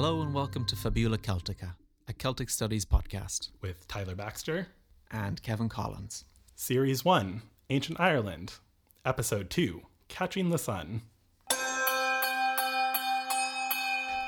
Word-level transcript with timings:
Hello 0.00 0.22
and 0.22 0.32
welcome 0.32 0.64
to 0.66 0.76
Fabula 0.76 1.18
Celtica, 1.18 1.74
a 2.06 2.12
Celtic 2.12 2.50
Studies 2.50 2.84
podcast, 2.84 3.48
with 3.60 3.88
Tyler 3.88 4.14
Baxter, 4.14 4.68
and 5.10 5.42
Kevin 5.42 5.68
Collins. 5.68 6.24
Series 6.54 7.04
1 7.04 7.42
Ancient 7.68 7.98
Ireland, 7.98 8.52
Episode 9.04 9.50
2 9.50 9.82
Catching 10.06 10.50
the 10.50 10.56
Sun. 10.56 11.02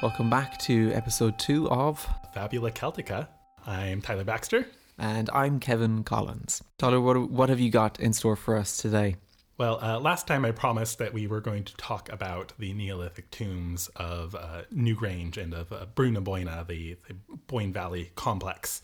Welcome 0.03 0.29
back 0.29 0.59
to 0.62 0.91
episode 0.91 1.39
2 1.39 1.71
of 1.71 2.05
Fabula 2.34 2.73
Celtica. 2.73 3.29
I'm 3.64 4.02
Tyler 4.02 4.25
Baxter. 4.25 4.66
And 4.98 5.30
I'm 5.32 5.61
Kevin 5.61 6.02
Collins. 6.02 6.64
Tyler, 6.79 7.00
what, 7.00 7.30
what 7.30 7.48
have 7.48 7.61
you 7.61 7.71
got 7.71 8.00
in 8.00 8.12
store 8.12 8.34
for 8.34 8.57
us 8.57 8.77
today? 8.77 9.14
Well, 9.61 9.79
uh, 9.83 10.00
last 10.00 10.27
time 10.27 10.46
I 10.46 10.53
promised 10.53 10.96
that 11.00 11.13
we 11.13 11.27
were 11.27 11.43
going 11.43 11.64
to 11.64 11.77
talk 11.77 12.11
about 12.11 12.55
the 12.59 12.73
Neolithic 12.73 13.31
tombs 13.31 13.91
of 13.95 14.35
uh, 14.35 14.63
Newgrange 14.75 15.37
and 15.37 15.53
of 15.53 15.71
uh, 15.71 15.85
Brú 15.95 16.11
na 16.11 16.21
Bóinne, 16.21 16.67
the, 16.67 16.96
the 17.07 17.14
Boyne 17.46 17.71
Valley 17.71 18.11
complex. 18.15 18.81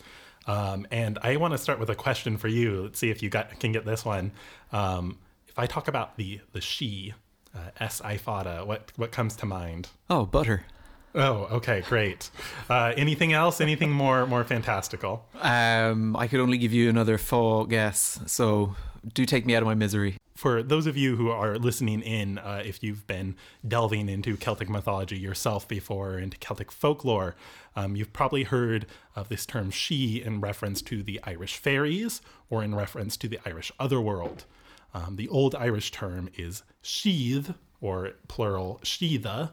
Um, 0.47 0.87
and 0.91 1.19
I 1.23 1.37
want 1.37 1.53
to 1.53 1.59
start 1.59 1.81
with 1.81 1.89
a 1.89 1.95
question 1.95 2.37
for 2.37 2.49
you. 2.49 2.83
Let's 2.83 2.99
see 2.99 3.09
if 3.09 3.23
you 3.23 3.31
got, 3.31 3.59
can 3.59 3.73
get 3.73 3.87
this 3.87 4.05
one. 4.05 4.33
Um, 4.71 5.17
if 5.49 5.59
I 5.59 5.65
talk 5.65 5.89
about 5.89 6.19
the 6.19 6.41
the 6.53 6.61
she, 6.61 7.15
uh, 7.55 7.71
S. 7.81 8.03
ifada, 8.03 8.67
what 8.67 8.93
what 8.97 9.13
comes 9.13 9.35
to 9.37 9.47
mind? 9.47 9.89
Oh, 10.11 10.27
butter. 10.27 10.67
Oh, 11.15 11.49
okay, 11.53 11.85
great. 11.89 12.29
Uh, 12.69 12.93
anything 12.99 13.33
else? 13.33 13.63
Anything 13.63 13.93
more 13.93 14.27
more 14.27 14.45
fantastical? 14.45 15.25
Um, 15.41 16.15
I 16.17 16.27
could 16.27 16.41
only 16.41 16.59
give 16.59 16.75
you 16.75 16.91
another 16.91 17.17
four 17.17 17.67
guess, 17.67 18.21
so 18.27 18.77
do 19.15 19.25
take 19.25 19.47
me 19.47 19.57
out 19.57 19.63
of 19.63 19.67
my 19.67 19.75
misery. 19.75 20.19
For 20.37 20.63
those 20.63 20.87
of 20.87 20.99
you 20.99 21.17
who 21.17 21.31
are 21.31 21.57
listening 21.57 22.03
in, 22.03 22.37
uh, 22.37 22.63
if 22.63 22.83
you've 22.83 23.07
been 23.07 23.37
delving 23.67 24.11
into 24.11 24.37
Celtic 24.37 24.69
mythology 24.69 25.17
yourself 25.17 25.67
before, 25.67 26.19
into 26.19 26.37
Celtic 26.37 26.71
folklore, 26.71 27.35
um, 27.75 27.97
you've 27.97 28.13
probably 28.13 28.43
heard 28.43 28.85
of 29.15 29.31
this 29.31 29.47
term 29.47 29.71
she 29.71 30.23
in 30.23 30.43
reference 30.43 30.83
to 30.83 31.03
the 31.03 31.21
Irish 31.25 31.57
fairies 31.57 32.21
or 32.51 32.63
in 32.63 32.75
reference 32.75 33.17
to 33.17 33.29
the 33.29 33.41
Irish 33.47 33.73
otherworld. 33.81 34.45
Um, 34.93 35.17
the 35.17 35.27
Old 35.29 35.55
Irish 35.55 35.91
term 35.91 36.29
is 36.37 36.63
síd, 36.83 37.55
or 37.81 38.13
plural 38.29 38.79
sheatha, 38.85 39.53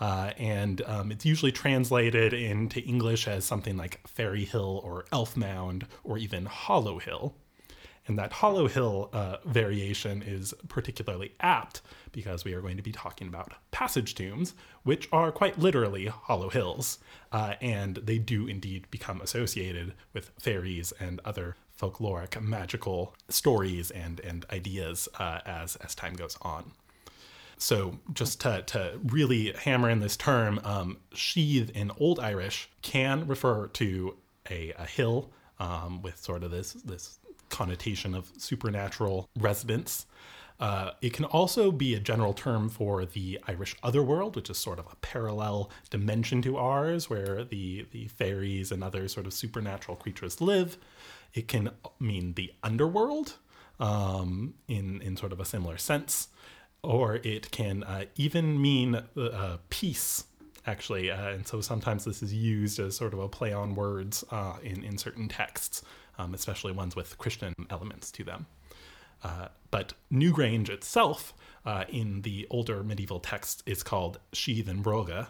uh, 0.00 0.32
and 0.36 0.82
um, 0.86 1.12
it's 1.12 1.24
usually 1.24 1.52
translated 1.52 2.32
into 2.32 2.80
English 2.80 3.28
as 3.28 3.44
something 3.44 3.76
like 3.76 4.00
Fairy 4.08 4.44
Hill 4.44 4.80
or 4.82 5.04
Elf 5.12 5.36
Mound 5.36 5.86
or 6.02 6.18
even 6.18 6.46
Hollow 6.46 6.98
Hill. 6.98 7.36
And 8.08 8.18
that 8.18 8.32
Hollow 8.32 8.68
Hill 8.68 9.10
uh, 9.12 9.38
variation 9.44 10.22
is 10.22 10.54
particularly 10.68 11.32
apt 11.40 11.82
because 12.12 12.44
we 12.44 12.54
are 12.54 12.60
going 12.60 12.76
to 12.76 12.82
be 12.82 12.92
talking 12.92 13.26
about 13.26 13.52
passage 13.72 14.14
tombs, 14.14 14.54
which 14.84 15.08
are 15.12 15.32
quite 15.32 15.58
literally 15.58 16.06
hollow 16.06 16.48
hills. 16.48 16.98
Uh, 17.32 17.54
and 17.60 17.96
they 17.96 18.18
do 18.18 18.46
indeed 18.46 18.88
become 18.90 19.20
associated 19.20 19.92
with 20.12 20.30
fairies 20.38 20.92
and 21.00 21.20
other 21.24 21.56
folkloric 21.78 22.40
magical 22.40 23.14
stories 23.28 23.90
and, 23.90 24.20
and 24.20 24.46
ideas 24.50 25.08
uh, 25.18 25.40
as, 25.44 25.76
as 25.76 25.94
time 25.94 26.14
goes 26.14 26.38
on. 26.42 26.72
So, 27.58 27.98
just 28.12 28.40
to, 28.42 28.62
to 28.66 29.00
really 29.02 29.52
hammer 29.52 29.88
in 29.88 30.00
this 30.00 30.16
term, 30.16 30.60
um, 30.62 30.98
síd 31.14 31.70
in 31.70 31.90
Old 31.98 32.20
Irish 32.20 32.68
can 32.82 33.26
refer 33.26 33.68
to 33.68 34.16
a, 34.50 34.72
a 34.78 34.84
hill 34.84 35.30
um, 35.58 36.02
with 36.02 36.18
sort 36.18 36.42
of 36.42 36.50
this, 36.50 36.74
this 36.74 37.18
connotation 37.48 38.14
of 38.14 38.30
supernatural 38.36 39.28
residence. 39.38 40.06
Uh, 40.58 40.92
it 41.02 41.12
can 41.12 41.26
also 41.26 41.70
be 41.70 41.94
a 41.94 42.00
general 42.00 42.32
term 42.32 42.70
for 42.70 43.04
the 43.04 43.38
Irish 43.46 43.76
otherworld, 43.82 44.36
which 44.36 44.48
is 44.48 44.56
sort 44.56 44.78
of 44.78 44.86
a 44.90 44.96
parallel 44.96 45.70
dimension 45.90 46.40
to 46.42 46.56
ours, 46.56 47.10
where 47.10 47.44
the, 47.44 47.86
the 47.90 48.06
fairies 48.08 48.72
and 48.72 48.82
other 48.82 49.06
sort 49.06 49.26
of 49.26 49.34
supernatural 49.34 49.96
creatures 49.96 50.40
live. 50.40 50.78
It 51.34 51.46
can 51.46 51.70
mean 52.00 52.32
the 52.34 52.54
underworld 52.62 53.34
um, 53.78 54.54
in, 54.68 55.02
in 55.02 55.16
sort 55.18 55.32
of 55.32 55.40
a 55.40 55.44
similar 55.44 55.76
sense 55.76 56.28
or 56.86 57.16
it 57.16 57.50
can 57.50 57.82
uh, 57.82 58.04
even 58.14 58.60
mean 58.60 58.94
uh, 58.94 59.56
peace 59.70 60.24
actually 60.66 61.10
uh, 61.10 61.30
and 61.30 61.46
so 61.46 61.60
sometimes 61.60 62.04
this 62.04 62.22
is 62.22 62.32
used 62.32 62.78
as 62.78 62.96
sort 62.96 63.12
of 63.12 63.18
a 63.18 63.28
play 63.28 63.52
on 63.52 63.74
words 63.74 64.24
uh, 64.30 64.54
in, 64.62 64.82
in 64.84 64.96
certain 64.96 65.28
texts 65.28 65.82
um, 66.18 66.34
especially 66.34 66.72
ones 66.72 66.96
with 66.96 67.18
christian 67.18 67.54
elements 67.70 68.10
to 68.10 68.24
them 68.24 68.46
uh, 69.24 69.48
but 69.70 69.94
newgrange 70.12 70.68
itself 70.68 71.34
uh, 71.64 71.84
in 71.88 72.22
the 72.22 72.46
older 72.50 72.82
medieval 72.82 73.20
texts 73.20 73.62
is 73.66 73.82
called 73.82 74.18
síd 74.32 74.68
and 74.68 74.84
broga 74.84 75.28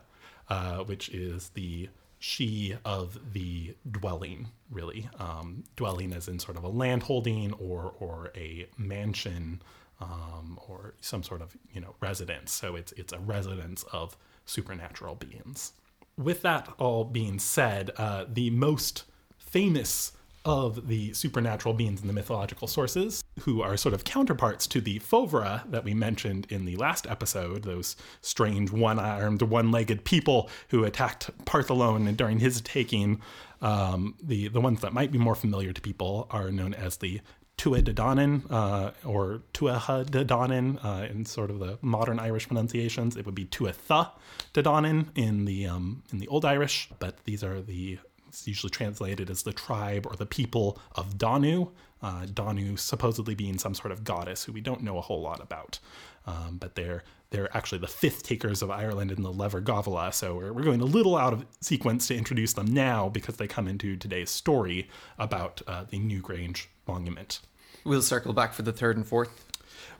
which 0.86 1.08
is 1.10 1.50
the 1.50 1.88
she 2.19 2.75
of 2.84 3.32
the 3.34 3.75
dwelling 3.91 4.48
really 4.70 5.08
um, 5.19 5.64
dwelling 5.76 6.12
as 6.12 6.28
in 6.28 6.38
sort 6.38 6.56
of 6.56 6.64
a 6.64 6.69
landholding 6.69 7.52
or 7.54 7.94
or 8.00 8.32
a 8.34 8.66
mansion 8.78 9.60
um, 10.00 10.58
or 10.69 10.94
some 11.00 11.22
sort 11.22 11.42
of 11.42 11.56
you 11.72 11.80
know 11.80 11.94
residence. 12.00 12.52
So 12.52 12.76
it's 12.76 12.92
it's 12.92 13.12
a 13.12 13.19
residence 13.19 13.84
of 13.92 14.16
supernatural 14.44 15.14
beings. 15.16 15.72
With 16.16 16.42
that 16.42 16.69
all 16.78 17.04
being 17.04 17.38
said, 17.38 17.91
uh, 17.96 18.25
the 18.28 18.50
most 18.50 19.04
famous 19.38 20.12
of 20.46 20.86
the 20.86 21.12
supernatural 21.12 21.74
beings 21.74 22.00
in 22.00 22.06
the 22.06 22.12
mythological 22.12 22.68
sources, 22.68 23.22
who 23.40 23.60
are 23.60 23.76
sort 23.76 23.92
of 23.92 24.04
counterparts 24.04 24.66
to 24.68 24.80
the 24.80 25.00
Fomhra 25.00 25.68
that 25.70 25.84
we 25.84 25.92
mentioned 25.92 26.46
in 26.48 26.64
the 26.64 26.76
last 26.76 27.06
episode, 27.08 27.64
those 27.64 27.96
strange 28.22 28.70
one 28.70 28.98
armed, 28.98 29.42
one 29.42 29.72
legged 29.72 30.04
people 30.04 30.48
who 30.68 30.84
attacked 30.84 31.36
Partholon 31.44 32.16
during 32.16 32.38
his 32.38 32.60
taking. 32.60 33.20
Um, 33.60 34.14
the, 34.22 34.48
the 34.48 34.60
ones 34.60 34.80
that 34.82 34.92
might 34.92 35.10
be 35.10 35.18
more 35.18 35.34
familiar 35.34 35.72
to 35.72 35.80
people 35.80 36.28
are 36.30 36.52
known 36.52 36.74
as 36.74 36.98
the 36.98 37.20
Tuatha 37.58 38.42
uh, 38.50 38.90
or 39.04 39.42
Tuatha 39.54 40.84
uh, 40.84 41.06
in 41.10 41.24
sort 41.24 41.50
of 41.50 41.58
the 41.58 41.78
modern 41.80 42.20
Irish 42.20 42.46
pronunciations. 42.46 43.16
It 43.16 43.24
would 43.26 43.34
be 43.34 43.46
Tuatha 43.46 44.10
De 44.52 44.62
Danann 44.62 45.06
in 45.14 45.46
the 45.46 45.66
um, 45.66 46.02
in 46.12 46.18
the 46.18 46.28
Old 46.28 46.44
Irish, 46.44 46.90
but 46.98 47.24
these 47.24 47.42
are 47.42 47.60
the 47.60 47.98
it's 48.28 48.47
usually 48.47 48.70
translated 48.70 49.31
as 49.31 49.42
the 49.42 49.53
tribe 49.53 50.06
or 50.06 50.16
the 50.16 50.26
people 50.26 50.81
of 50.94 51.19
Danu. 51.19 51.69
Uh, 52.03 52.26
Danu 52.26 52.76
supposedly 52.76 53.34
being 53.34 53.59
some 53.59 53.75
sort 53.75 53.91
of 53.91 54.04
goddess 54.04 54.44
who 54.44 54.53
we 54.53 54.60
don't 54.60 54.82
know 54.82 54.98
a 54.98 55.00
whole 55.00 55.22
lot 55.22 55.42
about, 55.42 55.78
um, 56.26 56.59
but 56.59 56.75
they're 56.75 57.03
they're 57.31 57.54
actually 57.56 57.78
the 57.78 57.88
fifth 57.88 58.22
takers 58.22 58.62
of 58.62 58.70
Ireland 58.70 59.10
in 59.10 59.22
the 59.22 59.32
Lebor 59.32 59.62
Gabála. 59.62 60.14
So 60.14 60.37
we're, 60.37 60.53
we're 60.53 60.62
going 60.62 60.81
a 60.81 60.84
little 60.84 61.16
out 61.16 61.32
of 61.32 61.44
sequence 61.60 62.06
to 62.09 62.14
introduce 62.14 62.53
them 62.53 62.66
now 62.66 63.09
because 63.09 63.37
they 63.37 63.48
come 63.48 63.66
into 63.66 63.97
today's 63.97 64.31
story 64.31 64.88
about 65.19 65.62
uh, 65.66 65.84
the 65.88 65.98
Newgrange 65.98 66.66
monument. 66.87 67.41
We'll 67.84 68.03
circle 68.03 68.32
back 68.32 68.53
for 68.53 68.62
the 68.62 68.72
third 68.72 68.97
and 68.97 69.06
fourth. 69.06 69.44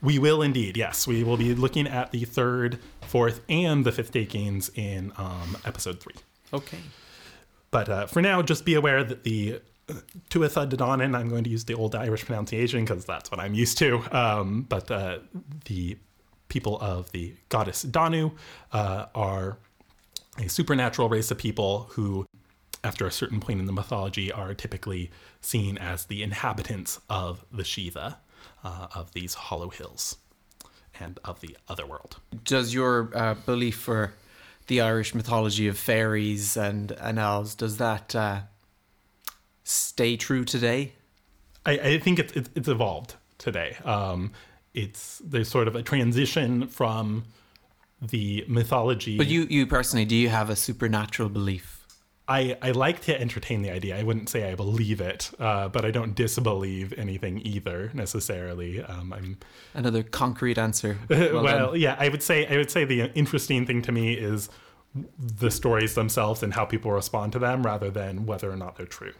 We 0.03 0.19
will 0.19 0.43
indeed, 0.43 0.76
yes. 0.76 1.06
We 1.06 1.25
will 1.25 1.37
be 1.37 1.54
looking 1.54 1.87
at 1.87 2.12
the 2.12 2.25
third, 2.25 2.78
fourth, 3.00 3.41
and 3.48 3.84
the 3.84 3.93
fifth 3.93 4.12
takings 4.12 4.70
in 4.75 5.12
um, 5.16 5.56
episode 5.64 6.00
three. 6.00 6.14
Okay. 6.53 6.78
But 7.76 7.91
uh, 7.91 8.06
for 8.06 8.22
now, 8.22 8.41
just 8.41 8.64
be 8.64 8.72
aware 8.72 9.04
that 9.04 9.22
the 9.22 9.60
uh, 9.91 9.92
Tuatha 10.31 10.66
De 10.66 10.78
Danann, 10.78 11.14
I'm 11.14 11.28
going 11.28 11.44
to 11.44 11.50
use 11.50 11.66
the 11.66 11.75
old 11.75 11.94
Irish 11.94 12.25
pronunciation 12.25 12.82
because 12.82 13.04
that's 13.04 13.31
what 13.31 13.38
I'm 13.38 13.53
used 13.53 13.76
to. 13.76 14.03
Um, 14.16 14.62
but 14.62 14.91
uh, 14.91 15.19
the 15.66 15.98
people 16.48 16.78
of 16.81 17.12
the 17.12 17.34
goddess 17.50 17.82
Danu 17.82 18.31
uh, 18.72 19.09
are 19.14 19.59
a 20.38 20.48
supernatural 20.48 21.10
race 21.10 21.31
of 21.31 21.37
people 21.37 21.91
who 21.91 22.25
after 22.82 23.06
a 23.06 23.12
certain 23.12 23.41
point 23.41 23.60
in 23.60 23.66
the 23.66 23.72
mythology, 23.72 24.32
are 24.32 24.54
typically 24.54 25.10
seen 25.43 25.76
as 25.76 26.06
the 26.06 26.22
inhabitants 26.22 26.98
of 27.10 27.44
the 27.53 27.64
Shiva, 27.64 28.19
uh, 28.64 28.87
of 28.94 29.12
these 29.12 29.34
hollow 29.34 29.69
hills, 29.69 30.17
and 30.99 31.19
of 31.26 31.43
the 31.43 31.55
other 31.69 31.84
world. 31.84 32.20
Does 32.44 32.73
your 32.73 33.11
uh, 33.14 33.34
belief 33.34 33.76
for 33.76 34.14
the 34.66 34.80
Irish 34.80 35.14
mythology 35.14 35.68
of 35.68 35.78
fairies 35.78 36.56
and, 36.56 36.92
and 36.92 37.18
elves, 37.18 37.54
does 37.54 37.76
that 37.78 38.14
uh, 38.14 38.40
stay 39.64 40.16
true 40.16 40.44
today? 40.44 40.92
I, 41.64 41.72
I 41.72 41.98
think 41.98 42.18
it's, 42.18 42.32
it's, 42.32 42.50
it's 42.54 42.68
evolved 42.68 43.14
today. 43.38 43.76
Um, 43.84 44.32
it's 44.74 45.22
there's 45.24 45.48
sort 45.48 45.68
of 45.68 45.74
a 45.74 45.82
transition 45.82 46.68
from 46.68 47.24
the 48.00 48.44
mythology. 48.46 49.16
But 49.16 49.28
you, 49.28 49.46
you 49.48 49.66
personally, 49.66 50.04
do 50.04 50.14
you 50.14 50.28
have 50.28 50.50
a 50.50 50.56
supernatural 50.56 51.28
belief? 51.28 51.75
I, 52.28 52.56
I 52.61 52.73
like 52.73 53.02
to 53.02 53.20
entertain 53.20 53.62
the 53.62 53.70
idea. 53.70 53.96
I 53.96 54.02
wouldn't 54.02 54.28
say 54.28 54.50
I 54.50 54.56
believe 54.56 55.00
it, 55.00 55.31
uh, 55.38 55.69
but 55.69 55.84
I 55.84 55.93
don't 55.93 56.14
disbelieve 56.14 56.93
anything 56.99 57.40
either 57.44 57.93
necessarily. 57.94 58.82
Um, 58.82 59.12
I'm 59.12 59.38
another 59.75 60.02
concrete 60.02 60.58
answer. 60.58 60.99
Well, 61.08 61.43
well 61.43 61.76
yeah, 61.76 61.96
I 61.99 62.08
would 62.08 62.23
say 62.23 62.46
I 62.46 62.56
would 62.56 62.70
say 62.70 62.84
the 62.84 63.12
interesting 63.14 63.64
thing 63.67 63.82
to 63.82 63.93
me 63.93 64.14
is 64.14 64.49
the 65.19 65.50
stories 65.50 65.94
themselves 65.94 66.43
and 66.43 66.55
how 66.55 66.64
people 66.64 66.90
respond 66.90 67.32
to 67.32 67.38
them, 67.38 67.62
rather 67.62 67.90
than 67.90 68.26
whether 68.26 68.50
or 68.50 68.56
not 68.56 68.76
they're 68.76 68.87
true. 68.87 69.12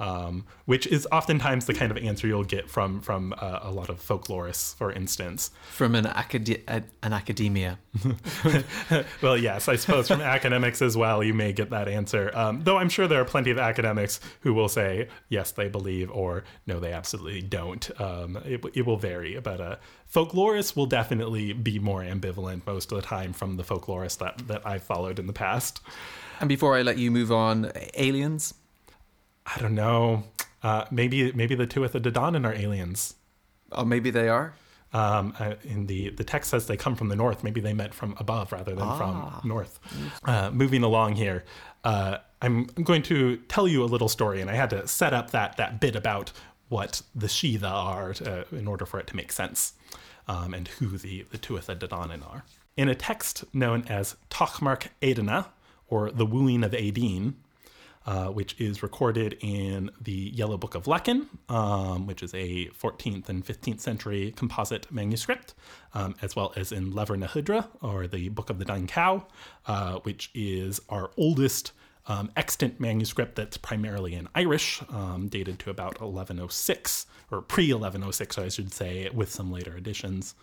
Um, 0.00 0.46
which 0.64 0.86
is 0.86 1.06
oftentimes 1.12 1.66
the 1.66 1.74
kind 1.74 1.92
of 1.92 1.98
answer 1.98 2.26
you'll 2.26 2.42
get 2.42 2.68
from 2.68 3.00
from 3.00 3.34
uh, 3.38 3.60
a 3.62 3.70
lot 3.70 3.90
of 3.90 4.00
folklorists, 4.00 4.74
for 4.74 4.90
instance. 4.90 5.50
From 5.70 5.94
an, 5.94 6.06
acad- 6.06 6.62
an 6.66 7.12
academia. 7.12 7.78
well, 9.22 9.36
yes, 9.36 9.68
I 9.68 9.76
suppose 9.76 10.08
from 10.08 10.22
academics 10.22 10.80
as 10.80 10.96
well, 10.96 11.22
you 11.22 11.34
may 11.34 11.52
get 11.52 11.70
that 11.70 11.86
answer. 11.86 12.30
Um, 12.34 12.62
though 12.64 12.78
I'm 12.78 12.88
sure 12.88 13.06
there 13.06 13.20
are 13.20 13.26
plenty 13.26 13.50
of 13.50 13.58
academics 13.58 14.20
who 14.40 14.54
will 14.54 14.68
say 14.68 15.08
yes, 15.28 15.52
they 15.52 15.68
believe, 15.68 16.10
or 16.10 16.44
no, 16.66 16.80
they 16.80 16.92
absolutely 16.92 17.42
don't. 17.42 17.90
Um, 18.00 18.38
it, 18.44 18.64
it 18.74 18.86
will 18.86 18.96
vary, 18.96 19.38
but 19.38 19.60
uh, 19.60 19.76
folklorists 20.12 20.74
will 20.74 20.86
definitely 20.86 21.52
be 21.52 21.78
more 21.78 22.00
ambivalent 22.00 22.66
most 22.66 22.90
of 22.90 22.96
the 22.96 23.06
time 23.06 23.34
from 23.34 23.58
the 23.58 23.62
folklorists 23.62 24.18
that 24.18 24.48
that 24.48 24.66
I've 24.66 24.82
followed 24.82 25.18
in 25.18 25.26
the 25.26 25.34
past. 25.34 25.80
And 26.40 26.48
before 26.48 26.74
I 26.74 26.80
let 26.80 26.96
you 26.96 27.10
move 27.10 27.30
on, 27.30 27.70
aliens. 27.94 28.54
I 29.54 29.58
don't 29.60 29.74
know. 29.74 30.24
Uh, 30.62 30.84
maybe 30.90 31.32
maybe 31.32 31.54
the 31.54 31.66
Tuatha 31.66 32.00
De 32.00 32.10
Danann 32.10 32.46
are 32.46 32.54
aliens. 32.54 33.14
Oh, 33.72 33.84
maybe 33.84 34.10
they 34.10 34.28
are. 34.28 34.54
Um, 34.92 35.34
uh, 35.38 35.54
in 35.62 35.86
the 35.86 36.10
the 36.10 36.24
text 36.24 36.50
says 36.50 36.66
they 36.66 36.76
come 36.76 36.96
from 36.96 37.08
the 37.08 37.16
north. 37.16 37.44
Maybe 37.44 37.60
they 37.60 37.72
meant 37.72 37.94
from 37.94 38.14
above 38.18 38.52
rather 38.52 38.74
than 38.74 38.86
ah. 38.86 38.96
from 38.96 39.48
north. 39.48 39.78
Uh, 40.24 40.50
moving 40.50 40.82
along 40.82 41.14
here, 41.14 41.44
uh, 41.84 42.18
I'm 42.42 42.64
going 42.82 43.02
to 43.04 43.36
tell 43.48 43.68
you 43.68 43.82
a 43.82 43.86
little 43.86 44.08
story, 44.08 44.40
and 44.40 44.50
I 44.50 44.54
had 44.54 44.70
to 44.70 44.86
set 44.86 45.12
up 45.12 45.30
that 45.30 45.56
that 45.56 45.80
bit 45.80 45.94
about 45.94 46.32
what 46.68 47.02
the 47.14 47.26
Sídha 47.26 47.70
are 47.70 48.14
to, 48.14 48.46
in 48.52 48.66
order 48.66 48.86
for 48.86 49.00
it 49.00 49.06
to 49.08 49.16
make 49.16 49.32
sense, 49.32 49.74
um, 50.28 50.54
and 50.54 50.68
who 50.68 50.98
the 50.98 51.24
the 51.30 51.38
Tuatha 51.38 51.78
De 51.78 51.86
Danann 51.86 52.26
are. 52.28 52.44
In 52.76 52.88
a 52.88 52.94
text 52.94 53.44
known 53.52 53.84
as 53.88 54.16
Tochmarc 54.28 54.88
Étaíne, 55.02 55.46
or 55.88 56.10
the 56.10 56.26
Wooing 56.26 56.64
of 56.64 56.72
Étaín, 56.72 57.34
uh, 58.06 58.26
which 58.28 58.58
is 58.60 58.82
recorded 58.82 59.36
in 59.40 59.90
the 60.00 60.30
Yellow 60.34 60.56
Book 60.56 60.74
of 60.74 60.84
Lecan, 60.84 61.26
um, 61.48 62.06
which 62.06 62.22
is 62.22 62.32
a 62.34 62.66
14th 62.68 63.28
and 63.28 63.44
15th 63.44 63.80
century 63.80 64.32
composite 64.36 64.90
manuscript, 64.90 65.54
um, 65.94 66.14
as 66.22 66.34
well 66.34 66.52
as 66.56 66.72
in 66.72 66.92
Leabhar 66.92 67.18
na 67.18 67.26
hUidre, 67.26 67.66
or 67.82 68.06
the 68.06 68.30
Book 68.30 68.48
of 68.48 68.58
the 68.58 68.64
Dung 68.64 68.86
Cow, 68.86 69.26
uh, 69.66 69.98
which 70.00 70.30
is 70.34 70.80
our 70.88 71.10
oldest 71.16 71.72
um, 72.06 72.30
extant 72.36 72.80
manuscript 72.80 73.36
that's 73.36 73.56
primarily 73.56 74.14
in 74.14 74.28
Irish, 74.34 74.82
um, 74.88 75.28
dated 75.28 75.58
to 75.60 75.70
about 75.70 76.00
1106, 76.00 77.06
or 77.30 77.42
pre 77.42 77.64
1106, 77.72 78.38
I 78.38 78.48
should 78.48 78.72
say, 78.72 79.10
with 79.12 79.30
some 79.30 79.52
later 79.52 79.76
additions. 79.76 80.34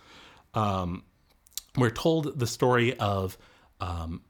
Um, 0.54 1.04
we're 1.76 1.90
told 1.90 2.40
the 2.40 2.48
story 2.48 2.98
of 3.00 3.38
um, 3.82 4.22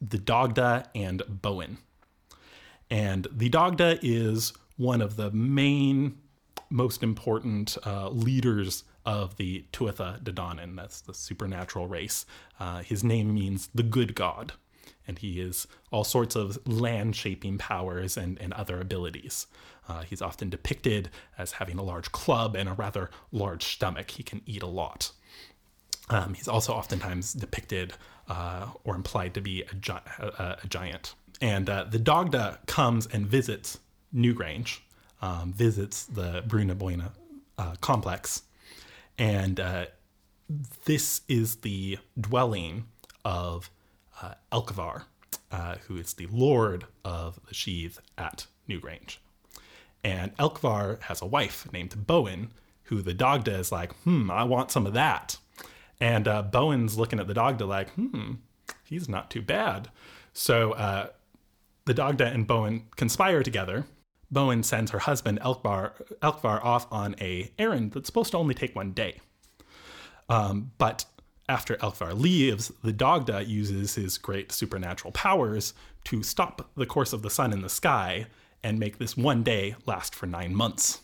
the 0.00 0.18
Dagda 0.18 0.88
and 0.94 1.22
Boand. 1.28 1.78
And 2.94 3.26
the 3.32 3.48
Dagda 3.48 3.98
is 4.02 4.52
one 4.76 5.00
of 5.00 5.16
the 5.16 5.32
main, 5.32 6.16
most 6.70 7.02
important 7.02 7.76
uh, 7.84 8.08
leaders 8.10 8.84
of 9.04 9.36
the 9.36 9.64
Tuatha 9.72 10.22
De 10.22 10.32
Danann. 10.32 10.76
That's 10.76 11.00
the 11.00 11.12
supernatural 11.12 11.88
race. 11.88 12.24
Uh, 12.60 12.84
his 12.84 13.02
name 13.02 13.34
means 13.34 13.68
the 13.74 13.82
good 13.82 14.14
god, 14.14 14.52
and 15.08 15.18
he 15.18 15.40
is 15.40 15.66
all 15.90 16.04
sorts 16.04 16.36
of 16.36 16.64
land 16.68 17.16
shaping 17.16 17.58
powers 17.58 18.16
and, 18.16 18.40
and 18.40 18.52
other 18.52 18.80
abilities. 18.80 19.48
Uh, 19.88 20.02
he's 20.02 20.22
often 20.22 20.48
depicted 20.48 21.10
as 21.36 21.50
having 21.52 21.78
a 21.78 21.82
large 21.82 22.12
club 22.12 22.54
and 22.54 22.68
a 22.68 22.74
rather 22.74 23.10
large 23.32 23.64
stomach. 23.64 24.12
He 24.12 24.22
can 24.22 24.40
eat 24.46 24.62
a 24.62 24.68
lot. 24.68 25.10
Um, 26.10 26.34
he's 26.34 26.46
also 26.46 26.72
oftentimes 26.72 27.32
depicted 27.32 27.94
uh, 28.28 28.68
or 28.84 28.94
implied 28.94 29.34
to 29.34 29.40
be 29.40 29.62
a, 29.62 29.74
gi- 29.74 29.92
a, 30.20 30.58
a 30.62 30.66
giant. 30.68 31.14
And 31.40 31.68
uh, 31.68 31.84
the 31.84 31.98
Dagda 31.98 32.58
comes 32.66 33.06
and 33.06 33.26
visits 33.26 33.78
Newgrange, 34.14 34.80
um, 35.20 35.52
visits 35.52 36.04
the 36.04 36.42
Brú 36.46 36.64
na 36.66 36.74
Bóinne 36.74 37.10
uh, 37.58 37.74
complex. 37.80 38.42
And 39.18 39.60
uh, 39.60 39.86
this 40.84 41.22
is 41.28 41.56
the 41.56 41.98
dwelling 42.18 42.84
of 43.24 43.70
uh, 44.22 44.34
uh, 45.50 45.76
who 45.86 45.96
is 45.96 46.14
the 46.14 46.26
lord 46.30 46.86
of 47.04 47.38
the 47.48 47.54
Síd 47.54 47.98
at 48.18 48.46
Newgrange. 48.68 49.18
And 50.02 50.36
Elcmar 50.36 51.00
has 51.02 51.22
a 51.22 51.26
wife 51.26 51.66
named 51.72 52.06
Boand, 52.06 52.48
who 52.84 53.00
the 53.00 53.14
Dagda 53.14 53.58
is 53.58 53.72
like, 53.72 53.94
hmm, 54.02 54.30
I 54.30 54.44
want 54.44 54.70
some 54.70 54.86
of 54.86 54.92
that. 54.92 55.38
And 56.00 56.28
uh, 56.28 56.42
Boand's 56.42 56.98
looking 56.98 57.18
at 57.18 57.26
the 57.26 57.34
Dagda 57.34 57.64
like, 57.64 57.90
hmm, 57.90 58.32
he's 58.84 59.08
not 59.08 59.30
too 59.30 59.40
bad. 59.40 59.88
So 60.34 60.72
uh, 60.72 61.08
the 61.86 61.94
Dagda 61.94 62.26
and 62.26 62.46
Boand 62.46 62.82
conspire 62.96 63.42
together. 63.42 63.84
Boand 64.32 64.64
sends 64.64 64.90
her 64.90 65.00
husband 65.00 65.38
Elcmar, 65.40 65.92
Elcmar 66.20 66.64
off 66.64 66.86
on 66.90 67.14
a 67.20 67.50
errand 67.58 67.92
that's 67.92 68.06
supposed 68.06 68.32
to 68.32 68.38
only 68.38 68.54
take 68.54 68.74
one 68.74 68.92
day. 68.92 69.20
Um, 70.28 70.72
but 70.78 71.04
after 71.48 71.76
Elcmar 71.76 72.18
leaves, 72.18 72.72
the 72.82 72.92
Dagda 72.92 73.44
uses 73.44 73.94
his 73.94 74.18
great 74.18 74.50
supernatural 74.50 75.12
powers 75.12 75.74
to 76.04 76.22
stop 76.22 76.70
the 76.76 76.86
course 76.86 77.12
of 77.12 77.22
the 77.22 77.30
sun 77.30 77.52
in 77.52 77.60
the 77.60 77.68
sky 77.68 78.26
and 78.62 78.78
make 78.78 78.98
this 78.98 79.16
one 79.16 79.42
day 79.42 79.76
last 79.86 80.14
for 80.14 80.26
nine 80.26 80.54
months. 80.54 81.02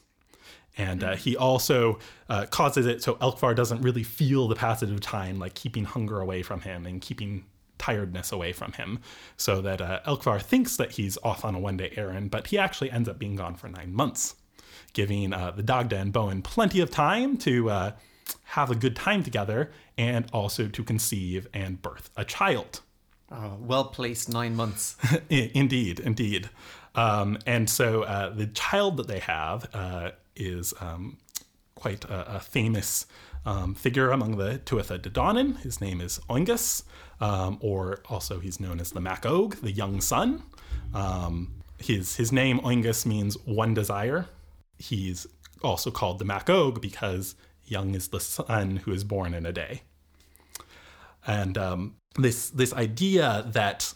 And 0.79 1.05
uh, 1.05 1.17
he 1.17 1.37
also 1.37 1.99
uh, 2.29 2.47
causes 2.47 2.87
it 2.87 3.03
so 3.03 3.17
Elcmar 3.17 3.55
doesn't 3.55 3.83
really 3.83 4.03
feel 4.03 4.49
the 4.49 4.55
passage 4.55 4.91
of 4.91 5.01
time, 5.01 5.39
like 5.39 5.55
keeping 5.55 5.85
hunger 5.85 6.21
away 6.21 6.43
from 6.43 6.63
him 6.63 6.87
and 6.87 7.03
keeping 7.03 7.45
tiredness 7.81 8.31
away 8.31 8.53
from 8.53 8.73
him, 8.73 9.01
so 9.37 9.61
that 9.61 9.81
uh, 9.81 10.01
Elcmar 10.07 10.41
thinks 10.41 10.77
that 10.77 10.93
he's 10.93 11.19
off 11.25 11.45
on 11.45 11.55
a 11.57 11.59
one 11.59 11.77
day 11.77 11.93
errand, 11.97 12.31
but 12.31 12.49
he 12.49 12.59
actually 12.59 12.91
ends 12.91 13.09
up 13.09 13.19
being 13.19 13.35
gone 13.35 13.57
for 13.57 13.69
nine 13.69 13.93
months, 13.93 14.37
giving 14.93 15.33
uh, 15.33 15.51
the 15.51 15.63
Dagda 15.63 15.97
and 15.97 16.13
Boand 16.13 16.45
plenty 16.45 16.81
of 16.81 16.91
time 16.91 17.37
to 17.39 17.71
uh, 17.71 17.93
have 18.45 18.71
a 18.71 18.75
good 18.75 18.95
time 18.95 19.23
together 19.25 19.73
and 19.97 20.27
also 20.33 20.69
to 20.69 20.85
conceive 20.85 21.49
and 21.53 21.83
birth 21.83 22.11
a 22.17 22.25
child. 22.25 22.81
Oh, 23.33 23.57
well 23.61 23.85
placed 23.85 24.29
nine 24.29 24.57
months. 24.57 24.97
indeed, 25.29 26.01
indeed. 26.01 26.51
Um, 26.95 27.39
and 27.47 27.71
so 27.71 28.03
uh, 28.03 28.31
the 28.31 28.49
child 28.49 28.97
that 28.97 29.07
they 29.07 29.21
have 29.21 29.69
uh, 29.73 30.11
is 30.35 30.75
um, 30.81 31.19
quite 31.77 32.05
a, 32.05 32.37
a 32.37 32.41
famous 32.41 33.07
um, 33.47 33.75
figure 33.75 34.11
among 34.11 34.37
the 34.37 34.61
Tuatha 34.65 35.01
De 35.01 35.09
Danann. 35.09 35.59
His 35.59 35.81
name 35.81 36.01
is 36.01 36.19
Oengus, 36.29 36.83
um, 37.21 37.59
or 37.61 38.01
also 38.09 38.41
he's 38.41 38.61
known 38.61 38.81
as 38.81 38.93
the 38.93 39.01
Mac-Og, 39.01 39.57
the 39.57 39.73
young 39.73 40.01
son. 40.01 40.43
Um, 40.95 41.53
his, 41.79 42.17
his 42.17 42.33
name, 42.33 42.61
Oengus, 42.61 43.07
means 43.07 43.37
one 43.45 43.75
desire. 43.75 44.27
He's 44.79 45.27
also 45.63 45.91
called 45.91 46.19
the 46.19 46.25
Mac-Og 46.25 46.81
because 46.81 47.35
young 47.65 47.95
is 47.95 48.09
the 48.09 48.21
son 48.21 48.77
who 48.77 48.93
is 48.93 49.05
born 49.05 49.35
in 49.35 49.47
a 49.47 49.53
day. 49.53 49.83
And 51.27 51.57
um, 51.59 51.97
this, 52.17 52.51
this 52.51 52.73
idea 52.73 53.45
that 53.49 53.95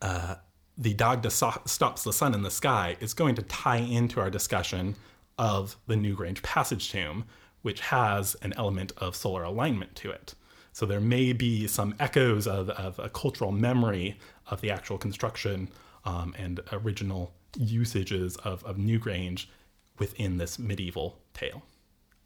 uh, 0.00 0.36
the 0.78 0.94
Dagda 0.94 1.30
so- 1.30 1.62
stops 1.64 2.04
the 2.04 2.12
sun 2.12 2.34
in 2.34 2.42
the 2.42 2.50
sky 2.50 2.96
is 3.00 3.14
going 3.14 3.34
to 3.36 3.42
tie 3.42 3.78
into 3.78 4.20
our 4.20 4.30
discussion 4.30 4.94
of 5.38 5.76
the 5.86 5.94
Newgrange 5.94 6.42
Passage 6.42 6.90
Tomb, 6.90 7.24
which 7.62 7.80
has 7.80 8.36
an 8.42 8.52
element 8.56 8.92
of 8.98 9.16
solar 9.16 9.42
alignment 9.42 9.96
to 9.96 10.10
it. 10.10 10.34
So 10.76 10.84
there 10.84 11.00
may 11.00 11.32
be 11.32 11.66
some 11.66 11.94
echoes 11.98 12.46
of, 12.46 12.68
of 12.68 12.98
a 12.98 13.08
cultural 13.08 13.50
memory 13.50 14.18
of 14.48 14.60
the 14.60 14.70
actual 14.70 14.98
construction 14.98 15.68
um, 16.04 16.34
and 16.36 16.60
original 16.70 17.32
usages 17.56 18.36
of, 18.36 18.62
of 18.62 18.76
Newgrange 18.76 19.46
within 19.98 20.36
this 20.36 20.58
medieval 20.58 21.16
tale. 21.32 21.62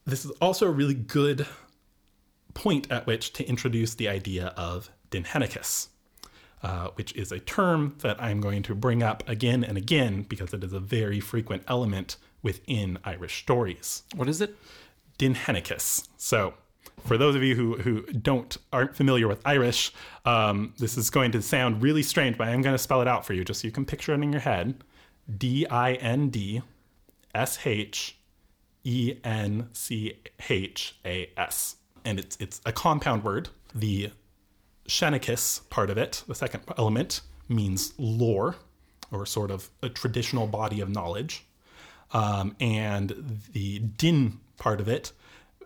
This 0.05 0.25
is 0.25 0.33
also 0.41 0.67
a 0.67 0.71
really 0.73 0.95
good 0.95 1.47
point 2.53 2.91
at 2.91 3.07
which 3.07 3.33
to 3.35 3.49
introduce 3.49 3.95
the 3.95 4.09
idea 4.09 4.47
of 4.57 4.91
Dindshenchas, 5.13 5.87
uh, 6.65 6.89
which 6.97 7.15
is 7.15 7.31
a 7.31 7.39
term 7.39 7.95
that 8.01 8.21
I'm 8.21 8.41
going 8.41 8.65
to 8.65 8.75
bring 8.75 9.01
up 9.01 9.23
again 9.29 9.63
and 9.63 9.79
again 9.79 10.23
because 10.23 10.53
it 10.53 10.65
is 10.65 10.73
a 10.73 10.81
very 10.81 11.21
frequent 11.21 11.63
element 11.69 12.17
within 12.43 12.99
Irish 13.05 13.43
stories. 13.45 14.03
What 14.17 14.29
is 14.29 14.41
it? 14.41 14.57
Dindshenchas. 15.21 16.09
So, 16.17 16.55
for 17.05 17.19
those 17.19 17.35
of 17.35 17.43
you 17.43 17.55
who, 17.55 17.77
who 17.77 18.03
don't 18.13 18.57
aren't 18.73 18.95
familiar 18.95 19.29
with 19.29 19.41
Irish, 19.45 19.93
um, 20.25 20.75
this 20.79 20.97
is 20.97 21.11
going 21.11 21.33
to 21.33 21.43
sound 21.43 21.83
really 21.83 22.03
strange, 22.03 22.39
but 22.39 22.49
I'm 22.49 22.63
going 22.63 22.75
to 22.75 22.79
spell 22.79 23.03
it 23.03 23.09
out 23.09 23.25
for 23.25 23.33
you 23.33 23.45
just 23.45 23.61
so 23.61 23.69
you 23.69 23.73
can 23.73 23.85
picture 23.85 24.13
it 24.13 24.23
in 24.23 24.33
your 24.33 24.41
head. 24.41 24.83
D 25.37 25.67
I 25.67 25.95
N 25.95 26.31
D 26.31 26.63
S 27.35 27.59
H 27.65 28.17
E 28.85 29.15
N 29.25 29.69
C 29.73 30.19
H 30.49 30.97
A 31.05 31.31
S, 31.37 31.77
and 32.05 32.19
it's 32.19 32.37
it's 32.41 32.61
a 32.67 32.73
compound 32.73 33.25
word. 33.25 33.49
The 33.75 34.11
Shenchas 34.89 35.69
part 35.71 35.91
of 35.91 35.99
it, 35.99 36.25
the 36.27 36.35
second 36.35 36.65
element, 36.77 37.21
means 37.49 37.95
lore, 37.99 38.57
or 39.13 39.27
sort 39.27 39.51
of 39.51 39.71
a 39.83 39.89
traditional 39.89 40.47
body 40.47 40.81
of 40.81 40.89
knowledge, 40.89 41.47
um, 42.13 42.57
and 42.61 43.41
the 43.53 43.79
din 43.79 44.41
part 44.59 44.81
of 44.81 44.89
it 44.89 45.13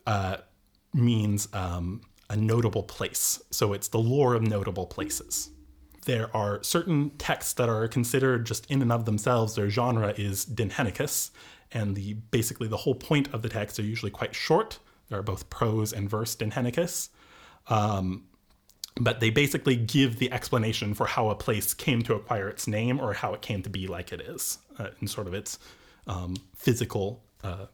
uh, 0.07 0.37
means 0.95 1.49
um, 1.53 2.01
a 2.31 2.37
notable 2.37 2.83
place. 2.85 3.43
So 3.51 3.73
it's 3.73 3.89
the 3.89 3.99
lore 3.99 4.35
of 4.35 4.43
notable 4.43 4.87
places. 4.87 5.51
there 6.05 6.35
are 6.37 6.63
certain 6.63 7.11
texts 7.19 7.55
that 7.55 7.69
are 7.69 7.89
considered 7.89 8.47
just 8.47 8.71
in 8.71 8.83
and 8.83 8.93
of 8.93 9.05
themselves, 9.05 9.55
their 9.55 9.71
genre 9.71 10.13
is 10.17 10.45
Dindshenchas, 10.45 11.31
and 11.73 11.97
the 11.97 12.15
basically 12.31 12.69
the 12.69 12.77
whole 12.79 12.95
point 12.95 13.33
of 13.33 13.43
the 13.43 13.49
texts 13.49 13.79
are 13.79 13.83
usually 13.85 14.11
quite 14.11 14.35
short. 14.35 14.79
There 15.09 15.19
are 15.19 15.23
both 15.23 15.51
prose 15.51 15.93
and 15.93 16.09
verse 16.09 16.37
Dindshenchas. 16.37 17.09
Um, 17.69 18.25
but 18.97 19.19
they 19.19 19.31
basically 19.31 19.75
give 19.75 20.19
the 20.19 20.31
explanation 20.31 20.95
for 20.95 21.07
how 21.07 21.29
a 21.31 21.35
place 21.35 21.75
came 21.75 22.03
to 22.03 22.15
acquire 22.15 22.49
its 22.49 22.69
name 22.69 23.01
or 23.01 23.13
how 23.15 23.35
it 23.35 23.43
came 23.43 23.63
to 23.63 23.71
be 23.71 23.89
like 23.89 24.13
it 24.13 24.21
is 24.21 24.59
uh, 24.79 24.91
in 25.01 25.09
sort 25.09 25.27
of 25.27 25.35
its 25.35 25.59
um, 26.07 26.37
physical 26.55 27.25
uh, 27.43 27.67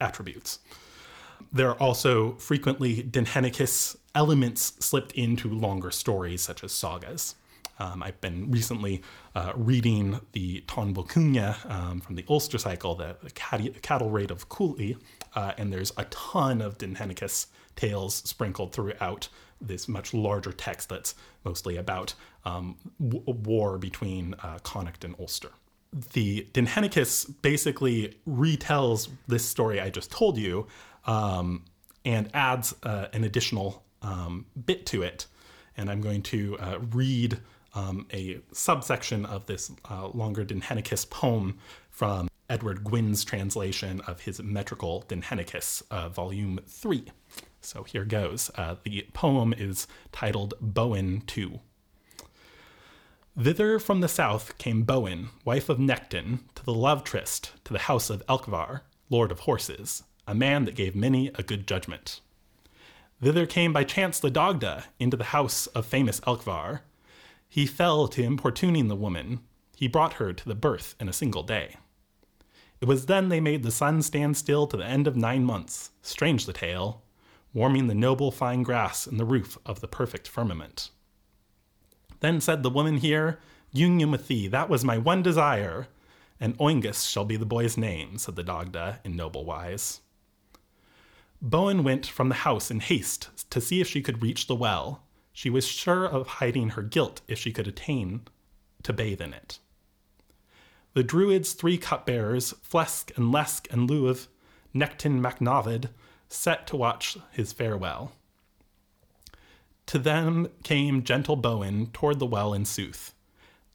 attributes. 0.00 0.60
There 1.52 1.70
are 1.70 1.80
also 1.80 2.32
frequently 2.34 3.02
Dindshenchas 3.02 3.96
elements 4.14 4.74
slipped 4.80 5.12
into 5.12 5.48
longer 5.48 5.90
stories 5.90 6.42
such 6.42 6.64
as 6.64 6.72
sagas. 6.72 7.36
Um, 7.78 8.02
I've 8.02 8.20
been 8.20 8.50
recently 8.50 9.02
uh, 9.34 9.52
reading 9.56 10.20
the 10.32 10.62
Táin 10.68 10.94
Bó 10.94 11.02
Cúailnge 11.02 11.70
um, 11.70 12.00
from 12.00 12.14
the 12.14 12.24
Ulster 12.28 12.58
cycle, 12.58 12.94
the, 12.94 13.16
the 13.22 13.30
cattle 13.30 14.10
raid 14.10 14.30
of 14.30 14.48
Cooley, 14.48 14.96
uh, 15.34 15.52
and 15.58 15.72
there's 15.72 15.92
a 15.96 16.04
ton 16.04 16.60
of 16.60 16.78
Dindshenchas 16.78 17.46
tales 17.74 18.14
sprinkled 18.14 18.72
throughout 18.72 19.28
this 19.60 19.88
much 19.88 20.14
larger 20.14 20.52
text 20.52 20.88
that's 20.88 21.14
mostly 21.44 21.76
about 21.76 22.14
um, 22.44 22.76
war 22.98 23.78
between 23.78 24.34
uh, 24.34 24.58
Connacht 24.62 25.04
and 25.04 25.14
Ulster. 25.18 25.50
The 26.12 26.46
Dindshenchas 26.52 27.34
basically 27.42 28.18
retells 28.28 29.08
this 29.26 29.44
story 29.44 29.80
I 29.80 29.90
just 29.90 30.10
told 30.10 30.36
you 30.36 30.66
um, 31.06 31.64
and 32.04 32.28
adds 32.34 32.74
uh, 32.82 33.06
an 33.12 33.24
additional 33.24 33.84
um, 34.02 34.46
bit 34.66 34.86
to 34.86 35.02
it. 35.02 35.26
And 35.76 35.90
I'm 35.90 36.00
going 36.00 36.22
to 36.22 36.58
uh, 36.58 36.78
read 36.92 37.38
um, 37.74 38.06
a 38.12 38.40
subsection 38.52 39.26
of 39.26 39.46
this 39.46 39.72
uh, 39.90 40.08
longer 40.08 40.44
Dindshenchas 40.44 41.08
poem 41.10 41.58
from 41.90 42.28
Edward 42.48 42.84
Gwynn's 42.84 43.24
translation 43.24 44.00
of 44.02 44.20
his 44.22 44.42
metrical 44.42 45.04
Dindshenchas, 45.08 45.82
uh, 45.90 46.08
volume 46.08 46.60
3. 46.66 47.06
So 47.60 47.82
here 47.82 48.04
goes. 48.04 48.50
Uh, 48.56 48.76
the 48.84 49.06
poem 49.12 49.54
is 49.56 49.86
titled 50.12 50.54
Boand 50.60 51.26
2. 51.26 51.60
Thither 53.36 53.80
from 53.80 54.00
the 54.00 54.08
south 54.08 54.56
came 54.58 54.84
Boand, 54.84 55.30
wife 55.44 55.68
of 55.68 55.78
Nechtan, 55.78 56.40
to 56.54 56.64
the 56.64 56.74
love 56.74 57.02
tryst, 57.02 57.52
to 57.64 57.72
the 57.72 57.80
house 57.80 58.08
of 58.08 58.24
Elcmar, 58.26 58.82
lord 59.10 59.32
of 59.32 59.40
horses, 59.40 60.04
a 60.26 60.34
man 60.34 60.64
that 60.64 60.74
gave 60.74 60.94
many 60.94 61.28
a 61.34 61.42
good 61.42 61.66
judgment. 61.66 62.20
Thither 63.22 63.46
came 63.46 63.72
by 63.72 63.84
chance 63.84 64.18
the 64.18 64.30
Dagda 64.30 64.84
into 64.98 65.16
the 65.16 65.24
house 65.24 65.66
of 65.68 65.86
famous 65.86 66.20
Elcmar. 66.20 66.80
He 67.48 67.66
fell 67.66 68.08
to 68.08 68.22
importuning 68.22 68.88
the 68.88 68.96
woman. 68.96 69.40
He 69.76 69.88
brought 69.88 70.14
her 70.14 70.32
to 70.32 70.48
the 70.48 70.54
birth 70.54 70.94
in 71.00 71.08
a 71.08 71.12
single 71.12 71.42
day. 71.42 71.76
It 72.80 72.86
was 72.86 73.06
then 73.06 73.28
they 73.28 73.40
made 73.40 73.62
the 73.62 73.70
sun 73.70 74.02
stand 74.02 74.36
still 74.36 74.66
to 74.66 74.76
the 74.76 74.84
end 74.84 75.06
of 75.06 75.16
nine 75.16 75.44
months. 75.44 75.90
Strange 76.02 76.44
the 76.44 76.52
tale, 76.52 77.02
warming 77.54 77.86
the 77.86 77.94
noble 77.94 78.30
fine 78.30 78.62
grass 78.62 79.06
in 79.06 79.16
the 79.16 79.24
roof 79.24 79.56
of 79.64 79.80
the 79.80 79.88
perfect 79.88 80.28
firmament. 80.28 80.90
Then 82.20 82.40
said 82.40 82.62
the 82.62 82.70
woman 82.70 82.98
here, 82.98 83.38
Union 83.72 84.10
with 84.10 84.28
thee, 84.28 84.48
that 84.48 84.68
was 84.68 84.84
my 84.84 84.98
one 84.98 85.22
desire, 85.22 85.88
and 86.38 86.58
Oengus 86.58 87.08
shall 87.08 87.24
be 87.24 87.36
the 87.36 87.46
boy's 87.46 87.78
name, 87.78 88.18
said 88.18 88.36
the 88.36 88.42
Dagda 88.42 89.00
in 89.04 89.16
noble 89.16 89.44
wise. 89.44 90.00
Boand 91.42 91.84
went 91.84 92.06
from 92.06 92.28
the 92.28 92.36
house 92.36 92.70
in 92.70 92.80
haste 92.80 93.30
to 93.50 93.60
see 93.60 93.80
if 93.80 93.88
she 93.88 94.02
could 94.02 94.22
reach 94.22 94.46
the 94.46 94.54
well. 94.54 95.02
She 95.32 95.50
was 95.50 95.66
sure 95.66 96.06
of 96.06 96.26
hiding 96.26 96.70
her 96.70 96.82
guilt 96.82 97.20
if 97.28 97.38
she 97.38 97.52
could 97.52 97.66
attain 97.66 98.22
to 98.82 98.92
bathe 98.92 99.20
in 99.20 99.34
it. 99.34 99.58
The 100.94 101.02
Druids' 101.02 101.52
three 101.52 101.76
cupbearers, 101.76 102.54
Flesc 102.62 103.16
and 103.16 103.34
Lesc 103.34 103.70
and 103.72 103.90
Luam, 103.90 104.28
Nechtan 104.74 105.20
MacNavid, 105.20 105.90
set 106.28 106.66
to 106.68 106.76
watch 106.76 107.16
his 107.32 107.52
farewell. 107.52 108.12
To 109.86 109.98
them 109.98 110.48
came 110.62 111.02
gentle 111.02 111.36
Boand 111.36 111.92
toward 111.92 112.20
the 112.20 112.26
well 112.26 112.54
in 112.54 112.64
sooth. 112.64 113.14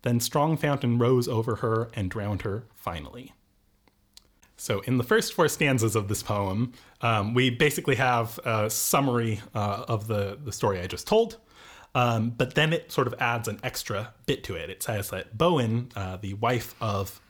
Then 0.02 0.20
strong 0.20 0.58
fountain 0.58 0.98
rose 0.98 1.28
over 1.28 1.58
her 1.58 1.90
and 1.94 2.10
drowned 2.10 2.44
her 2.44 2.64
finally. 2.74 3.34
So, 4.60 4.82
in 4.82 4.98
the 4.98 5.06
first 5.06 5.34
four 5.34 5.48
stanzas 5.48 5.96
of 5.96 6.10
this 6.10 6.22
poem, 6.22 6.74
um, 7.00 7.34
we 7.34 7.50
basically 7.50 7.96
have 7.96 8.38
a 8.44 8.70
summary 8.70 9.40
uh, 9.56 9.86
of 9.88 10.08
the, 10.08 10.38
the 10.44 10.52
story 10.52 10.82
I 10.82 10.88
just 10.88 11.08
told. 11.08 11.38
Um, 11.96 12.32
but 12.32 12.56
then 12.56 12.74
it 12.74 12.92
sort 12.92 13.08
of 13.08 13.16
adds 13.20 13.48
an 13.48 13.60
extra 13.64 14.14
bit 14.26 14.44
to 14.44 14.56
it. 14.56 14.70
It 14.70 14.84
says 14.84 15.12
that 15.12 15.38
Boand, 15.38 15.94
uh, 15.96 16.18
the 16.18 16.34
wife 16.36 16.76
of 16.82 17.22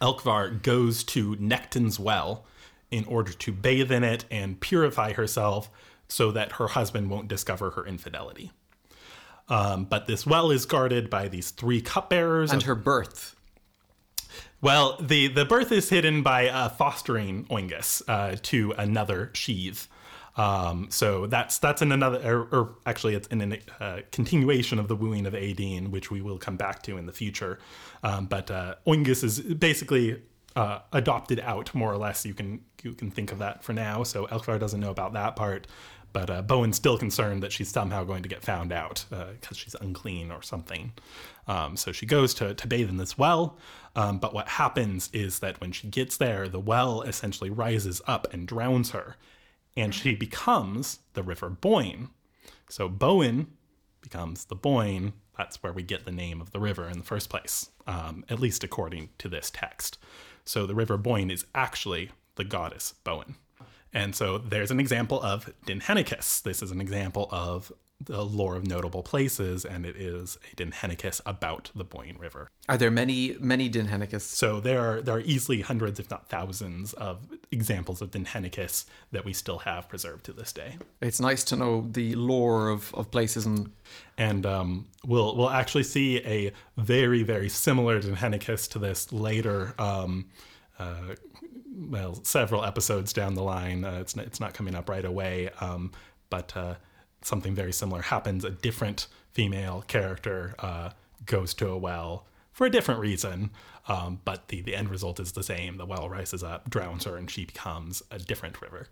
Elcmar, 0.00 0.62
goes 0.62 1.02
to 1.04 1.34
Nechtan's 1.36 1.98
well 1.98 2.46
in 2.90 3.04
order 3.06 3.32
to 3.32 3.52
bathe 3.52 3.90
in 3.90 4.04
it 4.04 4.24
and 4.30 4.60
purify 4.60 5.12
herself 5.12 5.68
so 6.06 6.30
that 6.30 6.52
her 6.52 6.68
husband 6.68 7.10
won't 7.10 7.26
discover 7.26 7.70
her 7.70 7.84
infidelity. 7.84 8.52
Um, 9.48 9.86
but 9.86 10.06
this 10.06 10.24
well 10.24 10.52
is 10.52 10.66
guarded 10.66 11.10
by 11.10 11.26
these 11.26 11.50
three 11.50 11.80
cupbearers. 11.80 12.52
And 12.52 12.62
her 12.62 12.76
birth. 12.76 13.33
Well, 14.64 14.96
the, 14.98 15.28
the 15.28 15.44
birth 15.44 15.72
is 15.72 15.90
hidden 15.90 16.22
by 16.22 16.48
uh, 16.48 16.70
fostering 16.70 17.44
Oengus 17.50 18.00
uh, 18.08 18.36
to 18.44 18.72
another 18.78 19.30
síd. 19.34 19.86
Um, 20.38 20.86
so 20.88 21.26
that's 21.26 21.58
that's 21.58 21.82
in 21.82 21.92
another, 21.92 22.18
or, 22.26 22.48
or 22.50 22.74
actually, 22.86 23.14
it's 23.14 23.28
in 23.28 23.52
a 23.52 23.58
uh, 23.78 24.00
continuation 24.10 24.78
of 24.78 24.88
the 24.88 24.96
wooing 24.96 25.26
of 25.26 25.34
Étaín, 25.34 25.90
which 25.90 26.10
we 26.10 26.22
will 26.22 26.38
come 26.38 26.56
back 26.56 26.82
to 26.84 26.96
in 26.96 27.04
the 27.04 27.12
future. 27.12 27.58
Um, 28.02 28.24
but 28.24 28.50
uh, 28.50 28.76
Oengus 28.86 29.22
is 29.22 29.38
basically 29.40 30.22
uh, 30.56 30.80
adopted 30.92 31.40
out, 31.40 31.74
more 31.74 31.92
or 31.92 31.96
less. 31.96 32.24
You 32.24 32.34
can 32.34 32.60
you 32.82 32.92
can 32.92 33.10
think 33.10 33.32
of 33.32 33.38
that 33.38 33.64
for 33.64 33.72
now. 33.72 34.02
So 34.02 34.26
Elcmar 34.26 34.60
doesn't 34.60 34.80
know 34.80 34.90
about 34.90 35.12
that 35.14 35.36
part, 35.36 35.66
but 36.12 36.30
uh, 36.30 36.42
Boand's 36.42 36.76
still 36.76 36.96
concerned 36.96 37.42
that 37.42 37.52
she's 37.52 37.70
somehow 37.70 38.04
going 38.04 38.22
to 38.22 38.28
get 38.28 38.42
found 38.42 38.72
out 38.72 39.04
because 39.10 39.52
uh, 39.52 39.54
she's 39.54 39.74
unclean 39.80 40.30
or 40.30 40.42
something. 40.42 40.92
Um, 41.48 41.76
so 41.76 41.92
she 41.92 42.06
goes 42.06 42.34
to, 42.34 42.54
to 42.54 42.66
bathe 42.66 42.88
in 42.88 42.98
this 42.98 43.18
well. 43.18 43.58
Um, 43.96 44.18
but 44.18 44.32
what 44.32 44.48
happens 44.48 45.10
is 45.12 45.40
that 45.40 45.60
when 45.60 45.72
she 45.72 45.88
gets 45.88 46.16
there, 46.16 46.48
the 46.48 46.60
well 46.60 47.02
essentially 47.02 47.50
rises 47.50 48.00
up 48.06 48.32
and 48.32 48.46
drowns 48.46 48.90
her, 48.90 49.16
and 49.76 49.94
she 49.94 50.14
becomes 50.14 51.00
the 51.14 51.22
River 51.22 51.50
Boyne. 51.50 52.10
So 52.68 52.88
Boand 52.88 53.46
becomes 54.00 54.44
the 54.44 54.54
Boyne. 54.54 55.14
That's 55.36 55.62
where 55.64 55.72
we 55.72 55.82
get 55.82 56.04
the 56.04 56.12
name 56.12 56.40
of 56.40 56.52
the 56.52 56.60
river 56.60 56.88
in 56.88 56.98
the 56.98 57.04
first 57.04 57.28
place, 57.28 57.70
um, 57.88 58.24
at 58.28 58.38
least 58.38 58.62
according 58.62 59.08
to 59.18 59.28
this 59.28 59.50
text. 59.50 59.98
So 60.44 60.66
the 60.66 60.74
River 60.74 60.96
Boyne 60.96 61.30
is 61.30 61.46
actually 61.54 62.10
the 62.36 62.44
goddess 62.44 62.94
Boand. 63.04 63.34
And 63.92 64.14
so 64.14 64.38
there's 64.38 64.72
an 64.72 64.80
example 64.80 65.22
of 65.22 65.52
Dindshenchas. 65.66 66.42
This 66.42 66.62
is 66.62 66.72
an 66.72 66.80
example 66.80 67.28
of 67.30 67.72
the 68.00 68.24
lore 68.24 68.56
of 68.56 68.66
notable 68.66 69.02
places, 69.02 69.64
and 69.64 69.86
it 69.86 69.96
is 69.96 70.38
a 70.52 70.56
Dindshenchas 70.56 71.20
about 71.24 71.70
the 71.74 71.84
Boyne 71.84 72.16
River. 72.18 72.48
Are 72.68 72.76
there 72.76 72.90
many 72.90 73.36
many 73.40 73.70
Dindshenchas? 73.70 74.22
So 74.22 74.60
there 74.60 74.80
are 74.80 75.00
there 75.00 75.16
are 75.16 75.20
easily 75.20 75.60
hundreds, 75.60 76.00
if 76.00 76.10
not 76.10 76.28
thousands, 76.28 76.92
of 76.94 77.26
examples 77.50 78.02
of 78.02 78.10
Dindshenchas 78.10 78.84
that 79.12 79.24
we 79.24 79.32
still 79.32 79.58
have 79.58 79.88
preserved 79.88 80.24
to 80.26 80.32
this 80.32 80.52
day. 80.52 80.78
It's 81.00 81.20
nice 81.20 81.44
to 81.44 81.56
know 81.56 81.86
the 81.90 82.14
lore 82.14 82.68
of, 82.68 82.94
of 82.94 83.10
places 83.10 83.46
and 83.46 83.70
and 84.18 84.44
um, 84.44 84.86
we'll 85.06 85.36
we'll 85.36 85.50
actually 85.50 85.84
see 85.84 86.18
a 86.18 86.52
very 86.76 87.22
very 87.22 87.48
similar 87.48 88.00
Dindshenchas 88.00 88.68
to 88.70 88.78
this 88.78 89.12
later. 89.12 89.74
Um, 89.78 90.26
uh, 90.78 91.14
well, 91.76 92.14
several 92.24 92.64
episodes 92.64 93.12
down 93.12 93.34
the 93.34 93.42
line. 93.42 93.84
Uh, 93.84 93.98
it's 94.00 94.16
it's 94.16 94.40
not 94.40 94.54
coming 94.54 94.74
up 94.74 94.88
right 94.88 95.04
away, 95.04 95.50
um, 95.60 95.92
but 96.30 96.56
uh, 96.56 96.74
something 97.24 97.54
very 97.54 97.72
similar 97.72 98.02
happens. 98.02 98.44
A 98.44 98.50
different 98.50 99.08
female 99.32 99.82
character 99.88 100.54
uh, 100.60 100.90
goes 101.26 101.54
to 101.54 101.68
a 101.68 101.76
well 101.76 102.26
for 102.52 102.66
a 102.66 102.70
different 102.70 103.00
reason, 103.00 103.50
um, 103.88 104.20
but 104.24 104.46
the, 104.46 104.60
the 104.60 104.76
end 104.76 104.88
result 104.88 105.18
is 105.18 105.32
the 105.32 105.42
same. 105.42 105.76
The 105.76 105.86
well 105.86 106.08
rises 106.08 106.44
up, 106.44 106.70
drowns 106.70 107.04
her, 107.04 107.16
and 107.16 107.28
she 107.28 107.44
becomes 107.44 108.02
a 108.12 108.18
different 108.18 108.62
river. 108.62 108.86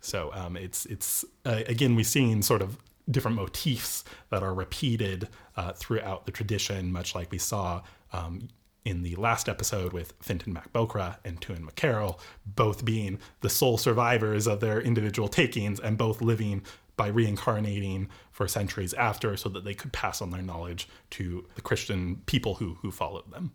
So 0.00 0.30
um, 0.32 0.56
it's 0.56 0.86
it's 0.86 1.24
uh, 1.44 1.62
again 1.66 1.96
we've 1.96 2.06
seen 2.06 2.42
sort 2.42 2.62
of 2.62 2.78
different 3.10 3.36
motifs 3.36 4.04
that 4.30 4.42
are 4.42 4.54
repeated 4.54 5.28
uh, 5.56 5.72
throughout 5.72 6.26
the 6.26 6.32
tradition, 6.32 6.92
much 6.92 7.14
like 7.14 7.30
we 7.30 7.38
saw 7.38 7.82
um, 8.12 8.48
in 8.84 9.02
the 9.02 9.16
last 9.16 9.48
episode 9.48 9.92
with 9.92 10.14
Fintan 10.20 10.52
mac 10.52 10.72
Bóchra 10.72 11.16
and 11.24 11.40
Tuan 11.40 11.64
mac 11.64 11.74
Cairill, 11.74 12.18
both 12.46 12.84
being 12.84 13.18
the 13.40 13.50
sole 13.50 13.78
survivors 13.78 14.46
of 14.46 14.60
their 14.60 14.80
individual 14.80 15.28
takings 15.28 15.80
and 15.80 15.98
both 15.98 16.22
living 16.22 16.62
by 16.98 17.06
reincarnating 17.06 18.10
for 18.30 18.46
centuries 18.46 18.92
after 18.92 19.34
so 19.38 19.48
that 19.48 19.64
they 19.64 19.72
could 19.72 19.92
pass 19.94 20.20
on 20.20 20.28
their 20.30 20.42
knowledge 20.42 20.86
to 21.10 21.46
the 21.54 21.62
Christian 21.62 22.16
people 22.26 22.56
who, 22.56 22.76
who 22.82 22.90
followed 22.90 23.30
them. 23.32 23.52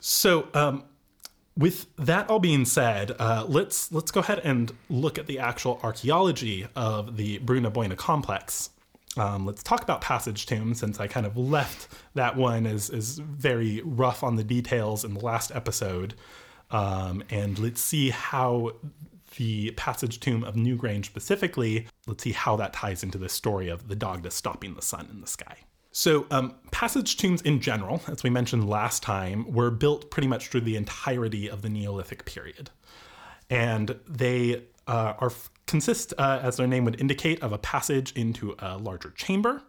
So, 0.00 0.48
um, 0.54 0.82
with 1.56 1.86
that 1.96 2.28
all 2.28 2.40
being 2.40 2.64
said, 2.64 3.12
uh, 3.18 3.44
let's 3.48 3.90
let's 3.90 4.10
go 4.10 4.20
ahead 4.20 4.40
and 4.44 4.72
look 4.90 5.18
at 5.18 5.26
the 5.26 5.38
actual 5.38 5.80
archaeology 5.82 6.66
of 6.74 7.16
the 7.16 7.38
Brú 7.38 7.62
na 7.62 7.70
Bóinne 7.70 7.96
complex. 7.96 8.70
um, 9.16 9.46
let's 9.46 9.62
talk 9.62 9.82
about 9.82 10.00
Passage 10.00 10.46
Tomb 10.46 10.74
since 10.74 11.00
I 11.00 11.06
kind 11.06 11.26
of 11.26 11.36
left 11.36 11.88
that 12.14 12.36
one 12.36 12.66
as, 12.66 12.90
as 12.90 13.18
very 13.18 13.80
rough 13.84 14.22
on 14.22 14.36
the 14.36 14.44
details 14.44 15.04
in 15.04 15.14
the 15.14 15.24
last 15.24 15.50
episode. 15.54 16.14
Um, 16.70 17.22
and 17.30 17.58
let's 17.58 17.80
see 17.80 18.10
how 18.10 18.72
the 19.36 19.70
Passage 19.72 20.20
Tomb 20.20 20.44
of 20.44 20.54
Newgrange 20.54 21.06
specifically, 21.06 21.86
let's 22.06 22.24
see 22.24 22.32
how 22.32 22.56
that 22.56 22.72
ties 22.72 23.02
into 23.02 23.18
the 23.18 23.28
story 23.28 23.68
of 23.68 23.88
the 23.88 23.96
Dagda 23.96 24.30
stopping 24.30 24.74
the 24.74 24.82
sun 24.82 25.08
in 25.10 25.20
the 25.20 25.26
sky. 25.26 25.58
So, 25.92 26.26
um, 26.30 26.56
passage 26.72 27.16
tombs 27.16 27.40
in 27.40 27.58
general, 27.58 28.02
as 28.06 28.22
we 28.22 28.28
mentioned 28.28 28.68
last 28.68 29.02
time, 29.02 29.50
were 29.50 29.70
built 29.70 30.10
pretty 30.10 30.28
much 30.28 30.48
through 30.48 30.60
the 30.60 30.76
entirety 30.76 31.48
of 31.48 31.62
the 31.62 31.70
Neolithic 31.70 32.26
period. 32.26 32.68
And 33.48 33.98
they 34.06 34.64
uh, 34.86 35.14
are 35.18 35.32
consist, 35.66 36.12
uh, 36.18 36.40
as 36.42 36.58
their 36.58 36.66
name 36.66 36.84
would 36.84 37.00
indicate, 37.00 37.42
of 37.42 37.52
a 37.52 37.58
passage 37.58 38.12
into 38.12 38.54
a 38.58 38.76
larger 38.76 39.10
chamber. 39.10 39.62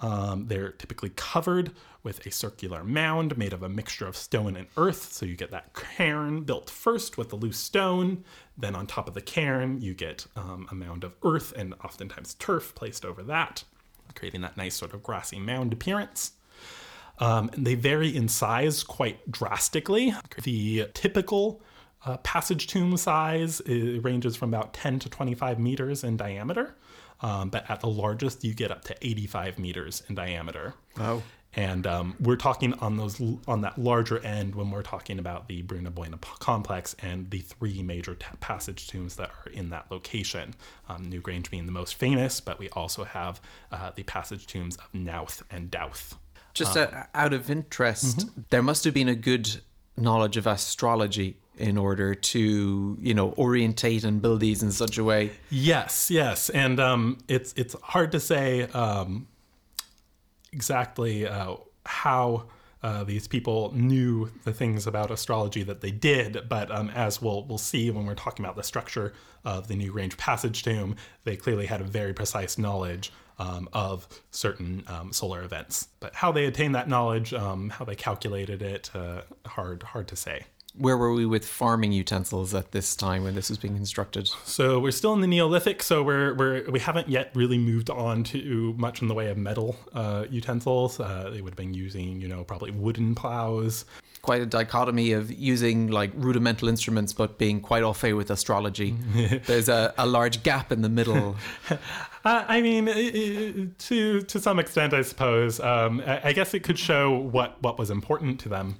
Um, 0.00 0.46
they're 0.46 0.72
typically 0.72 1.10
covered 1.10 1.72
with 2.02 2.26
a 2.26 2.30
circular 2.30 2.82
mound 2.82 3.36
made 3.36 3.52
of 3.52 3.62
a 3.62 3.68
mixture 3.68 4.06
of 4.06 4.16
stone 4.16 4.56
and 4.56 4.66
earth. 4.76 5.12
So 5.12 5.26
you 5.26 5.36
get 5.36 5.50
that 5.50 5.74
cairn 5.74 6.42
built 6.44 6.70
first 6.70 7.18
with 7.18 7.28
the 7.28 7.36
loose 7.36 7.58
stone. 7.58 8.24
Then 8.56 8.74
on 8.74 8.86
top 8.86 9.08
of 9.08 9.14
the 9.14 9.20
cairn, 9.20 9.80
you 9.80 9.92
get 9.94 10.26
um, 10.36 10.66
a 10.70 10.74
mound 10.74 11.04
of 11.04 11.14
earth 11.22 11.52
and 11.56 11.74
oftentimes 11.84 12.34
turf 12.34 12.74
placed 12.74 13.04
over 13.04 13.22
that, 13.24 13.64
creating 14.14 14.40
that 14.40 14.56
nice 14.56 14.74
sort 14.74 14.94
of 14.94 15.02
grassy 15.02 15.38
mound 15.38 15.72
appearance. 15.72 16.32
Um, 17.18 17.50
they 17.56 17.74
vary 17.74 18.16
in 18.16 18.28
size 18.28 18.82
quite 18.82 19.30
drastically. 19.30 20.14
The 20.42 20.86
typical 20.94 21.60
uh, 22.06 22.16
passage 22.18 22.66
tomb 22.66 22.96
size 22.96 23.60
ranges 23.66 24.36
from 24.36 24.54
about 24.54 24.72
10 24.72 25.00
to 25.00 25.10
25 25.10 25.58
meters 25.58 26.02
in 26.02 26.16
diameter, 26.16 26.74
um, 27.22 27.50
but 27.50 27.68
at 27.70 27.80
the 27.80 27.88
largest, 27.88 28.44
you 28.44 28.54
get 28.54 28.70
up 28.70 28.84
to 28.84 28.96
85 29.00 29.58
meters 29.58 30.02
in 30.08 30.14
diameter. 30.14 30.74
Wow. 30.98 31.22
And 31.54 31.84
um, 31.86 32.14
we're 32.20 32.36
talking 32.36 32.74
on 32.74 32.96
those 32.96 33.20
on 33.48 33.62
that 33.62 33.76
larger 33.76 34.24
end 34.24 34.54
when 34.54 34.70
we're 34.70 34.82
talking 34.82 35.18
about 35.18 35.48
the 35.48 35.64
Brú 35.64 35.80
na 35.82 35.90
Bóinne 35.90 36.20
complex 36.38 36.94
and 37.00 37.28
the 37.30 37.40
three 37.40 37.82
major 37.82 38.14
t- 38.14 38.26
passage 38.38 38.86
tombs 38.86 39.16
that 39.16 39.30
are 39.30 39.50
in 39.50 39.70
that 39.70 39.90
location. 39.90 40.54
Um, 40.88 41.10
Newgrange 41.10 41.50
being 41.50 41.66
the 41.66 41.72
most 41.72 41.96
famous, 41.96 42.40
but 42.40 42.60
we 42.60 42.68
also 42.70 43.02
have 43.02 43.40
uh, 43.72 43.90
the 43.96 44.04
passage 44.04 44.46
tombs 44.46 44.76
of 44.76 44.94
Knowth 44.94 45.42
and 45.50 45.70
Dowth. 45.72 46.14
Just 46.54 46.76
uh, 46.76 47.04
out 47.14 47.32
of 47.32 47.50
interest, 47.50 48.18
mm-hmm. 48.18 48.40
there 48.50 48.62
must 48.62 48.84
have 48.84 48.94
been 48.94 49.08
a 49.08 49.14
good 49.16 49.60
knowledge 49.96 50.36
of 50.36 50.46
astrology 50.46 51.36
in 51.60 51.78
order 51.78 52.14
to 52.14 52.98
you 53.00 53.14
know 53.14 53.32
orientate 53.32 54.04
and 54.04 54.20
build 54.20 54.40
these 54.40 54.62
in 54.62 54.72
such 54.72 54.98
a 54.98 55.04
way? 55.04 55.30
Yes 55.50 56.10
yes. 56.10 56.50
And 56.50 56.80
um, 56.80 57.18
it's 57.28 57.52
it's 57.56 57.76
hard 57.82 58.12
to 58.12 58.20
say 58.20 58.62
um, 58.72 59.28
exactly 60.52 61.26
uh, 61.26 61.56
how 61.86 62.46
uh, 62.82 63.04
these 63.04 63.28
people 63.28 63.72
knew 63.74 64.30
the 64.44 64.52
things 64.52 64.86
about 64.86 65.10
astrology 65.10 65.62
that 65.62 65.82
they 65.82 65.90
did, 65.90 66.48
but 66.48 66.70
um, 66.70 66.88
as 66.90 67.20
we'll 67.20 67.44
we'll 67.44 67.58
see 67.58 67.90
when 67.90 68.06
we're 68.06 68.14
talking 68.14 68.44
about 68.44 68.56
the 68.56 68.62
structure 68.62 69.12
of 69.44 69.68
the 69.68 69.74
Newgrange 69.74 70.16
Passage 70.16 70.62
Tomb, 70.62 70.96
they 71.24 71.36
clearly 71.36 71.66
had 71.66 71.80
a 71.80 71.84
very 71.84 72.14
precise 72.14 72.56
knowledge 72.58 73.12
um, 73.38 73.68
of 73.72 74.06
certain 74.30 74.84
um, 74.86 75.12
solar 75.12 75.42
events. 75.42 75.88
But 75.98 76.14
how 76.14 76.32
they 76.32 76.46
attained 76.46 76.74
that 76.74 76.88
knowledge, 76.88 77.32
um, 77.34 77.70
how 77.70 77.84
they 77.84 77.96
calculated 77.96 78.62
it, 78.62 78.90
uh, 78.94 79.22
hard 79.46 79.82
hard 79.82 80.08
to 80.08 80.16
say 80.16 80.44
where 80.76 80.96
were 80.96 81.12
we 81.12 81.26
with 81.26 81.44
farming 81.44 81.92
utensils 81.92 82.54
at 82.54 82.72
this 82.72 82.94
time 82.94 83.24
when 83.24 83.34
this 83.34 83.48
was 83.48 83.58
being 83.58 83.74
constructed? 83.74 84.28
So 84.44 84.78
we're 84.78 84.92
still 84.92 85.12
in 85.12 85.20
the 85.20 85.26
Neolithic, 85.26 85.82
so 85.82 86.02
we're, 86.02 86.34
we're 86.34 86.70
we 86.70 86.78
haven't 86.78 87.08
yet 87.08 87.30
really 87.34 87.58
moved 87.58 87.90
on 87.90 88.22
to 88.24 88.74
much 88.76 89.02
in 89.02 89.08
the 89.08 89.14
way 89.14 89.28
of 89.28 89.36
metal 89.36 89.76
uh, 89.92 90.26
utensils. 90.30 91.00
Uh, 91.00 91.30
they 91.32 91.40
would 91.40 91.52
have 91.52 91.56
been 91.56 91.74
using, 91.74 92.20
you 92.20 92.28
know, 92.28 92.44
probably 92.44 92.70
wooden 92.70 93.14
plows. 93.14 93.84
Quite 94.22 94.42
a 94.42 94.46
dichotomy 94.46 95.12
of 95.12 95.32
using 95.32 95.88
like 95.88 96.12
rudimental 96.14 96.68
instruments, 96.68 97.12
but 97.12 97.38
being 97.38 97.60
quite 97.60 97.82
au 97.82 97.92
fait 97.92 98.12
with 98.12 98.30
astrology. 98.30 98.94
There's 99.46 99.68
a, 99.68 99.94
a 99.98 100.06
large 100.06 100.42
gap 100.42 100.70
in 100.70 100.82
the 100.82 100.90
middle. 100.90 101.36
uh, 101.70 101.76
I 102.24 102.60
mean, 102.60 103.74
to 103.78 104.22
to 104.22 104.40
some 104.40 104.58
extent, 104.58 104.94
I 104.94 105.02
suppose. 105.02 105.58
Um, 105.58 106.02
I, 106.06 106.28
I 106.28 106.32
guess 106.32 106.54
it 106.54 106.60
could 106.60 106.78
show 106.78 107.18
what 107.18 107.60
what 107.62 107.78
was 107.78 107.90
important 107.90 108.38
to 108.40 108.48
them 108.48 108.76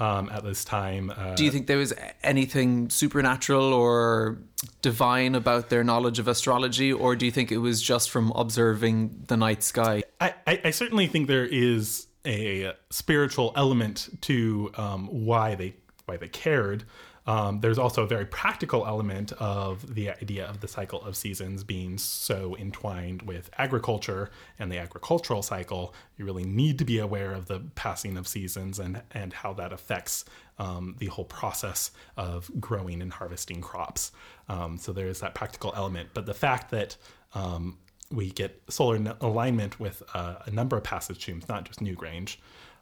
um, 0.00 0.30
at 0.32 0.42
this 0.42 0.64
time. 0.64 1.12
Uh, 1.14 1.34
Do 1.34 1.44
you 1.44 1.50
think 1.50 1.66
there 1.66 1.78
was 1.78 1.92
anything 2.22 2.90
supernatural 2.90 3.72
or 3.72 4.38
divine 4.82 5.34
about 5.34 5.68
their 5.68 5.84
knowledge 5.84 6.18
of 6.18 6.26
astrology, 6.26 6.92
or 6.92 7.14
do 7.14 7.26
you 7.26 7.32
think 7.32 7.52
it 7.52 7.58
was 7.58 7.80
just 7.80 8.10
from 8.10 8.32
observing 8.34 9.24
the 9.28 9.36
night 9.36 9.62
sky? 9.62 10.02
I, 10.20 10.34
I, 10.46 10.60
I 10.64 10.70
certainly 10.70 11.06
think 11.06 11.28
there 11.28 11.46
is 11.46 12.06
a 12.26 12.72
spiritual 12.90 13.52
element 13.56 14.08
to 14.22 14.70
um, 14.76 15.06
why 15.06 15.54
they 15.54 15.74
why 16.06 16.16
they 16.16 16.28
cared. 16.28 16.84
Um, 17.30 17.60
there's 17.60 17.78
also 17.78 18.02
a 18.02 18.08
very 18.08 18.26
practical 18.26 18.84
element 18.84 19.30
of 19.38 19.94
the 19.94 20.10
idea 20.10 20.44
of 20.46 20.58
the 20.60 20.66
cycle 20.66 21.00
of 21.02 21.14
seasons 21.14 21.62
being 21.62 21.96
so 21.96 22.56
entwined 22.58 23.22
with 23.22 23.50
agriculture 23.56 24.30
and 24.58 24.72
the 24.72 24.78
agricultural 24.78 25.40
cycle. 25.44 25.94
You 26.16 26.24
really 26.24 26.42
need 26.42 26.76
to 26.80 26.84
be 26.84 26.98
aware 26.98 27.30
of 27.30 27.46
the 27.46 27.60
passing 27.76 28.16
of 28.16 28.26
seasons 28.26 28.80
and, 28.80 29.02
and 29.12 29.32
how 29.32 29.52
that 29.52 29.72
affects 29.72 30.24
um, 30.58 30.96
the 30.98 31.06
whole 31.06 31.24
process 31.24 31.92
of 32.16 32.50
growing 32.58 33.00
and 33.00 33.12
harvesting 33.12 33.60
crops. 33.60 34.10
Um, 34.48 34.76
so 34.76 34.92
there's 34.92 35.20
that 35.20 35.36
practical 35.36 35.72
element. 35.76 36.08
But 36.14 36.26
the 36.26 36.34
fact 36.34 36.72
that 36.72 36.96
um, 37.34 37.78
we 38.10 38.32
get 38.32 38.60
solar 38.68 39.16
alignment 39.20 39.78
with 39.78 40.02
uh, 40.14 40.34
a 40.46 40.50
number 40.50 40.76
of 40.76 40.82
passage 40.82 41.24
tombs, 41.26 41.48
not 41.48 41.64
just 41.64 41.78
Newgrange, 41.78 42.38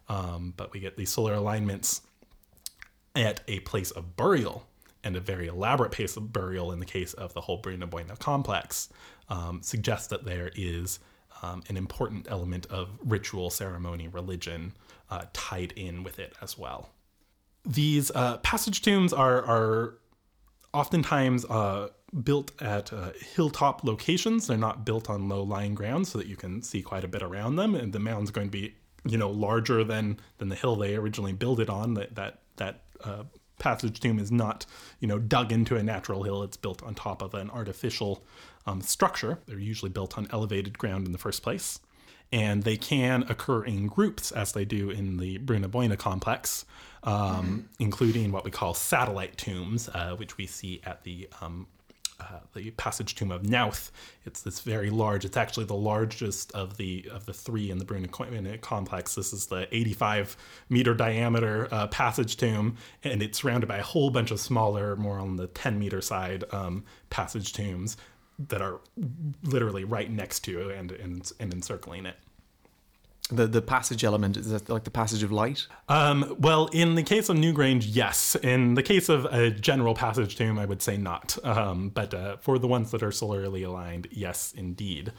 um, 0.07 0.55
but 0.57 0.73
we 0.73 0.79
get 0.79 0.97
these 0.97 1.11
solar 1.11 1.35
alignments 1.35 2.01
at 3.15 3.41
a 3.47 3.59
place 3.61 3.91
of 3.91 4.15
burial 4.15 4.67
and 5.03 5.15
a 5.15 5.19
very 5.19 5.47
elaborate 5.47 5.91
place 5.91 6.17
of 6.17 6.33
burial 6.33 6.71
in 6.71 6.79
the 6.79 6.85
case 6.85 7.13
of 7.13 7.33
the 7.33 7.41
whole 7.41 7.61
Brú 7.61 7.77
na 7.77 7.85
Bóinne 7.85 8.17
complex 8.19 8.89
um, 9.29 9.61
suggests 9.61 10.07
that 10.07 10.25
there 10.25 10.51
is 10.55 10.99
um, 11.41 11.63
an 11.69 11.77
important 11.77 12.27
element 12.29 12.65
of 12.67 12.89
ritual, 13.03 13.49
ceremony, 13.49 14.07
religion 14.07 14.73
uh, 15.09 15.25
tied 15.33 15.71
in 15.73 16.03
with 16.03 16.19
it 16.19 16.35
as 16.41 16.57
well. 16.57 16.89
These 17.65 18.11
uh, 18.11 18.37
passage 18.37 18.81
tombs 18.81 19.13
are, 19.13 19.43
are 19.45 19.99
oftentimes 20.73 21.45
uh, 21.45 21.89
built 22.23 22.51
at 22.61 22.91
uh, 22.91 23.11
hilltop 23.35 23.83
locations. 23.83 24.47
They're 24.47 24.57
not 24.57 24.85
built 24.85 25.09
on 25.09 25.29
low 25.29 25.43
lying 25.43 25.75
ground 25.75 26.07
so 26.07 26.17
that 26.17 26.27
you 26.27 26.35
can 26.35 26.61
see 26.61 26.81
quite 26.81 27.03
a 27.03 27.07
bit 27.07 27.21
around 27.21 27.55
them. 27.55 27.75
And 27.75 27.93
the 27.93 27.99
mound's 27.99 28.31
going 28.31 28.47
to 28.47 28.51
be, 28.51 28.75
you 29.05 29.17
know, 29.17 29.29
larger 29.29 29.83
than 29.83 30.19
than 30.37 30.49
the 30.49 30.55
hill 30.55 30.75
they 30.75 30.95
originally 30.95 31.33
built 31.33 31.59
it 31.59 31.69
on. 31.69 31.93
That 31.93 32.15
that 32.15 32.39
that 32.57 32.81
uh, 33.03 33.23
passage 33.59 33.99
tomb 33.99 34.19
is 34.19 34.31
not, 34.31 34.65
you 34.99 35.07
know, 35.07 35.19
dug 35.19 35.51
into 35.51 35.75
a 35.75 35.83
natural 35.83 36.23
hill. 36.23 36.43
It's 36.43 36.57
built 36.57 36.81
on 36.83 36.95
top 36.95 37.21
of 37.21 37.33
an 37.33 37.49
artificial 37.49 38.23
um, 38.65 38.81
structure. 38.81 39.39
They're 39.45 39.59
usually 39.59 39.91
built 39.91 40.17
on 40.17 40.27
elevated 40.31 40.77
ground 40.77 41.05
in 41.05 41.11
the 41.11 41.17
first 41.17 41.43
place. 41.43 41.79
And 42.31 42.63
they 42.63 42.77
can 42.77 43.23
occur 43.23 43.63
in 43.63 43.87
groups, 43.87 44.31
as 44.31 44.51
they 44.51 44.63
do 44.63 44.91
in 44.91 45.17
the 45.17 45.39
Brú 45.39 45.59
na 45.59 45.67
Bóinne 45.67 45.97
complex, 45.97 46.63
um, 47.03 47.15
mm-hmm. 47.15 47.59
including 47.79 48.31
what 48.31 48.43
we 48.45 48.51
call 48.51 48.75
satellite 48.75 49.35
tombs, 49.35 49.89
uh, 49.89 50.15
which 50.15 50.37
we 50.37 50.45
see 50.45 50.79
at 50.85 51.03
the 51.03 51.27
um, 51.41 51.65
uh, 52.19 52.39
the 52.53 52.71
passage 52.71 53.15
tomb 53.15 53.31
of 53.31 53.47
Knowth. 53.47 53.91
It's 54.25 54.41
this 54.41 54.59
very 54.59 54.89
large. 54.89 55.25
It's 55.25 55.37
actually 55.37 55.65
the 55.65 55.75
largest 55.75 56.51
of 56.53 56.77
the 56.77 57.09
of 57.11 57.25
the 57.25 57.33
three 57.33 57.71
in 57.71 57.77
the 57.77 57.85
Brúna 57.85 58.61
complex. 58.61 59.15
This 59.15 59.33
is 59.33 59.47
the 59.47 59.67
85 59.75 60.37
meter 60.69 60.93
diameter 60.93 61.67
uh, 61.71 61.87
passage 61.87 62.37
tomb, 62.37 62.77
and 63.03 63.21
it's 63.21 63.39
surrounded 63.39 63.67
by 63.67 63.77
a 63.77 63.83
whole 63.83 64.09
bunch 64.09 64.31
of 64.31 64.39
smaller, 64.39 64.95
more 64.95 65.19
on 65.19 65.35
the 65.35 65.47
10 65.47 65.79
meter 65.79 66.01
side 66.01 66.43
um, 66.51 66.83
passage 67.09 67.53
tombs 67.53 67.97
that 68.47 68.61
are 68.61 68.79
literally 69.43 69.83
right 69.83 70.11
next 70.11 70.41
to 70.41 70.69
and 70.69 70.91
and, 70.91 71.31
and 71.39 71.53
encircling 71.53 72.05
it. 72.05 72.15
The 73.31 73.47
the 73.47 73.61
passage 73.61 74.03
element 74.03 74.37
is 74.37 74.49
that 74.49 74.69
like 74.69 74.83
the 74.83 74.91
passage 74.91 75.23
of 75.23 75.31
light? 75.31 75.67
Um, 75.87 76.35
well, 76.39 76.67
in 76.67 76.95
the 76.95 77.03
case 77.03 77.29
of 77.29 77.37
Newgrange, 77.37 77.85
yes. 77.87 78.35
In 78.35 78.73
the 78.73 78.83
case 78.83 79.07
of 79.07 79.25
a 79.25 79.51
general 79.51 79.93
passage 79.93 80.35
tomb, 80.35 80.57
I 80.57 80.65
would 80.65 80.81
say 80.81 80.97
not. 80.97 81.37
Um, 81.43 81.89
but 81.89 82.13
uh, 82.13 82.37
for 82.37 82.57
the 82.57 82.67
ones 82.67 82.91
that 82.91 83.03
are 83.03 83.11
solarly 83.11 83.63
aligned, 83.63 84.07
yes, 84.11 84.53
indeed. 84.55 85.13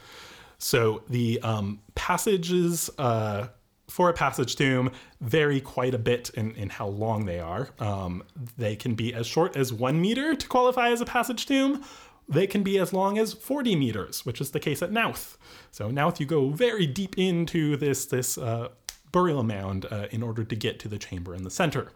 So 0.57 1.03
the 1.09 1.41
um, 1.41 1.79
passages 1.95 2.89
uh, 2.97 3.47
for 3.91 4.09
a 4.09 4.13
passage 4.13 4.55
tomb 4.55 4.91
vary 5.19 5.59
quite 5.59 5.93
a 5.93 5.97
bit 5.97 6.29
in, 6.35 6.51
in 6.55 6.69
how 6.69 6.87
long 6.87 7.25
they 7.25 7.39
are. 7.39 7.69
Um, 7.79 8.23
they 8.57 8.75
can 8.75 8.95
be 8.95 9.13
as 9.13 9.27
short 9.27 9.57
as 9.57 9.73
one 9.73 9.99
meter 9.99 10.33
to 10.33 10.47
qualify 10.47 10.89
as 10.91 11.01
a 11.01 11.05
passage 11.05 11.45
tomb, 11.45 11.83
they 12.31 12.47
can 12.47 12.63
be 12.63 12.77
as 12.79 12.93
long 12.93 13.17
as 13.17 13.33
40 13.33 13.75
meters, 13.75 14.25
which 14.25 14.41
is 14.41 14.51
the 14.51 14.59
case 14.59 14.81
at 14.81 14.91
Knowth. 14.91 15.37
So 15.71 15.89
Knowth, 15.91 16.19
you 16.19 16.25
go 16.25 16.49
very 16.49 16.87
deep 16.87 17.17
into 17.17 17.77
this 17.77 18.05
this 18.05 18.37
uh, 18.37 18.69
burial 19.11 19.43
mound 19.43 19.85
uh, 19.91 20.07
in 20.11 20.23
order 20.23 20.43
to 20.43 20.55
get 20.55 20.79
to 20.79 20.87
the 20.87 20.97
chamber 20.97 21.35
in 21.35 21.43
the 21.43 21.51
center. 21.51 21.91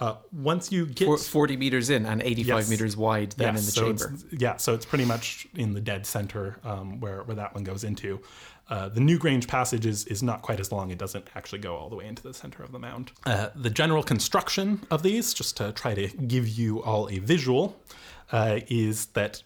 Uh, 0.00 0.16
once 0.32 0.72
you 0.72 0.86
get 0.86 1.04
Four- 1.04 1.18
40 1.18 1.56
meters 1.56 1.88
in 1.88 2.04
and 2.04 2.20
85 2.20 2.46
Yes. 2.48 2.68
meters 2.70 2.96
wide 2.96 3.30
then 3.32 3.54
Yes, 3.54 3.60
in 3.60 3.66
the 3.66 3.70
so 3.70 3.82
chamber. 4.06 4.26
yeah, 4.36 4.56
so 4.56 4.74
it's 4.74 4.84
pretty 4.84 5.04
much 5.04 5.46
in 5.54 5.72
the 5.72 5.80
dead 5.80 6.04
center 6.04 6.58
um, 6.64 6.98
where 6.98 7.22
where 7.22 7.36
that 7.36 7.54
one 7.54 7.62
goes 7.62 7.84
into. 7.84 8.20
Uh, 8.68 8.88
the 8.88 8.98
Newgrange 9.00 9.46
passage 9.46 9.84
is, 9.86 10.06
is 10.06 10.22
not 10.22 10.40
quite 10.42 10.58
as 10.58 10.72
long. 10.72 10.90
It 10.90 10.96
doesn't 10.98 11.28
actually 11.36 11.58
go 11.60 11.76
all 11.76 11.90
the 11.90 11.96
way 11.96 12.06
into 12.06 12.22
the 12.22 12.32
center 12.34 12.62
of 12.64 12.72
the 12.72 12.78
mound. 12.78 13.12
Uh, 13.26 13.50
the 13.54 13.68
general 13.70 14.02
construction 14.02 14.84
of 14.90 15.02
these, 15.02 15.34
just 15.34 15.56
to 15.58 15.70
try 15.72 15.92
to 15.94 16.08
give 16.08 16.48
you 16.48 16.82
all 16.82 17.08
a 17.10 17.18
visual, 17.18 17.78
uh, 18.32 18.60
is 18.68 19.06
that 19.06 19.42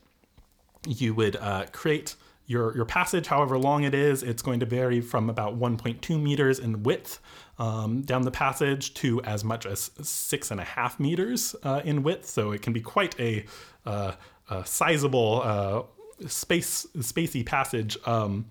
you 0.86 1.14
would 1.14 1.36
uh, 1.36 1.66
create 1.72 2.14
your, 2.46 2.74
your 2.74 2.86
passage, 2.86 3.26
however 3.26 3.58
long 3.58 3.84
it 3.84 3.94
is. 3.94 4.22
It's 4.22 4.42
going 4.42 4.60
to 4.60 4.66
vary 4.66 5.00
from 5.00 5.28
about 5.28 5.58
1.2 5.58 6.20
meters 6.20 6.58
in 6.58 6.82
width 6.82 7.20
um, 7.58 8.02
down 8.02 8.22
the 8.22 8.30
passage 8.30 8.94
to 8.94 9.22
as 9.22 9.44
much 9.44 9.66
as 9.66 9.90
six 10.02 10.50
and 10.50 10.58
a 10.58 10.64
half 10.64 10.98
meters 10.98 11.54
uh, 11.62 11.82
in 11.84 12.02
width. 12.02 12.26
So 12.26 12.52
it 12.52 12.62
can 12.62 12.72
be 12.72 12.80
quite 12.80 13.18
a, 13.20 13.44
uh, 13.84 14.12
a 14.48 14.64
sizable 14.64 15.42
uh, 15.44 16.26
space 16.26 16.86
spacey 16.96 17.44
passage. 17.44 17.98
Um, 18.06 18.46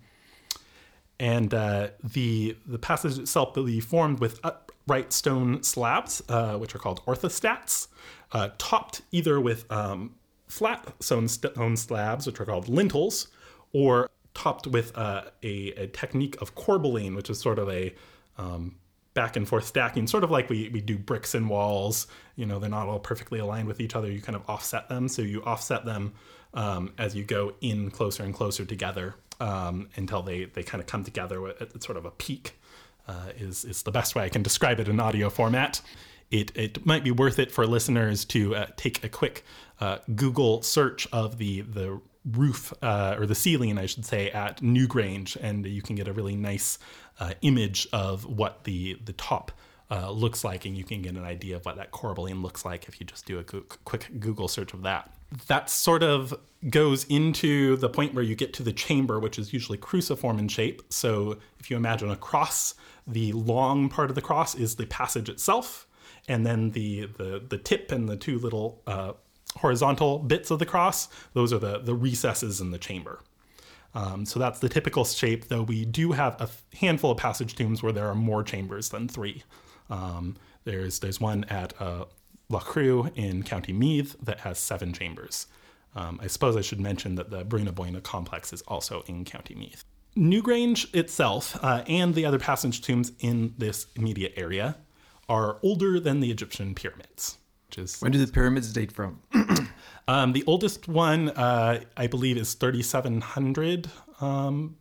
and 1.20 1.52
uh, 1.52 1.88
the 2.02 2.56
the 2.64 2.78
passage 2.78 3.18
itself 3.18 3.56
will 3.56 3.64
be 3.64 3.80
formed 3.80 4.20
with 4.20 4.40
upright 4.88 5.12
stone 5.12 5.62
slabs, 5.62 6.22
uh, 6.30 6.56
which 6.56 6.74
are 6.74 6.78
called 6.78 7.04
orthostats, 7.04 7.88
uh, 8.32 8.48
topped 8.56 9.02
either 9.12 9.38
with 9.38 9.70
um, 9.70 10.14
flat 10.46 10.94
stone, 11.00 11.28
stone 11.28 11.76
slabs, 11.76 12.26
which 12.26 12.40
are 12.40 12.46
called 12.46 12.68
lintels, 12.68 13.28
or 13.74 14.08
topped 14.32 14.66
with 14.66 14.96
uh, 14.96 15.24
a, 15.42 15.72
a 15.72 15.86
technique 15.88 16.40
of 16.40 16.54
corbelling, 16.54 17.14
which 17.14 17.28
is 17.28 17.38
sort 17.38 17.58
of 17.58 17.68
a 17.68 17.94
um, 18.38 18.76
back 19.12 19.36
and 19.36 19.46
forth 19.46 19.66
stacking, 19.66 20.06
sort 20.06 20.24
of 20.24 20.30
like 20.30 20.48
we, 20.48 20.70
we 20.70 20.80
do 20.80 20.96
bricks 20.96 21.34
and 21.34 21.50
walls. 21.50 22.06
You 22.36 22.46
know, 22.46 22.58
they're 22.58 22.70
not 22.70 22.88
all 22.88 23.00
perfectly 23.00 23.40
aligned 23.40 23.68
with 23.68 23.80
each 23.80 23.94
other. 23.94 24.10
You 24.10 24.22
kind 24.22 24.36
of 24.36 24.48
offset 24.48 24.88
them. 24.88 25.08
So 25.08 25.20
you 25.20 25.42
offset 25.44 25.84
them 25.84 26.14
um, 26.54 26.94
as 26.96 27.14
you 27.14 27.24
go 27.24 27.52
in 27.60 27.90
closer 27.90 28.22
and 28.22 28.32
closer 28.32 28.64
together 28.64 29.16
um, 29.38 29.88
until 29.96 30.22
they, 30.22 30.46
they 30.46 30.62
kind 30.62 30.80
of 30.80 30.86
come 30.86 31.04
together 31.04 31.46
at 31.48 31.82
sort 31.82 31.98
of 31.98 32.06
a 32.06 32.10
peak, 32.10 32.58
uh, 33.08 33.32
is, 33.36 33.64
is 33.64 33.82
the 33.82 33.90
best 33.90 34.14
way 34.14 34.24
I 34.24 34.28
can 34.28 34.42
describe 34.42 34.78
it 34.80 34.88
in 34.88 35.00
audio 35.00 35.30
format. 35.30 35.80
It, 36.30 36.52
it 36.54 36.84
might 36.84 37.04
be 37.04 37.10
worth 37.10 37.38
it 37.38 37.50
for 37.50 37.66
listeners 37.66 38.24
to 38.26 38.54
uh, 38.54 38.66
take 38.76 39.02
a 39.02 39.08
quick 39.08 39.44
uh, 39.80 39.98
Google 40.14 40.62
search 40.62 41.08
of 41.12 41.38
the, 41.38 41.62
the 41.62 42.00
roof 42.32 42.72
uh, 42.82 43.16
or 43.18 43.26
the 43.26 43.34
ceiling, 43.34 43.78
I 43.78 43.86
should 43.86 44.04
say, 44.04 44.30
at 44.30 44.60
Newgrange, 44.60 45.36
and 45.40 45.64
you 45.64 45.82
can 45.82 45.96
get 45.96 46.08
a 46.08 46.12
really 46.12 46.36
nice 46.36 46.78
uh, 47.20 47.32
image 47.42 47.88
of 47.92 48.24
what 48.26 48.64
the 48.64 48.98
the 49.04 49.12
top 49.14 49.52
uh, 49.90 50.10
looks 50.10 50.44
like, 50.44 50.64
and 50.66 50.76
you 50.76 50.84
can 50.84 51.02
get 51.02 51.14
an 51.14 51.24
idea 51.24 51.56
of 51.56 51.64
what 51.64 51.76
that 51.76 51.90
corbelling 51.90 52.42
looks 52.42 52.64
like 52.64 52.88
if 52.88 53.00
you 53.00 53.06
just 53.06 53.26
do 53.26 53.38
a 53.38 53.44
quick 53.44 54.20
Google 54.20 54.48
search 54.48 54.74
of 54.74 54.82
that. 54.82 55.10
That 55.46 55.68
sort 55.70 56.02
of 56.02 56.34
goes 56.70 57.04
into 57.04 57.76
the 57.76 57.88
point 57.88 58.14
where 58.14 58.24
you 58.24 58.34
get 58.34 58.52
to 58.54 58.62
the 58.62 58.72
chamber, 58.72 59.20
which 59.20 59.38
is 59.38 59.52
usually 59.52 59.78
cruciform 59.78 60.38
in 60.38 60.48
shape. 60.48 60.82
So 60.88 61.38
if 61.60 61.70
you 61.70 61.76
imagine 61.76 62.10
a 62.10 62.16
cross, 62.16 62.74
the 63.06 63.32
long 63.32 63.88
part 63.88 64.10
of 64.10 64.14
the 64.14 64.22
cross 64.22 64.54
is 64.54 64.76
the 64.76 64.86
passage 64.86 65.28
itself, 65.28 65.86
and 66.26 66.44
then 66.46 66.70
the 66.70 67.06
the 67.06 67.42
the 67.46 67.58
tip 67.58 67.92
and 67.92 68.08
the 68.08 68.16
two 68.16 68.38
little 68.38 68.82
uh, 68.86 69.12
horizontal 69.56 70.18
bits 70.18 70.50
of 70.50 70.58
the 70.58 70.66
cross, 70.66 71.08
those 71.32 71.52
are 71.52 71.58
the, 71.58 71.78
the 71.78 71.94
recesses 71.94 72.60
in 72.60 72.70
the 72.70 72.78
chamber. 72.78 73.20
Um, 73.94 74.26
so 74.26 74.38
that's 74.38 74.60
the 74.60 74.68
typical 74.68 75.04
shape, 75.04 75.48
though 75.48 75.62
we 75.62 75.84
do 75.84 76.12
have 76.12 76.40
a 76.40 76.48
handful 76.76 77.10
of 77.10 77.18
passage 77.18 77.54
tombs 77.54 77.82
where 77.82 77.92
there 77.92 78.06
are 78.06 78.14
more 78.14 78.42
chambers 78.42 78.90
than 78.90 79.08
three. 79.08 79.42
Um, 79.90 80.36
there's, 80.64 80.98
there's 80.98 81.20
one 81.20 81.44
at 81.44 81.72
uh, 81.80 82.04
Loughcrew 82.50 83.12
in 83.14 83.42
County 83.42 83.72
Meath 83.72 84.16
that 84.22 84.40
has 84.40 84.58
seven 84.58 84.92
chambers. 84.92 85.46
Um, 85.94 86.20
I 86.22 86.26
suppose 86.26 86.56
I 86.56 86.60
should 86.60 86.80
mention 86.80 87.14
that 87.16 87.30
the 87.30 87.44
Brú 87.44 87.64
na 87.64 87.72
Bóinne 87.72 88.02
complex 88.02 88.52
is 88.52 88.62
also 88.62 89.02
in 89.06 89.24
County 89.24 89.54
Meath. 89.54 89.84
Newgrange 90.16 90.94
itself 90.94 91.58
uh, 91.62 91.84
and 91.86 92.14
the 92.14 92.24
other 92.24 92.38
passage 92.38 92.82
tombs 92.82 93.12
in 93.20 93.54
this 93.58 93.86
immediate 93.96 94.32
area 94.36 94.76
are 95.28 95.58
older 95.62 96.00
than 96.00 96.20
the 96.20 96.30
Egyptian 96.30 96.74
pyramids, 96.74 97.38
which 97.68 97.78
is 97.78 98.00
When 98.00 98.12
do 98.12 98.24
the 98.24 98.32
pyramids 98.32 98.72
date 98.72 98.90
from? 98.90 99.20
um, 100.08 100.32
the 100.32 100.44
oldest 100.46 100.88
one, 100.88 101.28
uh, 101.30 101.84
I 101.96 102.06
believe, 102.06 102.36
is 102.36 102.54
3700 102.54 103.88
um, 104.20 104.76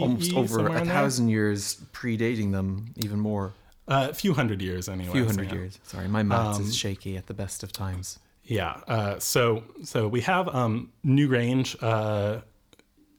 almost 0.00 0.32
over 0.34 0.68
a 0.68 0.84
thousand 0.84 1.28
years 1.28 1.76
predating 1.92 2.52
them, 2.52 2.94
even 2.96 3.18
more. 3.18 3.52
Uh, 3.88 4.08
a 4.10 4.14
few 4.14 4.34
hundred 4.34 4.60
years, 4.60 4.88
anyway. 4.88 5.10
A 5.10 5.12
few 5.12 5.24
hundred 5.24 5.46
yeah. 5.46 5.52
Um, 5.52 5.58
years. 5.58 5.78
Sorry, 5.84 6.08
my 6.08 6.22
maths 6.22 6.58
is 6.58 6.76
shaky 6.76 7.16
at 7.16 7.26
the 7.26 7.34
best 7.34 7.62
of 7.62 7.72
times. 7.72 8.18
Yeah. 8.44 8.80
Uh, 8.86 9.18
so 9.18 9.64
so 9.82 10.08
we 10.08 10.20
have 10.22 10.48
um, 10.54 10.92
Newgrange, 11.04 11.76
uh, 11.82 12.40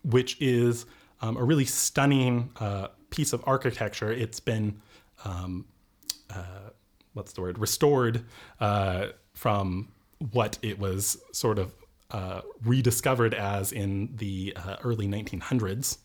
which 0.03 0.37
is 0.41 0.85
um, 1.21 1.37
a 1.37 1.43
really 1.43 1.65
stunning 1.65 2.49
uh, 2.59 2.87
piece 3.09 3.33
of 3.33 3.43
architecture. 3.45 4.11
It's 4.11 4.39
been 4.39 4.81
um, 5.25 5.65
uh, 6.29 6.71
what's 7.13 7.33
the 7.33 7.41
word 7.41 7.57
restored 7.57 8.23
uh, 8.59 9.07
from 9.33 9.89
what 10.31 10.57
it 10.61 10.79
was 10.79 11.17
sort 11.31 11.59
of 11.59 11.73
uh, 12.11 12.41
rediscovered 12.63 13.33
as 13.33 13.71
in 13.71 14.15
the 14.15 14.53
uh, 14.55 14.77
early 14.83 15.07
1900s. 15.07 15.97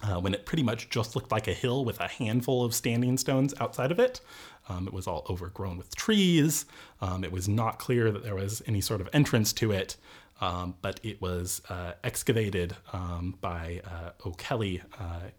Uh, 0.00 0.20
when 0.20 0.32
it 0.32 0.46
pretty 0.46 0.62
much 0.62 0.88
just 0.90 1.16
looked 1.16 1.32
like 1.32 1.48
a 1.48 1.52
hill 1.52 1.84
with 1.84 1.98
a 1.98 2.06
handful 2.06 2.64
of 2.64 2.72
standing 2.72 3.18
stones 3.18 3.52
outside 3.60 3.90
of 3.90 3.98
it. 3.98 4.20
Um, 4.68 4.86
it 4.86 4.92
was 4.92 5.08
all 5.08 5.26
overgrown 5.28 5.76
with 5.76 5.94
trees. 5.96 6.66
Um, 7.00 7.24
it 7.24 7.32
was 7.32 7.48
not 7.48 7.78
clear 7.78 8.12
that 8.12 8.22
there 8.22 8.36
was 8.36 8.62
any 8.66 8.80
sort 8.80 9.00
of 9.00 9.08
entrance 9.12 9.52
to 9.54 9.72
it, 9.72 9.96
um, 10.40 10.76
but 10.82 11.00
it 11.02 11.20
was 11.20 11.62
uh, 11.68 11.92
excavated 12.04 12.76
um, 12.92 13.36
by 13.40 13.80
uh, 13.84 14.10
O'Kelly 14.24 14.82
uh, 15.00 15.30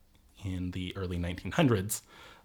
in 0.44 0.72
the 0.72 0.96
early 0.98 1.18
1900s. 1.18 2.02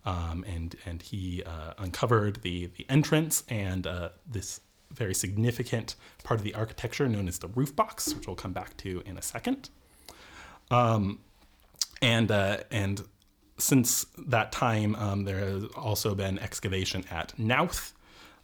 Um, 0.06 0.44
and 0.46 0.76
and 0.84 1.00
he 1.00 1.42
uh, 1.44 1.72
uncovered 1.78 2.42
the, 2.42 2.66
the 2.76 2.84
entrance 2.90 3.42
and 3.48 3.86
uh, 3.86 4.10
this 4.30 4.60
very 4.92 5.14
significant 5.14 5.96
part 6.22 6.38
of 6.38 6.44
the 6.44 6.54
architecture 6.54 7.08
known 7.08 7.26
as 7.26 7.38
the 7.38 7.48
roof 7.48 7.74
box, 7.74 8.14
which 8.14 8.26
we'll 8.26 8.36
come 8.36 8.52
back 8.52 8.76
to 8.76 9.02
in 9.06 9.16
a 9.16 9.22
second 9.22 9.70
and 12.04 12.30
uh, 12.30 12.58
and 12.70 13.02
since 13.56 14.06
that 14.26 14.52
time, 14.52 14.94
um, 14.96 15.24
there 15.24 15.38
has 15.38 15.64
also 15.74 16.14
been 16.14 16.38
excavation 16.38 17.04
at 17.10 17.36
Knowth, 17.38 17.94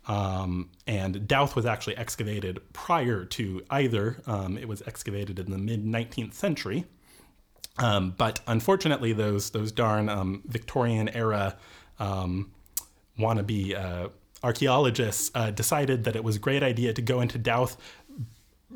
um, 0.09 0.71
and 0.87 1.29
Dowth 1.29 1.55
was 1.55 1.67
actually 1.67 1.97
excavated 1.97 2.61
prior 2.73 3.25
to 3.27 3.63
either. 3.71 4.23
Um, 4.27 4.57
it 4.57 4.67
was 4.67 4.83
excavated 4.87 5.39
in 5.39 5.51
the 5.51 5.59
mid 5.59 5.85
19th 5.85 6.33
century, 6.33 6.87
um, 7.79 8.15
but 8.17 8.41
unfortunately, 8.47 9.13
those 9.13 9.51
those 9.51 9.73
darn 9.73 10.09
um, 10.09 10.43
Victorian 10.47 11.11
era 11.11 11.59
um, 11.99 12.51
wannabe 13.19 13.77
uh, 13.77 14.09
archaeologists 14.43 15.31
uh, 15.35 15.51
decided 15.51 16.05
that 16.05 16.17
it 16.17 16.25
was 16.25 16.37
a 16.37 16.41
great 16.41 16.63
idea 16.63 16.95
to 16.95 17.03
go 17.03 17.21
into 17.21 17.37
Dowth 17.37 17.77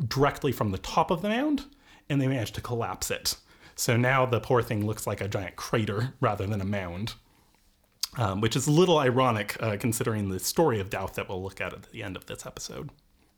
directly 0.08 0.52
from 0.52 0.72
the 0.72 0.78
top 0.78 1.10
of 1.10 1.22
the 1.22 1.30
mound, 1.30 1.64
and 2.10 2.20
they 2.20 2.28
managed 2.28 2.54
to 2.56 2.60
collapse 2.60 3.10
it. 3.10 3.36
So 3.76 3.96
now 3.96 4.26
the 4.26 4.40
poor 4.40 4.62
thing 4.62 4.86
looks 4.86 5.06
like 5.06 5.20
a 5.20 5.28
giant 5.28 5.56
crater 5.56 6.14
rather 6.20 6.46
than 6.46 6.60
a 6.60 6.64
mound, 6.64 7.14
um, 8.16 8.40
which 8.40 8.56
is 8.56 8.66
a 8.66 8.70
little 8.70 8.98
ironic 8.98 9.56
uh, 9.60 9.76
considering 9.78 10.28
the 10.28 10.38
story 10.38 10.80
of 10.80 10.90
Dowth 10.90 11.14
that 11.14 11.28
we'll 11.28 11.42
look 11.42 11.60
at 11.60 11.72
at 11.72 11.90
the 11.90 12.02
end 12.02 12.16
of 12.16 12.26
this 12.26 12.46
episode. 12.46 12.90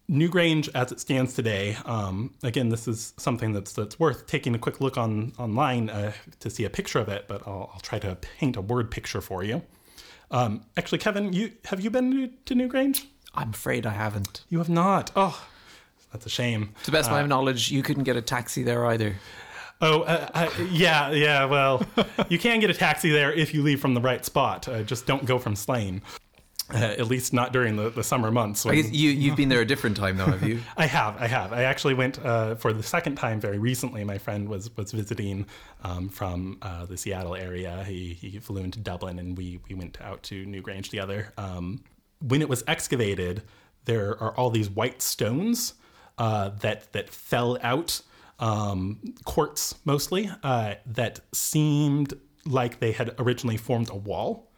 Newgrange, 0.09 0.69
as 0.75 0.93
it 0.93 1.01
stands 1.01 1.35
today, 1.35 1.77
um, 1.85 2.33
again, 2.45 2.69
this 2.69 2.87
is 2.87 3.13
something 3.17 3.53
that's 3.53 3.73
that's 3.73 3.99
worth 3.99 4.27
taking 4.29 4.55
a 4.55 4.59
quick 4.59 4.81
look 4.81 4.97
on 4.97 5.33
online 5.37 5.91
uh, 5.91 6.13
to 6.39 6.49
see 6.49 6.65
a 6.65 6.71
picture 6.71 7.01
of 7.01 7.09
it. 7.09 7.27
But 7.27 7.43
I'll, 7.47 7.71
I'll 7.75 7.81
try 7.81 7.99
to 7.99 8.15
paint 8.15 8.57
a 8.57 8.61
word 8.61 8.91
picture 8.93 9.21
for 9.21 9.43
you. 9.43 9.63
Um, 10.31 10.65
actually, 10.77 10.99
Kevin, 10.99 11.33
you 11.33 11.53
have 11.65 11.81
you 11.81 11.91
been 11.91 12.13
to, 12.13 12.29
to 12.29 12.55
Newgrange? 12.55 13.07
I'm 13.35 13.51
afraid 13.51 13.85
I 13.85 13.91
haven't. 13.91 14.45
You 14.49 14.59
have 14.59 14.69
not. 14.69 15.11
Oh, 15.17 15.45
that's 16.13 16.25
a 16.25 16.31
shame. 16.31 16.73
To 16.85 16.87
the 16.87 16.97
best 16.97 17.11
of 17.11 17.13
my 17.13 17.27
knowledge, 17.27 17.73
you 17.73 17.83
couldn't 17.83 18.05
get 18.05 18.17
a 18.17 18.23
taxi 18.23 18.63
there 18.63 18.87
either. 18.87 19.17
Oh, 19.81 20.03
uh, 20.03 20.29
uh, 20.35 20.51
yeah, 20.71 21.11
yeah. 21.11 21.45
Well, 21.45 21.83
you 22.29 22.39
can 22.39 22.61
get 22.61 22.71
a 22.71 22.75
taxi 22.75 23.11
there 23.11 23.33
if 23.33 23.53
you 23.53 23.63
leave 23.63 23.81
from 23.81 23.95
the 23.95 24.01
right 24.01 24.25
spot. 24.25 24.69
Uh, 24.69 24.83
just 24.83 25.07
don't 25.07 25.25
go 25.27 25.39
from 25.39 25.55
Slane. 25.55 26.03
Uh, 26.75 26.79
at 26.79 27.07
least 27.07 27.33
not 27.33 27.53
during 27.53 27.77
the, 27.77 27.91
the 27.91 28.03
summer 28.03 28.29
months. 28.33 28.67
I 28.67 28.71
when- 28.71 28.93
you 28.93 29.11
you've 29.11 29.37
been 29.37 29.49
there 29.49 29.61
a 29.61 29.65
different 29.65 29.97
time 29.97 30.17
though, 30.17 30.25
have 30.27 30.43
you? 30.43 30.61
I 30.77 30.87
have, 30.87 31.17
I 31.17 31.29
have. 31.29 31.53
I 31.53 31.63
actually 31.63 31.95
went 31.95 32.19
uh, 32.25 32.57
for 32.57 32.73
the 32.73 32.83
second 32.83 33.15
time 33.15 33.39
very 33.41 33.59
recently. 33.59 34.03
My 34.03 34.19
friend 34.19 34.49
was 34.49 34.77
was 34.77 34.91
visiting 34.91 35.47
um, 35.85 36.09
from 36.09 36.59
uh, 36.63 36.85
the 36.87 36.97
Seattle 36.97 37.37
area. 37.37 37.85
He, 37.85 38.15
he 38.15 38.41
flew 38.41 38.65
into 38.65 38.81
Dublin, 38.81 39.21
and 39.21 39.37
we 39.39 39.61
we 39.69 39.77
went 39.77 40.01
out 40.01 40.25
to 40.25 40.45
Newgrange 40.45 40.89
together. 40.91 41.33
Um, 41.39 41.85
when 42.21 42.43
it 42.43 42.49
was 42.49 42.65
excavated, 42.67 43.43
there 43.85 44.21
are 44.21 44.35
all 44.35 44.51
these 44.51 44.69
white 44.69 45.03
stones 45.03 45.75
uh, 46.19 46.49
that 46.63 46.93
that 46.95 47.11
fell 47.11 47.59
out, 47.63 48.01
um, 48.39 49.01
quartz 49.25 49.75
mostly, 49.85 50.31
uh, 50.43 50.75
that 50.87 51.21
seemed 51.33 52.15
like 52.45 52.81
they 52.81 52.93
had 52.93 53.15
originally 53.19 53.57
formed 53.57 53.91
a 53.91 53.97
wall. 53.97 54.51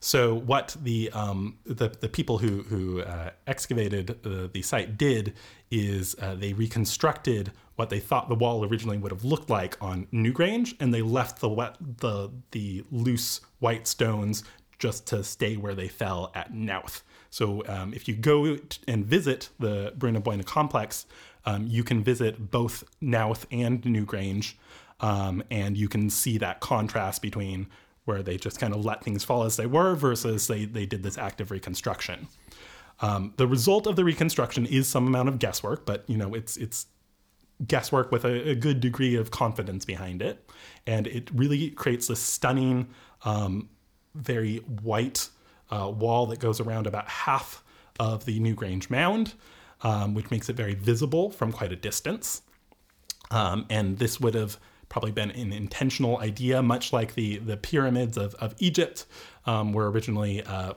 So 0.00 0.34
what 0.34 0.76
the 0.82 1.10
um, 1.12 1.58
the, 1.64 1.88
the 1.88 2.10
people 2.10 2.38
who 2.38 2.62
who 2.64 3.00
uh, 3.00 3.30
excavated 3.46 4.18
uh, 4.24 4.48
the 4.52 4.60
site 4.60 4.98
did 4.98 5.32
is 5.70 6.14
uh, 6.20 6.34
they 6.34 6.52
reconstructed 6.52 7.52
what 7.76 7.88
they 7.88 8.00
thought 8.00 8.28
the 8.28 8.34
wall 8.34 8.64
originally 8.64 8.98
would 8.98 9.12
have 9.12 9.24
looked 9.24 9.48
like 9.48 9.76
on 9.80 10.06
Newgrange, 10.12 10.74
and 10.78 10.92
they 10.92 11.00
left 11.00 11.40
the 11.40 11.48
wet 11.48 11.76
the 11.80 12.30
the 12.50 12.84
loose 12.90 13.40
white 13.60 13.86
stones 13.86 14.44
just 14.78 15.06
to 15.06 15.24
stay 15.24 15.56
where 15.56 15.74
they 15.74 15.88
fell 15.88 16.30
at 16.34 16.52
Knowth. 16.52 17.02
So 17.30 17.64
um, 17.66 17.94
if 17.94 18.06
you 18.06 18.14
go 18.14 18.58
and 18.86 19.06
visit 19.06 19.48
the 19.58 19.94
Brú 19.96 20.12
na 20.12 20.20
Bóinne 20.20 20.44
complex, 20.44 21.06
um, 21.46 21.66
you 21.66 21.84
can 21.84 22.02
visit 22.02 22.50
both 22.50 22.84
Knowth 23.00 23.46
and 23.50 23.82
Newgrange, 23.82 24.54
um, 25.00 25.42
and 25.50 25.76
you 25.76 25.88
can 25.88 26.10
see 26.10 26.38
that 26.38 26.60
contrast 26.60 27.22
between 27.22 27.66
where 28.04 28.22
they 28.22 28.36
just 28.36 28.60
kind 28.60 28.74
of 28.74 28.84
let 28.84 29.02
things 29.02 29.24
fall 29.24 29.44
as 29.44 29.56
they 29.56 29.66
were 29.66 29.94
versus 29.94 30.46
they, 30.46 30.64
they 30.64 30.86
did 30.86 31.02
this 31.02 31.18
active 31.18 31.50
reconstruction. 31.50 32.28
Um, 33.00 33.32
the 33.36 33.46
result 33.46 33.86
of 33.86 33.96
the 33.96 34.04
reconstruction 34.04 34.66
is 34.66 34.88
some 34.88 35.06
amount 35.06 35.28
of 35.28 35.38
guesswork, 35.38 35.84
but 35.84 36.04
you 36.08 36.16
know 36.16 36.34
it's 36.34 36.56
it's 36.56 36.86
guesswork 37.66 38.10
with 38.12 38.24
a, 38.24 38.50
a 38.50 38.54
good 38.54 38.80
degree 38.80 39.16
of 39.16 39.30
confidence 39.30 39.84
behind 39.84 40.22
it, 40.22 40.48
and 40.86 41.06
it 41.06 41.30
really 41.32 41.70
creates 41.70 42.06
this 42.06 42.20
stunning, 42.20 42.88
um, 43.24 43.68
very 44.14 44.58
white 44.58 45.28
uh, 45.70 45.90
wall 45.90 46.26
that 46.26 46.38
goes 46.38 46.60
around 46.60 46.86
about 46.86 47.08
half 47.08 47.64
of 47.98 48.24
the 48.26 48.38
Newgrange 48.38 48.90
mound, 48.90 49.34
um, 49.84 50.14
which 50.14 50.30
makes 50.30 50.48
it 50.48 50.56
very 50.56 50.74
visible 50.74 51.30
from 51.30 51.52
quite 51.52 51.70
a 51.70 51.76
distance. 51.76 52.42
Um, 53.30 53.66
and 53.70 53.98
this 53.98 54.20
would 54.20 54.34
have 54.34 54.58
probably 54.88 55.12
been 55.12 55.30
an 55.30 55.52
intentional 55.52 56.18
idea, 56.18 56.62
much 56.62 56.92
like 56.92 57.14
the 57.14 57.38
the 57.38 57.56
pyramids 57.56 58.16
of, 58.16 58.34
of 58.36 58.54
Egypt 58.58 59.06
um, 59.46 59.72
were 59.72 59.90
originally 59.90 60.42
uh, 60.42 60.74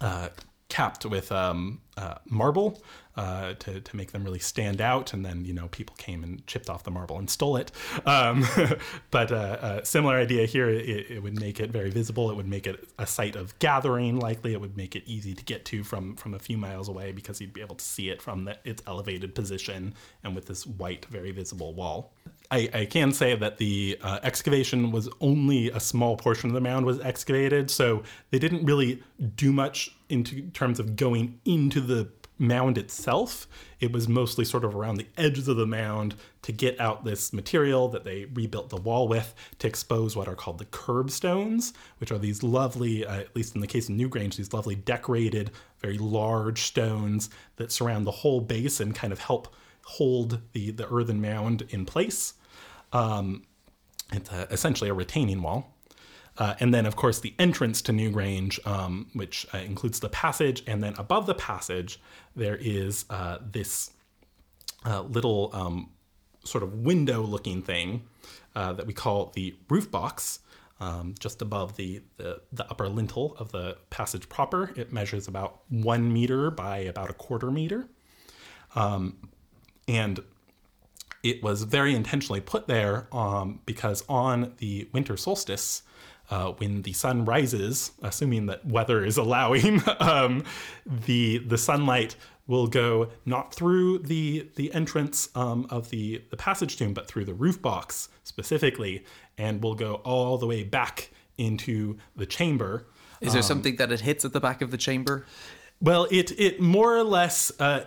uh, 0.00 0.28
capped 0.70 1.04
with 1.04 1.30
um, 1.30 1.80
uh, 1.96 2.14
marble 2.26 2.80
uh, 3.16 3.52
to, 3.58 3.80
to 3.80 3.96
make 3.96 4.12
them 4.12 4.24
really 4.24 4.38
stand 4.38 4.80
out. 4.80 5.12
And 5.12 5.24
then, 5.24 5.44
you 5.44 5.52
know, 5.52 5.68
people 5.68 5.94
came 5.98 6.22
and 6.24 6.46
chipped 6.46 6.70
off 6.70 6.84
the 6.84 6.90
marble 6.90 7.18
and 7.18 7.28
stole 7.28 7.56
it. 7.56 7.70
Um, 8.06 8.46
but 9.10 9.30
uh, 9.30 9.80
a 9.82 9.84
similar 9.84 10.16
idea 10.16 10.46
here, 10.46 10.70
it, 10.70 11.10
it, 11.10 11.22
would 11.22 11.38
make 11.38 11.60
it 11.60 11.70
very 11.70 11.90
visible. 11.90 12.30
It 12.30 12.36
would 12.36 12.48
make 12.48 12.66
it 12.66 12.88
a 12.98 13.06
site 13.06 13.36
of 13.36 13.58
gathering, 13.58 14.18
likely. 14.18 14.54
It 14.54 14.60
would 14.60 14.76
make 14.76 14.96
it 14.96 15.02
easy 15.04 15.34
to 15.34 15.44
get 15.44 15.66
to 15.66 15.84
from, 15.84 16.16
from 16.16 16.32
a 16.32 16.38
few 16.38 16.56
miles 16.56 16.88
away 16.88 17.12
because 17.12 17.40
you'd 17.40 17.52
be 17.52 17.60
able 17.60 17.76
to 17.76 17.84
see 17.84 18.08
it 18.08 18.22
from 18.22 18.44
the, 18.44 18.56
its 18.64 18.82
elevated 18.86 19.34
position 19.34 19.94
and 20.24 20.34
with 20.34 20.46
this 20.46 20.66
white, 20.66 21.04
very 21.06 21.32
visible 21.32 21.74
wall. 21.74 22.14
I, 22.50 22.68
I, 22.74 22.84
can 22.84 23.12
say 23.12 23.36
that 23.36 23.58
the 23.58 23.96
uh, 24.02 24.18
excavation 24.24 24.90
was 24.90 25.08
only 25.20 25.70
a 25.70 25.78
small 25.78 26.16
portion 26.16 26.50
of 26.50 26.54
the 26.54 26.60
mound 26.60 26.84
was 26.84 26.98
excavated, 27.00 27.70
so 27.70 28.02
they 28.30 28.40
didn't 28.40 28.64
really 28.64 29.02
do 29.36 29.52
much 29.52 29.94
into 30.08 30.42
terms 30.50 30.80
of 30.80 30.96
going 30.96 31.38
into 31.44 31.80
the 31.80 32.08
mound 32.40 32.78
itself. 32.78 33.46
It 33.78 33.92
was 33.92 34.08
mostly 34.08 34.44
sort 34.44 34.64
of 34.64 34.74
around 34.74 34.96
the 34.96 35.06
edges 35.16 35.46
of 35.46 35.58
the 35.58 35.66
mound 35.66 36.16
to 36.42 36.52
get 36.52 36.80
out 36.80 37.04
this 37.04 37.32
material 37.32 37.88
that 37.88 38.02
they 38.02 38.24
rebuilt 38.24 38.70
the 38.70 38.80
wall 38.80 39.06
with 39.06 39.34
to 39.58 39.68
expose 39.68 40.16
what 40.16 40.26
are 40.26 40.34
called 40.34 40.58
the 40.58 40.64
curbstones, 40.64 41.72
which 41.98 42.10
are 42.10 42.18
these 42.18 42.42
lovely, 42.42 43.04
uh, 43.06 43.20
at 43.20 43.36
least 43.36 43.54
in 43.54 43.60
the 43.60 43.66
case 43.66 43.88
of 43.88 43.94
Newgrange, 43.94 44.36
these 44.36 44.52
lovely 44.52 44.74
decorated, 44.74 45.50
very 45.80 45.98
large 45.98 46.62
stones 46.62 47.30
that 47.56 47.70
surround 47.70 48.06
the 48.06 48.10
whole 48.10 48.40
base 48.40 48.80
and 48.80 48.94
kind 48.94 49.12
of 49.12 49.20
help 49.20 49.54
hold 49.84 50.40
the, 50.52 50.70
the 50.70 50.88
earthen 50.92 51.20
mound 51.20 51.62
in 51.70 51.84
place. 51.84 52.34
Um, 52.92 53.44
it's 54.12 54.30
a, 54.30 54.48
essentially 54.50 54.90
a 54.90 54.94
retaining 54.94 55.42
wall. 55.42 55.76
Uh, 56.38 56.54
and 56.60 56.72
then, 56.72 56.86
of 56.86 56.96
course, 56.96 57.20
the 57.20 57.34
entrance 57.38 57.82
to 57.82 57.92
Newgrange, 57.92 58.64
um, 58.66 59.08
which 59.12 59.46
uh, 59.52 59.58
includes 59.58 60.00
the 60.00 60.08
passage. 60.08 60.62
And 60.66 60.82
then 60.82 60.94
above 60.96 61.26
the 61.26 61.34
passage, 61.34 62.00
there 62.34 62.56
is 62.56 63.04
uh, 63.10 63.38
this 63.42 63.90
uh, 64.86 65.02
little 65.02 65.50
um, 65.52 65.90
sort 66.44 66.64
of 66.64 66.74
window 66.74 67.22
looking 67.22 67.62
thing 67.62 68.04
uh, 68.54 68.72
that 68.72 68.86
we 68.86 68.94
call 68.94 69.32
the 69.34 69.54
roof 69.68 69.90
box. 69.90 70.40
Um, 70.82 71.14
just 71.18 71.42
above 71.42 71.76
the, 71.76 72.00
the, 72.16 72.40
the, 72.54 72.64
upper 72.70 72.88
lintel 72.88 73.36
of 73.38 73.52
the 73.52 73.76
passage 73.90 74.30
proper. 74.30 74.72
It 74.76 74.94
measures 74.94 75.28
about 75.28 75.60
one 75.68 76.10
meter 76.10 76.50
by 76.50 76.78
about 76.78 77.10
a 77.10 77.12
quarter 77.12 77.50
meter. 77.50 77.86
Um, 78.74 79.28
and 79.86 80.20
it 81.22 81.42
was 81.42 81.64
very 81.64 81.94
intentionally 81.94 82.40
put 82.40 82.66
there 82.66 83.06
um, 83.12 83.60
because 83.66 84.04
on 84.08 84.54
the 84.58 84.88
winter 84.92 85.16
solstice, 85.16 85.82
uh, 86.30 86.52
when 86.52 86.82
the 86.82 86.92
sun 86.92 87.24
rises, 87.24 87.92
assuming 88.02 88.46
that 88.46 88.64
weather 88.64 89.04
is 89.04 89.16
allowing, 89.24 89.82
um, 89.98 90.44
the 90.86 91.38
the 91.38 91.58
sunlight 91.58 92.16
will 92.46 92.66
go 92.66 93.08
not 93.24 93.54
through 93.54 93.98
the 93.98 94.48
the 94.56 94.72
entrance 94.72 95.28
um, 95.34 95.66
of 95.70 95.90
the 95.90 96.22
the 96.30 96.36
passage 96.36 96.76
tomb, 96.76 96.94
but 96.94 97.06
through 97.06 97.24
the 97.24 97.34
roof 97.34 97.60
box 97.60 98.08
specifically, 98.22 99.04
and 99.36 99.62
will 99.62 99.74
go 99.74 99.94
all 99.96 100.38
the 100.38 100.46
way 100.46 100.62
back 100.62 101.10
into 101.36 101.98
the 102.16 102.26
chamber. 102.26 102.86
Is 103.20 103.32
there 103.32 103.40
um, 103.40 103.46
something 103.46 103.76
that 103.76 103.92
it 103.92 104.00
hits 104.00 104.24
at 104.24 104.32
the 104.32 104.40
back 104.40 104.62
of 104.62 104.70
the 104.70 104.78
chamber? 104.78 105.26
Well, 105.80 106.06
it 106.10 106.38
it 106.38 106.60
more 106.60 106.96
or 106.96 107.04
less. 107.04 107.52
Uh, 107.58 107.84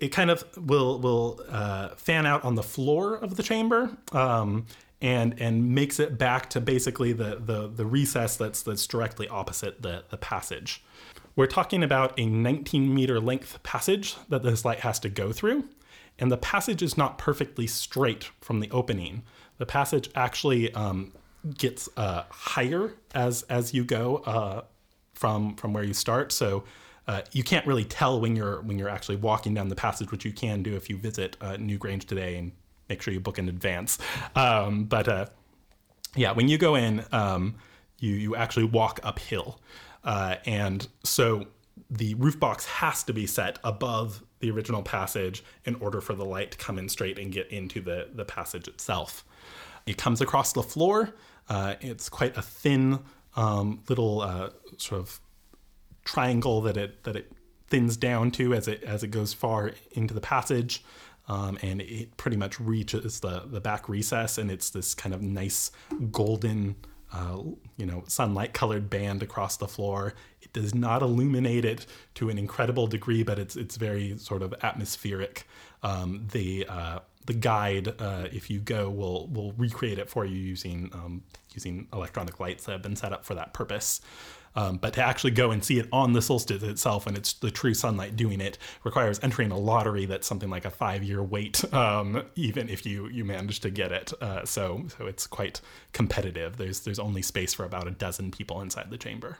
it, 0.00 0.08
kind 0.08 0.30
of 0.30 0.44
will 0.56 0.98
will 1.00 1.40
uh, 1.48 1.88
fan 1.96 2.26
out 2.26 2.44
on 2.44 2.54
the 2.54 2.62
floor 2.62 3.14
of 3.14 3.36
the 3.36 3.42
chamber, 3.42 3.96
um, 4.12 4.66
and 5.00 5.40
and 5.40 5.74
makes 5.74 6.00
it 6.00 6.18
back 6.18 6.50
to 6.50 6.60
basically 6.60 7.12
the 7.12 7.40
the, 7.44 7.68
the 7.68 7.86
recess 7.86 8.36
that's 8.36 8.62
that's 8.62 8.86
directly 8.86 9.28
opposite 9.28 9.82
the, 9.82 10.04
the 10.10 10.16
passage. 10.16 10.82
We're 11.34 11.46
talking 11.46 11.82
about 11.82 12.18
a 12.18 12.24
19 12.24 12.94
meter 12.94 13.20
length 13.20 13.62
passage 13.62 14.16
that 14.30 14.42
this 14.42 14.64
light 14.64 14.80
has 14.80 14.98
to 15.00 15.10
go 15.10 15.32
through, 15.32 15.68
and 16.18 16.32
the 16.32 16.38
passage 16.38 16.82
is 16.82 16.96
not 16.96 17.18
perfectly 17.18 17.66
straight 17.66 18.30
from 18.40 18.60
the 18.60 18.70
opening. 18.70 19.22
The 19.58 19.66
passage 19.66 20.08
actually 20.14 20.72
um, 20.74 21.12
gets 21.58 21.88
uh, 21.96 22.24
higher 22.28 22.94
as 23.14 23.42
as 23.44 23.74
you 23.74 23.84
go 23.84 24.18
uh, 24.18 24.62
from 25.14 25.56
from 25.56 25.72
where 25.72 25.84
you 25.84 25.94
start. 25.94 26.32
So 26.32 26.64
uh, 27.06 27.22
you 27.32 27.42
can't 27.42 27.66
really 27.66 27.84
tell 27.84 28.20
when 28.20 28.34
you're 28.34 28.60
when 28.62 28.78
you're 28.78 28.88
actually 28.88 29.16
walking 29.16 29.54
down 29.54 29.68
the 29.68 29.76
passage, 29.76 30.10
which 30.10 30.24
you 30.24 30.32
can 30.32 30.62
do 30.62 30.74
if 30.74 30.90
you 30.90 30.96
visit 30.96 31.36
uh, 31.40 31.52
Newgrange 31.52 32.04
today 32.04 32.36
and 32.36 32.52
make 32.88 33.02
sure 33.02 33.14
you 33.14 33.20
book 33.20 33.38
in 33.38 33.48
advance. 33.48 33.98
Um, 34.34 34.84
but 34.84 35.08
uh, 35.08 35.26
yeah, 36.14 36.32
when 36.32 36.48
you 36.48 36.58
go 36.58 36.74
in, 36.74 37.04
um, 37.12 37.56
you 37.98 38.14
you 38.14 38.36
actually 38.36 38.64
walk 38.64 39.00
uphill, 39.02 39.60
uh, 40.04 40.36
and 40.46 40.86
so 41.04 41.46
the 41.90 42.14
roof 42.14 42.40
box 42.40 42.66
has 42.66 43.04
to 43.04 43.12
be 43.12 43.26
set 43.26 43.58
above 43.62 44.22
the 44.40 44.50
original 44.50 44.82
passage 44.82 45.44
in 45.64 45.76
order 45.76 46.00
for 46.00 46.14
the 46.14 46.24
light 46.24 46.50
to 46.52 46.58
come 46.58 46.78
in 46.78 46.88
straight 46.88 47.18
and 47.18 47.32
get 47.32 47.48
into 47.50 47.80
the 47.80 48.08
the 48.14 48.24
passage 48.24 48.66
itself. 48.66 49.24
It 49.86 49.96
comes 49.96 50.20
across 50.20 50.52
the 50.52 50.62
floor. 50.62 51.14
Uh, 51.48 51.76
it's 51.80 52.08
quite 52.08 52.36
a 52.36 52.42
thin 52.42 52.98
um, 53.36 53.82
little 53.88 54.22
uh, 54.22 54.50
sort 54.78 55.00
of 55.00 55.20
triangle 56.06 56.62
that 56.62 56.78
it 56.78 57.04
that 57.04 57.16
it 57.16 57.30
thins 57.68 57.96
down 57.96 58.30
to 58.30 58.54
as 58.54 58.68
it 58.68 58.82
as 58.84 59.02
it 59.02 59.08
goes 59.08 59.34
far 59.34 59.72
into 59.92 60.14
the 60.14 60.20
passage 60.20 60.82
um, 61.28 61.58
and 61.62 61.82
it 61.82 62.16
pretty 62.16 62.36
much 62.36 62.60
reaches 62.60 63.20
the, 63.20 63.42
the 63.46 63.60
back 63.60 63.88
recess 63.88 64.38
and 64.38 64.50
it's 64.50 64.70
this 64.70 64.94
kind 64.94 65.14
of 65.14 65.20
nice 65.20 65.72
golden 66.12 66.76
uh, 67.12 67.38
you 67.76 67.86
know 67.86 68.04
sunlight 68.06 68.52
colored 68.52 68.88
band 68.90 69.22
across 69.22 69.56
the 69.56 69.68
floor. 69.68 70.14
It 70.42 70.52
does 70.52 70.74
not 70.74 71.02
illuminate 71.02 71.64
it 71.64 71.86
to 72.14 72.30
an 72.30 72.38
incredible 72.38 72.86
degree 72.86 73.22
but 73.22 73.38
it's 73.38 73.56
it's 73.56 73.76
very 73.76 74.16
sort 74.18 74.42
of 74.42 74.54
atmospheric. 74.62 75.46
Um, 75.82 76.26
the 76.32 76.66
uh, 76.68 77.00
the 77.26 77.34
guide 77.34 77.94
uh, 78.00 78.28
if 78.32 78.50
you 78.50 78.60
go 78.60 78.88
will 78.90 79.28
will 79.28 79.52
recreate 79.52 79.98
it 79.98 80.08
for 80.08 80.24
you 80.24 80.36
using 80.36 80.90
um, 80.92 81.22
using 81.54 81.88
electronic 81.92 82.38
lights 82.38 82.64
that 82.64 82.72
have 82.72 82.82
been 82.82 82.96
set 82.96 83.12
up 83.12 83.24
for 83.24 83.34
that 83.34 83.52
purpose 83.52 84.00
um, 84.56 84.78
but 84.78 84.94
to 84.94 85.02
actually 85.02 85.32
go 85.32 85.50
and 85.50 85.62
see 85.62 85.78
it 85.78 85.86
on 85.92 86.14
the 86.14 86.22
solstice 86.22 86.62
itself, 86.62 87.06
and 87.06 87.16
it's 87.16 87.34
the 87.34 87.50
true 87.50 87.74
sunlight 87.74 88.16
doing 88.16 88.40
it, 88.40 88.56
requires 88.84 89.20
entering 89.22 89.50
a 89.50 89.58
lottery 89.58 90.06
that's 90.06 90.26
something 90.26 90.48
like 90.48 90.64
a 90.64 90.70
five-year 90.70 91.22
wait, 91.22 91.62
um, 91.74 92.24
even 92.34 92.68
if 92.68 92.86
you 92.86 93.08
you 93.08 93.24
manage 93.24 93.60
to 93.60 93.70
get 93.70 93.92
it. 93.92 94.12
Uh, 94.20 94.44
so 94.44 94.86
so 94.96 95.06
it's 95.06 95.26
quite 95.26 95.60
competitive. 95.92 96.56
There's 96.56 96.80
there's 96.80 96.98
only 96.98 97.22
space 97.22 97.52
for 97.52 97.64
about 97.64 97.86
a 97.86 97.90
dozen 97.90 98.30
people 98.30 98.60
inside 98.62 98.90
the 98.90 98.98
chamber. 98.98 99.38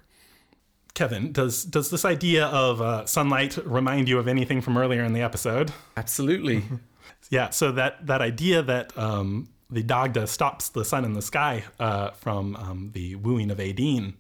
Kevin, 0.93 1.33
does 1.33 1.65
does 1.65 1.91
this 1.91 2.05
idea 2.05 2.47
of 2.47 2.81
uh, 2.83 3.07
sunlight 3.07 3.57
remind 3.65 4.09
you 4.09 4.19
of 4.19 4.29
anything 4.29 4.61
from 4.61 4.77
earlier 4.77 5.03
in 5.03 5.15
the 5.15 5.23
episode? 5.23 5.73
Absolutely. 5.97 6.63
yeah. 7.31 7.51
So 7.51 7.73
that 7.73 8.07
that 8.07 8.21
idea 8.21 8.63
that 8.63 8.97
um, 8.99 9.49
the 9.71 9.83
Dagda 9.83 10.27
stops 10.27 10.69
the 10.69 10.85
sun 10.85 11.05
in 11.05 11.15
the 11.15 11.23
sky 11.23 11.65
uh, 11.81 12.11
from 12.11 12.55
um, 12.57 12.91
the 12.93 13.15
wooing 13.17 13.51
of 13.51 13.59
Étaín 13.59 14.15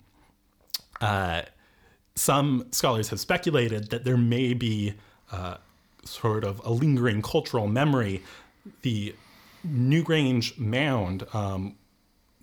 uh, 1.01 1.43
some 2.15 2.67
scholars 2.71 3.11
have 3.11 3.21
speculated 3.21 3.91
that 3.91 4.05
there 4.05 4.17
may 4.17 4.55
be 4.55 4.95
uh, 5.31 5.57
sort 6.05 6.45
of 6.45 6.61
a 6.65 6.71
lingering 6.71 7.23
cultural 7.23 7.69
memory. 7.69 8.23
The 8.83 9.15
Newgrange 9.67 10.59
Mound, 10.59 11.27
um, 11.35 11.77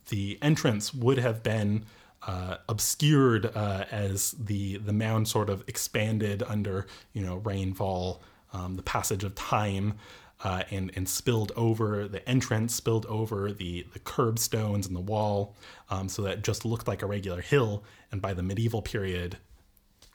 the 0.09 0.37
entrance 0.41 0.93
would 0.93 1.17
have 1.17 1.41
been 1.43 1.85
uh, 2.25 2.57
obscured 2.69 3.51
uh, 3.55 3.85
as 3.91 4.31
the 4.31 4.77
the 4.77 4.93
mound 4.93 5.27
sort 5.27 5.49
of 5.49 5.63
expanded 5.67 6.41
under 6.43 6.87
you 7.13 7.21
know 7.21 7.37
rainfall, 7.37 8.21
um, 8.53 8.75
the 8.75 8.83
passage 8.83 9.23
of 9.23 9.35
time, 9.35 9.95
uh, 10.43 10.63
and 10.71 10.91
and 10.95 11.07
spilled 11.07 11.51
over 11.55 12.07
the 12.07 12.27
entrance, 12.27 12.75
spilled 12.75 13.05
over 13.07 13.51
the 13.51 13.85
the 13.93 13.99
curbstones 13.99 14.87
and 14.87 14.95
the 14.95 15.01
wall, 15.01 15.55
um, 15.89 16.09
so 16.09 16.21
that 16.21 16.43
just 16.43 16.65
looked 16.65 16.87
like 16.87 17.01
a 17.01 17.05
regular 17.05 17.41
hill. 17.41 17.83
And 18.11 18.21
by 18.21 18.33
the 18.33 18.43
medieval 18.43 18.81
period, 18.81 19.37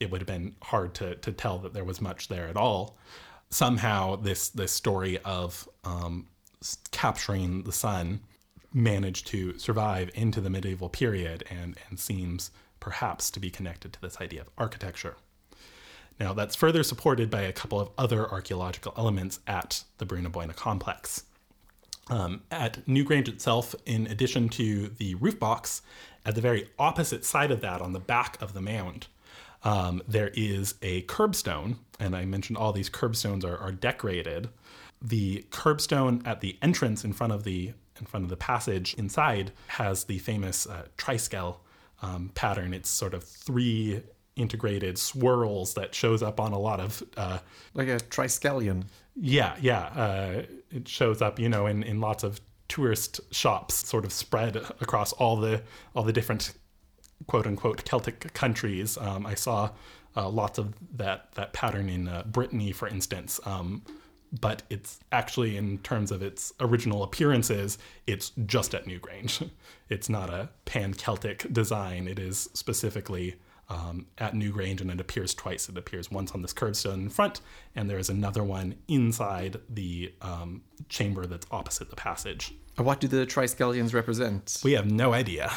it 0.00 0.10
would 0.10 0.20
have 0.20 0.28
been 0.28 0.54
hard 0.62 0.94
to 0.94 1.14
to 1.16 1.32
tell 1.32 1.58
that 1.60 1.72
there 1.74 1.84
was 1.84 2.00
much 2.00 2.28
there 2.28 2.48
at 2.48 2.56
all. 2.56 2.96
Somehow, 3.50 4.16
this 4.16 4.50
this 4.50 4.72
story 4.72 5.18
of 5.24 5.68
um, 5.84 6.26
capturing 6.90 7.62
the 7.62 7.72
sun 7.72 8.20
managed 8.72 9.26
to 9.28 9.58
survive 9.58 10.10
into 10.14 10.40
the 10.40 10.50
medieval 10.50 10.88
period 10.88 11.42
and, 11.50 11.76
and 11.88 11.98
seems 11.98 12.50
perhaps 12.80 13.30
to 13.30 13.40
be 13.40 13.50
connected 13.50 13.92
to 13.92 14.00
this 14.00 14.20
idea 14.20 14.42
of 14.42 14.50
architecture. 14.58 15.16
Now, 16.20 16.32
that's 16.32 16.56
further 16.56 16.82
supported 16.82 17.30
by 17.30 17.42
a 17.42 17.52
couple 17.52 17.80
of 17.80 17.90
other 17.96 18.28
archaeological 18.28 18.92
elements 18.96 19.40
at 19.46 19.84
the 19.98 20.06
Brú 20.06 20.20
na 20.20 20.28
Bóinne 20.28 20.54
complex. 20.54 21.24
Um, 22.10 22.42
at 22.50 22.84
Newgrange 22.86 23.28
itself, 23.28 23.74
in 23.84 24.06
addition 24.06 24.48
to 24.50 24.88
the 24.88 25.14
roof 25.16 25.38
box, 25.38 25.82
at 26.24 26.34
the 26.34 26.40
very 26.40 26.68
opposite 26.78 27.24
side 27.24 27.50
of 27.50 27.60
that, 27.60 27.80
on 27.80 27.92
the 27.92 28.00
back 28.00 28.40
of 28.42 28.54
the 28.54 28.60
mound, 28.60 29.06
um, 29.64 30.02
there 30.08 30.30
is 30.34 30.74
a 30.82 31.02
curbstone, 31.02 31.76
and 31.98 32.16
I 32.16 32.24
mentioned 32.24 32.56
all 32.56 32.72
these 32.72 32.90
curbstones 32.90 33.44
are, 33.44 33.56
are 33.58 33.72
decorated. 33.72 34.48
The 35.02 35.44
curbstone 35.50 36.26
at 36.26 36.40
the 36.40 36.56
entrance 36.62 37.04
in 37.04 37.12
front 37.12 37.32
of 37.32 37.44
the 37.44 37.72
in 38.00 38.06
front 38.06 38.22
of 38.22 38.30
the 38.30 38.36
passage 38.36 38.94
inside 38.94 39.50
has 39.66 40.04
the 40.04 40.18
famous 40.18 40.68
uh, 40.68 40.86
triskel 40.96 41.56
um, 42.00 42.30
pattern. 42.34 42.72
It's 42.72 42.88
sort 42.88 43.12
of 43.12 43.24
three 43.24 44.02
integrated 44.38 44.98
swirls 44.98 45.74
that 45.74 45.94
shows 45.94 46.22
up 46.22 46.40
on 46.40 46.52
a 46.52 46.58
lot 46.58 46.80
of 46.80 47.02
uh, 47.16 47.38
like 47.74 47.88
a 47.88 47.96
triskelion. 47.96 48.84
Yeah, 49.14 49.56
yeah. 49.60 49.80
Uh, 49.80 50.42
it 50.70 50.86
shows 50.86 51.20
up, 51.20 51.38
you 51.38 51.48
know, 51.48 51.66
in, 51.66 51.82
in 51.82 52.00
lots 52.00 52.22
of 52.22 52.40
tourist 52.68 53.20
shops, 53.32 53.74
sort 53.74 54.04
of 54.04 54.12
spread 54.12 54.56
across 54.80 55.12
all 55.14 55.36
the 55.36 55.62
all 55.94 56.04
the 56.04 56.12
different 56.12 56.54
quote 57.26 57.46
unquote 57.46 57.84
Celtic 57.84 58.32
countries. 58.32 58.96
Um, 58.98 59.26
I 59.26 59.34
saw 59.34 59.70
uh, 60.16 60.28
lots 60.28 60.58
of 60.58 60.74
that 60.96 61.32
that 61.32 61.52
pattern 61.52 61.88
in 61.88 62.08
uh, 62.08 62.22
Brittany, 62.26 62.72
for 62.72 62.88
instance. 62.88 63.40
Um, 63.44 63.82
but 64.40 64.62
it's 64.68 65.00
actually 65.10 65.56
in 65.56 65.78
terms 65.78 66.10
of 66.12 66.22
its 66.22 66.52
original 66.60 67.02
appearances, 67.02 67.78
it's 68.06 68.32
just 68.46 68.74
at 68.74 68.84
Newgrange. 68.86 69.48
It's 69.90 70.10
not 70.10 70.28
a 70.28 70.50
pan 70.66 70.92
Celtic 70.92 71.50
design. 71.50 72.08
It 72.08 72.18
is 72.18 72.50
specifically 72.52 73.36
um, 73.68 74.06
at 74.18 74.34
Newgrange, 74.34 74.80
and 74.80 74.90
it 74.90 75.00
appears 75.00 75.34
twice. 75.34 75.68
It 75.68 75.76
appears 75.76 76.10
once 76.10 76.32
on 76.32 76.42
this 76.42 76.52
curbstone 76.52 76.94
in 76.94 77.08
front, 77.10 77.40
and 77.74 77.88
there 77.88 77.98
is 77.98 78.08
another 78.08 78.42
one 78.42 78.76
inside 78.88 79.60
the 79.68 80.14
um, 80.22 80.62
chamber 80.88 81.26
that's 81.26 81.46
opposite 81.50 81.90
the 81.90 81.96
passage. 81.96 82.54
What 82.76 83.00
do 83.00 83.08
the 83.08 83.26
triskelions 83.26 83.92
represent? 83.92 84.60
We 84.64 84.72
have 84.72 84.90
no 84.90 85.12
idea. 85.12 85.50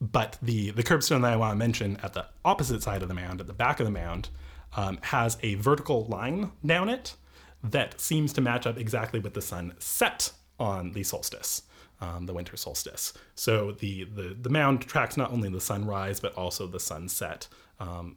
But 0.00 0.38
the 0.40 0.70
the 0.70 0.82
curbstone 0.82 1.22
that 1.22 1.32
I 1.32 1.36
want 1.36 1.52
to 1.52 1.58
mention 1.58 1.98
at 2.02 2.14
the 2.14 2.26
opposite 2.44 2.82
side 2.82 3.02
of 3.02 3.08
the 3.08 3.14
mound, 3.14 3.40
at 3.40 3.46
the 3.46 3.52
back 3.52 3.80
of 3.80 3.86
the 3.86 3.92
mound, 3.92 4.30
um, 4.74 4.98
has 5.02 5.36
a 5.42 5.54
vertical 5.56 6.06
line 6.06 6.52
down 6.64 6.88
it 6.88 7.16
that 7.62 8.00
seems 8.00 8.32
to 8.32 8.40
match 8.40 8.66
up 8.66 8.78
exactly 8.78 9.20
with 9.20 9.34
the 9.34 9.42
sun 9.42 9.74
set 9.78 10.32
on 10.58 10.92
the 10.92 11.02
solstice, 11.02 11.62
um, 12.00 12.26
the 12.26 12.34
winter 12.34 12.56
solstice. 12.56 13.12
So 13.34 13.72
the, 13.72 14.04
the, 14.04 14.36
the 14.40 14.50
mound 14.50 14.82
tracks 14.82 15.16
not 15.16 15.32
only 15.32 15.48
the 15.48 15.60
sunrise, 15.60 16.20
but 16.20 16.34
also 16.34 16.66
the 16.66 16.80
sunset 16.80 17.48
um, 17.78 18.16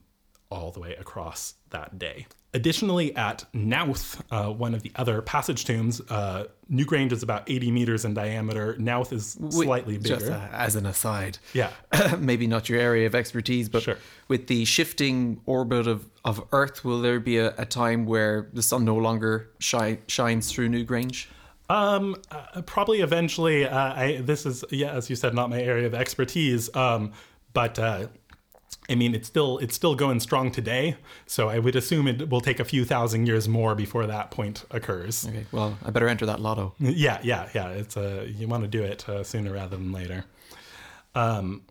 all 0.50 0.72
the 0.72 0.80
way 0.80 0.96
across 0.96 1.56
that 1.72 1.98
day. 1.98 2.28
Additionally, 2.56 3.16
at 3.16 3.46
Knowth, 3.52 4.24
uh, 4.32 4.52
one 4.52 4.76
of 4.76 4.84
the 4.84 4.92
other 4.96 5.24
passage 5.24 5.66
tombs, 5.66 6.00
uh, 6.12 6.46
Newgrange 6.72 7.12
is 7.12 7.24
about 7.24 7.50
80 7.50 7.72
meters 7.72 8.06
in 8.06 8.14
diameter. 8.14 8.76
Knowth 8.78 9.12
is 9.12 9.40
slightly 9.50 9.98
bigger. 9.98 10.18
Just 10.18 10.32
uh, 10.32 10.50
as 10.52 10.76
an 10.76 10.86
aside, 10.86 11.40
yeah, 11.54 11.72
maybe 12.20 12.46
not 12.46 12.70
your 12.70 12.80
area 12.80 13.08
of 13.08 13.16
expertise, 13.16 13.70
but 13.70 13.82
sure. 13.82 13.98
with 14.28 14.46
the 14.46 14.66
shifting 14.66 15.42
orbit 15.48 15.88
of, 15.88 16.08
of 16.24 16.46
Earth, 16.52 16.86
will 16.86 17.02
there 17.02 17.20
be 17.20 17.40
a, 17.40 17.56
a 17.58 17.66
time 17.66 18.06
where 18.06 18.50
the 18.54 18.62
sun 18.62 18.86
no 18.86 18.98
longer 18.98 19.50
shi- 19.58 19.98
shines 20.06 20.52
through 20.52 20.70
Newgrange? 20.70 21.26
Um, 21.70 22.16
uh, 22.30 22.62
probably 22.64 23.02
eventually. 23.02 23.66
Uh, 23.66 23.94
I, 23.94 24.22
this 24.22 24.46
is 24.46 24.64
yeah, 24.70 24.92
as 24.92 25.10
you 25.10 25.16
said, 25.16 25.34
not 25.34 25.50
my 25.50 25.62
area 25.62 25.88
of 25.88 25.94
expertise. 25.94 26.74
Um, 26.76 27.14
but 27.54 27.80
uh, 27.80 28.08
I 28.90 28.96
mean, 28.96 29.16
it's 29.16 29.28
still 29.28 29.58
it's 29.60 29.76
still 29.76 29.96
going 29.96 30.20
strong 30.20 30.52
today. 30.52 30.98
So 31.26 31.50
I 31.50 31.60
would 31.60 31.76
assume 31.76 32.08
it 32.08 32.30
will 32.30 32.42
take 32.42 32.60
a 32.60 32.66
few 32.66 32.86
thousand 32.86 33.28
years 33.28 33.48
more 33.48 33.76
before 33.76 34.06
that 34.08 34.32
point 34.32 34.66
occurs. 34.72 35.28
Okay, 35.28 35.46
well, 35.52 35.78
I 35.84 35.92
better 35.92 36.08
enter 36.08 36.26
that 36.26 36.40
lotto. 36.40 36.76
Yeah, 36.80 37.20
yeah, 37.24 37.50
yeah. 37.54 37.70
It's 37.70 37.96
uh, 37.96 38.28
you 38.28 38.48
want 38.48 38.64
to 38.64 38.70
do 38.70 38.84
it 38.84 39.08
uh, 39.08 39.24
sooner 39.24 39.54
rather 39.54 39.78
than 39.78 39.92
later. 39.92 40.26
Um, 41.16 41.62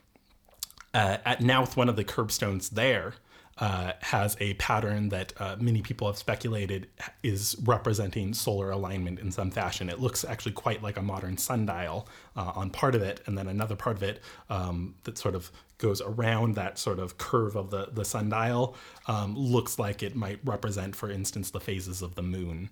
uh, 0.94 1.18
at 1.24 1.40
Knowth, 1.40 1.76
one 1.76 1.88
of 1.88 1.96
the 1.96 2.04
curbstones 2.04 2.70
there 2.70 3.14
uh, 3.62 3.92
has 4.00 4.36
a 4.40 4.54
pattern 4.54 5.08
that 5.10 5.32
uh, 5.38 5.54
many 5.60 5.80
people 5.82 6.08
have 6.08 6.18
speculated 6.18 6.88
is 7.22 7.56
representing 7.62 8.34
solar 8.34 8.72
alignment 8.72 9.20
in 9.20 9.30
some 9.30 9.52
fashion. 9.52 9.88
It 9.88 10.00
looks 10.00 10.24
actually 10.24 10.50
quite 10.50 10.82
like 10.82 10.96
a 10.96 11.02
modern 11.02 11.38
sundial 11.38 12.08
uh, 12.34 12.50
on 12.56 12.70
part 12.70 12.96
of 12.96 13.02
it, 13.02 13.20
and 13.26 13.38
then 13.38 13.46
another 13.46 13.76
part 13.76 13.96
of 13.96 14.02
it 14.02 14.20
um, 14.50 14.96
that 15.04 15.16
sort 15.16 15.36
of 15.36 15.52
goes 15.78 16.00
around 16.00 16.56
that 16.56 16.76
sort 16.76 16.98
of 16.98 17.18
curve 17.18 17.54
of 17.54 17.70
the, 17.70 17.88
the 17.92 18.04
sundial 18.04 18.74
um, 19.06 19.36
looks 19.38 19.78
like 19.78 20.02
it 20.02 20.16
might 20.16 20.40
represent, 20.42 20.96
for 20.96 21.08
instance, 21.08 21.52
the 21.52 21.60
phases 21.60 22.02
of 22.02 22.16
the 22.16 22.22
moon. 22.22 22.68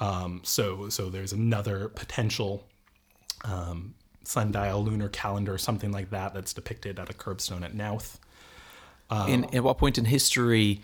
Um, 0.00 0.42
so, 0.44 0.90
so 0.90 1.08
there's 1.08 1.32
another 1.32 1.88
potential 1.88 2.62
um, 3.42 3.94
sundial 4.24 4.84
lunar 4.84 5.08
calendar, 5.08 5.56
something 5.56 5.92
like 5.92 6.10
that, 6.10 6.34
that's 6.34 6.52
depicted 6.52 6.98
at 6.98 7.08
a 7.08 7.14
curbstone 7.14 7.64
at 7.64 7.74
Knowth. 7.74 8.20
Um, 9.10 9.28
in 9.28 9.54
at 9.54 9.62
what 9.62 9.78
point 9.78 9.98
in 9.98 10.04
history 10.04 10.82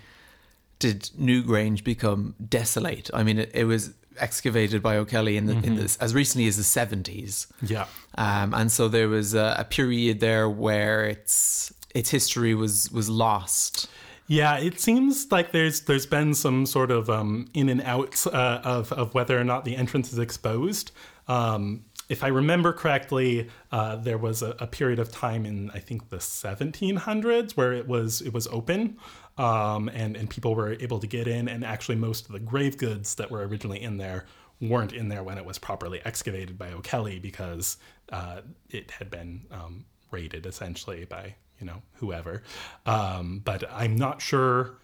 did 0.78 1.10
Newgrange 1.18 1.84
become 1.84 2.34
desolate? 2.48 3.10
I 3.14 3.22
mean, 3.22 3.38
it, 3.38 3.50
it 3.54 3.64
was 3.64 3.94
excavated 4.18 4.82
by 4.82 4.96
O'Kelly 4.96 5.36
in 5.36 5.46
the 5.46 5.54
mm-hmm. 5.54 5.64
in 5.64 5.76
this 5.76 5.96
as 5.98 6.14
recently 6.14 6.46
as 6.48 6.56
the 6.56 6.64
seventies. 6.64 7.46
Yeah, 7.62 7.86
um, 8.16 8.54
and 8.54 8.70
so 8.70 8.88
there 8.88 9.08
was 9.08 9.34
a, 9.34 9.56
a 9.58 9.64
period 9.64 10.20
there 10.20 10.48
where 10.48 11.04
its 11.04 11.72
its 11.94 12.10
history 12.10 12.54
was 12.54 12.90
was 12.90 13.08
lost. 13.08 13.88
Yeah, 14.28 14.58
it 14.58 14.80
seems 14.80 15.30
like 15.30 15.52
there's 15.52 15.80
there's 15.82 16.06
been 16.06 16.34
some 16.34 16.64
sort 16.66 16.90
of 16.90 17.10
um, 17.10 17.48
in 17.54 17.68
and 17.68 17.82
out 17.82 18.26
uh, 18.26 18.60
of 18.64 18.92
of 18.92 19.14
whether 19.14 19.38
or 19.38 19.44
not 19.44 19.64
the 19.64 19.76
entrance 19.76 20.12
is 20.12 20.18
exposed. 20.18 20.92
Um, 21.28 21.84
if 22.12 22.22
I 22.22 22.28
remember 22.28 22.74
correctly, 22.74 23.48
uh, 23.72 23.96
there 23.96 24.18
was 24.18 24.42
a, 24.42 24.54
a, 24.58 24.66
period 24.66 24.98
of 24.98 25.10
time 25.10 25.46
in 25.46 25.70
I 25.70 25.78
think 25.78 26.10
the 26.10 26.18
1700s 26.18 27.52
where 27.52 27.72
it 27.72 27.88
was 27.88 28.20
it 28.20 28.34
was 28.34 28.46
open, 28.48 28.98
um, 29.38 29.88
and 29.88 30.14
and 30.14 30.28
people 30.28 30.54
were 30.54 30.74
able 30.74 30.98
to 30.98 31.06
get 31.06 31.26
in, 31.26 31.48
and 31.48 31.64
actually 31.64 31.96
most 31.96 32.26
of 32.26 32.32
the 32.32 32.38
grave 32.38 32.76
goods 32.76 33.14
that 33.14 33.30
were 33.30 33.46
originally 33.46 33.82
in 33.82 33.96
there 33.96 34.26
weren't 34.60 34.92
in 34.92 35.08
there 35.08 35.22
when 35.22 35.38
it 35.38 35.46
was 35.46 35.58
properly 35.58 36.02
excavated 36.04 36.58
by 36.58 36.70
O'Kelly 36.70 37.18
because 37.18 37.78
uh, 38.12 38.42
it 38.68 38.90
had 38.92 39.10
been 39.10 39.46
um, 39.50 39.86
raided 40.10 40.44
essentially 40.44 41.06
by 41.06 41.34
you 41.58 41.66
know 41.66 41.80
whoever. 41.94 42.42
Um, 42.84 43.40
but 43.42 43.64
I'm 43.72 43.96
not 43.96 44.20
sure. 44.20 44.76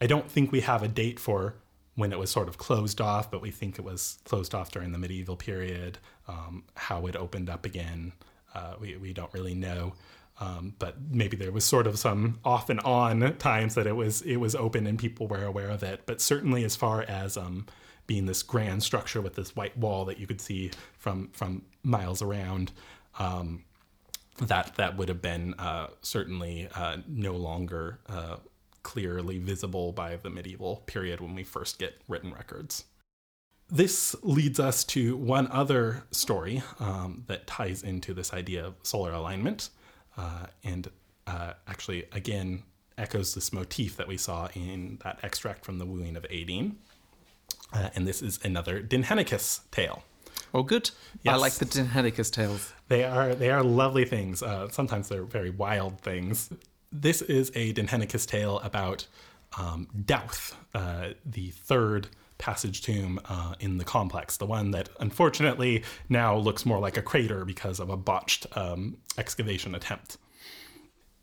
I 0.00 0.06
don't 0.06 0.30
think 0.30 0.50
we 0.50 0.60
have 0.62 0.82
a 0.82 0.88
date 0.88 1.20
for 1.20 1.56
when 2.00 2.12
it 2.12 2.18
was 2.18 2.30
sort 2.30 2.48
of 2.48 2.56
closed 2.56 3.00
off, 3.00 3.30
but 3.30 3.42
we 3.42 3.50
think 3.50 3.78
it 3.78 3.84
was 3.84 4.18
closed 4.24 4.54
off 4.54 4.72
during 4.72 4.90
the 4.90 4.98
medieval 4.98 5.36
period. 5.36 5.98
Um, 6.26 6.64
how 6.74 7.06
it 7.06 7.14
opened 7.14 7.50
up 7.50 7.66
again, 7.66 8.12
uh, 8.54 8.74
we, 8.80 8.96
we 8.96 9.12
don't 9.12 9.32
really 9.34 9.54
know. 9.54 9.92
Um, 10.40 10.74
but 10.78 10.96
maybe 11.10 11.36
there 11.36 11.52
was 11.52 11.64
sort 11.64 11.86
of 11.86 11.98
some 11.98 12.40
off 12.42 12.70
and 12.70 12.80
on 12.80 13.36
times 13.36 13.74
that 13.74 13.86
it 13.86 13.92
was 13.92 14.22
it 14.22 14.36
was 14.36 14.54
open 14.54 14.86
and 14.86 14.98
people 14.98 15.28
were 15.28 15.44
aware 15.44 15.68
of 15.68 15.82
it. 15.82 16.02
But 16.06 16.22
certainly, 16.22 16.64
as 16.64 16.74
far 16.74 17.02
as 17.02 17.36
um, 17.36 17.66
being 18.06 18.24
this 18.24 18.42
grand 18.42 18.82
structure 18.82 19.20
with 19.20 19.34
this 19.34 19.54
white 19.54 19.76
wall 19.76 20.06
that 20.06 20.18
you 20.18 20.26
could 20.26 20.40
see 20.40 20.70
from 20.98 21.28
from 21.34 21.62
miles 21.82 22.22
around, 22.22 22.72
um, 23.18 23.64
that 24.38 24.76
that 24.76 24.96
would 24.96 25.10
have 25.10 25.20
been 25.20 25.52
uh, 25.58 25.88
certainly 26.00 26.68
uh, 26.74 26.96
no 27.06 27.36
longer 27.36 27.98
uh, 28.08 28.36
clearly 28.82 29.38
visible 29.38 29.92
by 29.92 30.16
the 30.16 30.30
medieval 30.30 30.82
period 30.86 31.20
when 31.20 31.34
we 31.34 31.44
first 31.44 31.78
get 31.78 32.00
written 32.08 32.32
records. 32.32 32.84
This 33.68 34.16
leads 34.22 34.58
us 34.58 34.82
to 34.84 35.16
one 35.16 35.46
other 35.48 36.04
story 36.10 36.62
um, 36.80 37.24
that 37.28 37.46
ties 37.46 37.82
into 37.82 38.12
this 38.12 38.32
idea 38.32 38.66
of 38.66 38.74
solar 38.82 39.12
alignment, 39.12 39.70
uh, 40.16 40.46
and 40.64 40.90
uh, 41.26 41.52
actually, 41.68 42.06
again, 42.12 42.64
echoes 42.98 43.34
this 43.34 43.52
motif 43.52 43.96
that 43.96 44.08
we 44.08 44.16
saw 44.16 44.48
in 44.54 44.98
that 45.04 45.20
extract 45.22 45.64
from 45.64 45.78
the 45.78 45.86
Wooing 45.86 46.16
of 46.16 46.24
Étaín. 46.24 46.74
Uh, 47.72 47.90
and 47.94 48.06
this 48.06 48.22
is 48.22 48.40
another 48.42 48.82
Dindshenchas 48.82 49.60
tale. 49.70 50.02
Oh, 50.52 50.64
good. 50.64 50.90
I 51.26 51.36
like 51.36 51.54
the 51.54 51.64
Dindshenchas 51.64 52.32
tales. 52.32 52.72
They 52.88 53.04
are 53.04 53.34
they 53.34 53.50
are 53.50 53.62
lovely 53.62 54.04
things. 54.04 54.42
Uh, 54.42 54.68
sometimes 54.68 55.08
they're 55.08 55.22
very 55.22 55.50
wild 55.50 56.00
things. 56.00 56.50
This 56.92 57.22
is 57.22 57.52
a 57.54 57.72
Dindshenchas 57.72 58.26
tale 58.26 58.58
about 58.60 59.06
um, 59.56 59.86
Dowth, 60.04 60.56
uh, 60.74 61.10
the 61.24 61.50
third 61.50 62.08
passage 62.38 62.82
tomb 62.82 63.20
uh, 63.28 63.54
in 63.60 63.76
the 63.78 63.84
complex, 63.84 64.36
the 64.36 64.46
one 64.46 64.72
that 64.72 64.88
unfortunately 64.98 65.84
now 66.08 66.36
looks 66.36 66.66
more 66.66 66.80
like 66.80 66.96
a 66.96 67.02
crater 67.02 67.44
because 67.44 67.78
of 67.78 67.90
a 67.90 67.96
botched 67.96 68.46
um, 68.56 68.96
excavation 69.18 69.74
attempt. 69.74 70.16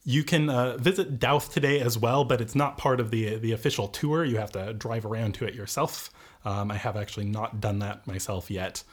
You 0.06 0.24
can 0.24 0.50
uh, 0.50 0.78
visit 0.78 1.20
Dowth 1.20 1.52
today 1.52 1.82
as 1.82 1.98
well, 1.98 2.24
but 2.24 2.40
it's 2.40 2.56
not 2.56 2.78
part 2.78 3.02
of 3.02 3.12
the 3.12 3.36
the 3.36 3.52
official 3.52 3.90
tour. 3.90 4.24
You 4.24 4.38
have 4.38 4.54
to 4.54 4.74
drive 4.74 5.06
around 5.06 5.34
to 5.36 5.46
it 5.46 5.54
yourself. 5.54 6.12
Um, 6.46 6.72
I 6.72 6.76
have 6.76 6.96
actually 6.96 7.26
not 7.26 7.60
done 7.60 7.80
that 7.80 8.08
myself 8.08 8.50
yet, 8.50 8.84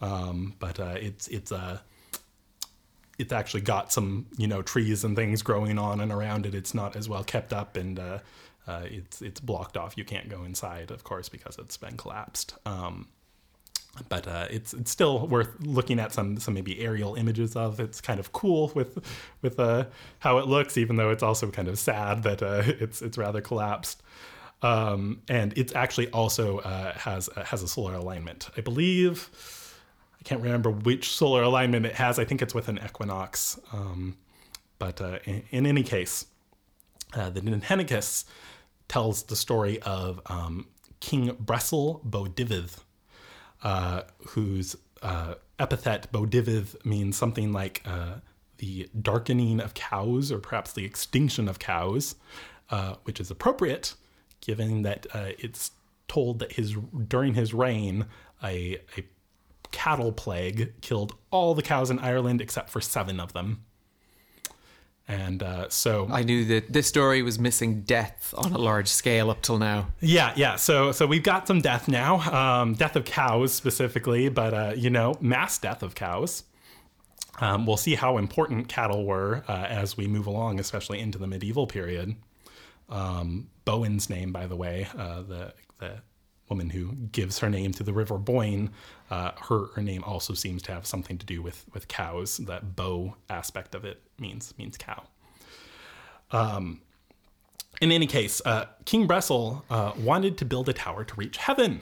um, 0.00 0.54
but 0.58 0.80
uh, 0.80 0.96
it's 0.96 1.28
it's 1.28 1.52
a 1.52 1.84
it's 3.18 3.32
actually 3.32 3.60
got 3.60 3.92
some 3.92 4.26
you 4.36 4.46
know 4.46 4.62
trees 4.62 5.04
and 5.04 5.16
things 5.16 5.42
growing 5.42 5.78
on 5.78 6.00
and 6.00 6.12
around 6.12 6.46
it. 6.46 6.54
It's 6.54 6.74
not 6.74 6.96
as 6.96 7.08
well 7.08 7.24
kept 7.24 7.52
up, 7.52 7.76
and 7.76 7.98
uh, 7.98 8.18
uh, 8.66 8.82
it's 8.84 9.22
it's 9.22 9.40
blocked 9.40 9.76
off. 9.76 9.96
You 9.96 10.04
can't 10.04 10.28
go 10.28 10.44
inside, 10.44 10.90
of 10.90 11.04
course, 11.04 11.28
because 11.28 11.58
it's 11.58 11.76
been 11.76 11.96
collapsed. 11.96 12.54
Um, 12.66 13.08
but 14.08 14.26
uh, 14.26 14.46
it's 14.50 14.74
it's 14.74 14.90
still 14.90 15.26
worth 15.26 15.54
looking 15.60 16.00
at 16.00 16.12
some 16.12 16.38
some 16.38 16.54
maybe 16.54 16.80
aerial 16.80 17.14
images 17.14 17.56
of. 17.56 17.78
It's 17.80 18.00
kind 18.00 18.18
of 18.18 18.32
cool 18.32 18.72
with 18.74 18.98
with 19.42 19.60
uh, 19.60 19.84
how 20.18 20.38
it 20.38 20.46
looks, 20.46 20.76
even 20.76 20.96
though 20.96 21.10
it's 21.10 21.22
also 21.22 21.50
kind 21.50 21.68
of 21.68 21.78
sad 21.78 22.22
that 22.24 22.42
uh, 22.42 22.62
it's 22.66 23.02
it's 23.02 23.18
rather 23.18 23.40
collapsed. 23.40 24.02
Um, 24.62 25.20
and 25.28 25.52
it's 25.58 25.74
actually 25.74 26.08
also 26.10 26.58
uh, 26.58 26.94
has 26.94 27.28
uh, 27.36 27.44
has 27.44 27.62
a 27.62 27.68
solar 27.68 27.94
alignment. 27.94 28.48
I 28.56 28.62
believe 28.62 29.30
can't 30.24 30.40
remember 30.42 30.70
which 30.70 31.10
solar 31.10 31.42
alignment 31.42 31.86
it 31.86 31.94
has. 31.94 32.18
I 32.18 32.24
think 32.24 32.42
it's 32.42 32.54
with 32.54 32.68
an 32.68 32.80
equinox. 32.84 33.60
Um, 33.72 34.16
but 34.78 35.00
uh, 35.00 35.18
in, 35.24 35.42
in 35.50 35.66
any 35.66 35.82
case, 35.82 36.26
uh, 37.14 37.30
the 37.30 37.40
Dindshenchas 37.40 38.24
tells 38.88 39.24
the 39.24 39.36
story 39.36 39.80
of 39.82 40.20
um, 40.26 40.66
King 41.00 41.36
Bressel 41.36 42.00
Bó-díbad, 42.04 42.78
uh, 43.62 44.02
whose 44.28 44.76
uh, 45.02 45.34
epithet 45.58 46.10
Bó-díbad 46.10 46.84
means 46.84 47.16
something 47.16 47.52
like 47.52 47.82
uh, 47.86 48.16
the 48.58 48.88
darkening 49.00 49.60
of 49.60 49.74
cows, 49.74 50.32
or 50.32 50.38
perhaps 50.38 50.72
the 50.72 50.84
extinction 50.84 51.48
of 51.48 51.58
cows, 51.58 52.16
uh, 52.70 52.94
which 53.04 53.20
is 53.20 53.30
appropriate 53.30 53.94
given 54.40 54.82
that 54.82 55.06
it's 55.38 55.70
told 56.06 56.38
that 56.38 56.52
his 56.52 56.76
during 57.08 57.32
his 57.32 57.54
reign 57.54 58.04
a, 58.42 58.78
a 58.98 59.04
cattle 59.74 60.12
plague 60.12 60.72
killed 60.80 61.14
all 61.32 61.54
the 61.54 61.62
cows 61.62 61.90
in 61.90 61.98
Ireland 61.98 62.40
except 62.40 62.70
for 62.70 62.80
seven 62.80 63.18
of 63.18 63.32
them. 63.32 63.64
And 65.06 65.42
uh, 65.42 65.68
so 65.68 66.08
I 66.10 66.22
knew 66.22 66.46
that 66.46 66.72
this 66.72 66.86
story 66.86 67.20
was 67.22 67.38
missing 67.38 67.82
death 67.82 68.32
on 68.38 68.52
a 68.52 68.58
large 68.58 68.88
scale 68.88 69.30
up 69.30 69.42
till 69.42 69.58
now. 69.58 69.88
Yeah, 70.00 70.32
yeah. 70.36 70.56
So 70.56 70.92
so 70.92 71.06
we've 71.06 71.24
got 71.24 71.46
some 71.46 71.60
death 71.60 71.88
now, 71.88 72.20
um, 72.32 72.72
death 72.74 72.96
of 72.96 73.04
cows 73.04 73.52
specifically, 73.52 74.30
but 74.30 74.54
uh, 74.54 74.72
you 74.76 74.88
know, 74.88 75.18
mass 75.20 75.58
death 75.58 75.82
of 75.82 75.94
cows. 75.94 76.44
Um, 77.40 77.66
we'll 77.66 77.76
see 77.76 77.96
how 77.96 78.16
important 78.16 78.68
cattle 78.68 79.04
were 79.04 79.44
uh, 79.48 79.66
as 79.68 79.96
we 79.96 80.06
move 80.06 80.26
along, 80.28 80.60
especially 80.60 81.00
into 81.00 81.18
the 81.18 81.26
medieval 81.26 81.66
period. 81.66 82.14
Um, 82.88 83.48
Boand's 83.64 84.08
name, 84.08 84.32
by 84.32 84.46
the 84.46 84.56
way, 84.56 84.86
uh, 84.96 85.22
the 85.22 85.52
the 85.80 86.02
woman 86.48 86.70
who 86.70 86.92
gives 87.12 87.38
her 87.38 87.48
name 87.48 87.72
to 87.72 87.82
the 87.82 87.92
River 87.92 88.18
Boyne, 88.18 88.70
uh, 89.10 89.32
her 89.48 89.66
her 89.74 89.82
name 89.82 90.04
also 90.04 90.34
seems 90.34 90.62
to 90.62 90.72
have 90.72 90.86
something 90.86 91.18
to 91.18 91.26
do 91.26 91.42
with 91.42 91.64
with 91.72 91.88
cows. 91.88 92.38
That 92.38 92.76
bow 92.76 93.16
aspect 93.30 93.74
of 93.74 93.84
it 93.84 94.02
means 94.18 94.54
means 94.58 94.76
cow. 94.76 95.04
Um, 96.30 96.80
in 97.80 97.92
any 97.92 98.06
case, 98.06 98.40
uh, 98.44 98.66
King 98.84 99.06
Bressel 99.06 99.64
uh, 99.70 99.92
wanted 99.98 100.38
to 100.38 100.44
build 100.44 100.68
a 100.68 100.72
tower 100.72 101.04
to 101.04 101.14
reach 101.14 101.36
heaven. 101.36 101.80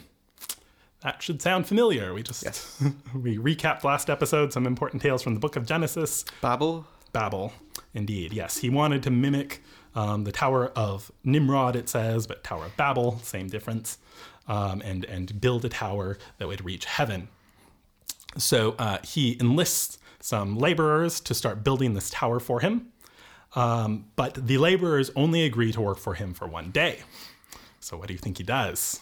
That 1.02 1.22
should 1.22 1.42
sound 1.42 1.66
familiar. 1.66 2.14
We 2.14 2.22
just 2.22 2.44
we 3.14 3.38
recapped 3.38 3.84
last 3.84 4.08
episode 4.08 4.52
some 4.52 4.66
important 4.66 5.02
tales 5.02 5.22
from 5.22 5.34
the 5.34 5.40
Book 5.40 5.56
of 5.56 5.66
Genesis. 5.66 6.24
Babel? 6.40 6.86
Babel, 7.12 7.52
indeed. 7.92 8.32
Yes, 8.32 8.58
he 8.58 8.70
wanted 8.70 9.02
to 9.02 9.10
mimic 9.10 9.62
um, 9.94 10.24
the 10.24 10.32
Tower 10.32 10.68
of 10.74 11.12
Nimrod, 11.24 11.76
it 11.76 11.88
says, 11.88 12.26
but 12.26 12.42
Tower 12.42 12.66
of 12.66 12.76
Babel, 12.76 13.18
same 13.22 13.48
difference, 13.48 13.98
um, 14.48 14.82
and 14.82 15.04
and 15.04 15.40
build 15.40 15.64
a 15.64 15.68
tower 15.68 16.18
that 16.38 16.48
would 16.48 16.64
reach 16.64 16.84
heaven. 16.84 17.28
So 18.38 18.74
uh, 18.78 18.98
he 19.04 19.36
enlists 19.40 19.98
some 20.20 20.56
laborers 20.56 21.20
to 21.20 21.34
start 21.34 21.64
building 21.64 21.94
this 21.94 22.10
tower 22.10 22.40
for 22.40 22.60
him, 22.60 22.92
um, 23.54 24.06
but 24.16 24.46
the 24.46 24.58
laborers 24.58 25.10
only 25.16 25.44
agree 25.44 25.72
to 25.72 25.80
work 25.80 25.98
for 25.98 26.14
him 26.14 26.32
for 26.32 26.46
one 26.46 26.70
day. 26.70 27.00
So 27.80 27.96
what 27.96 28.06
do 28.08 28.14
you 28.14 28.18
think 28.18 28.38
he 28.38 28.44
does? 28.44 29.00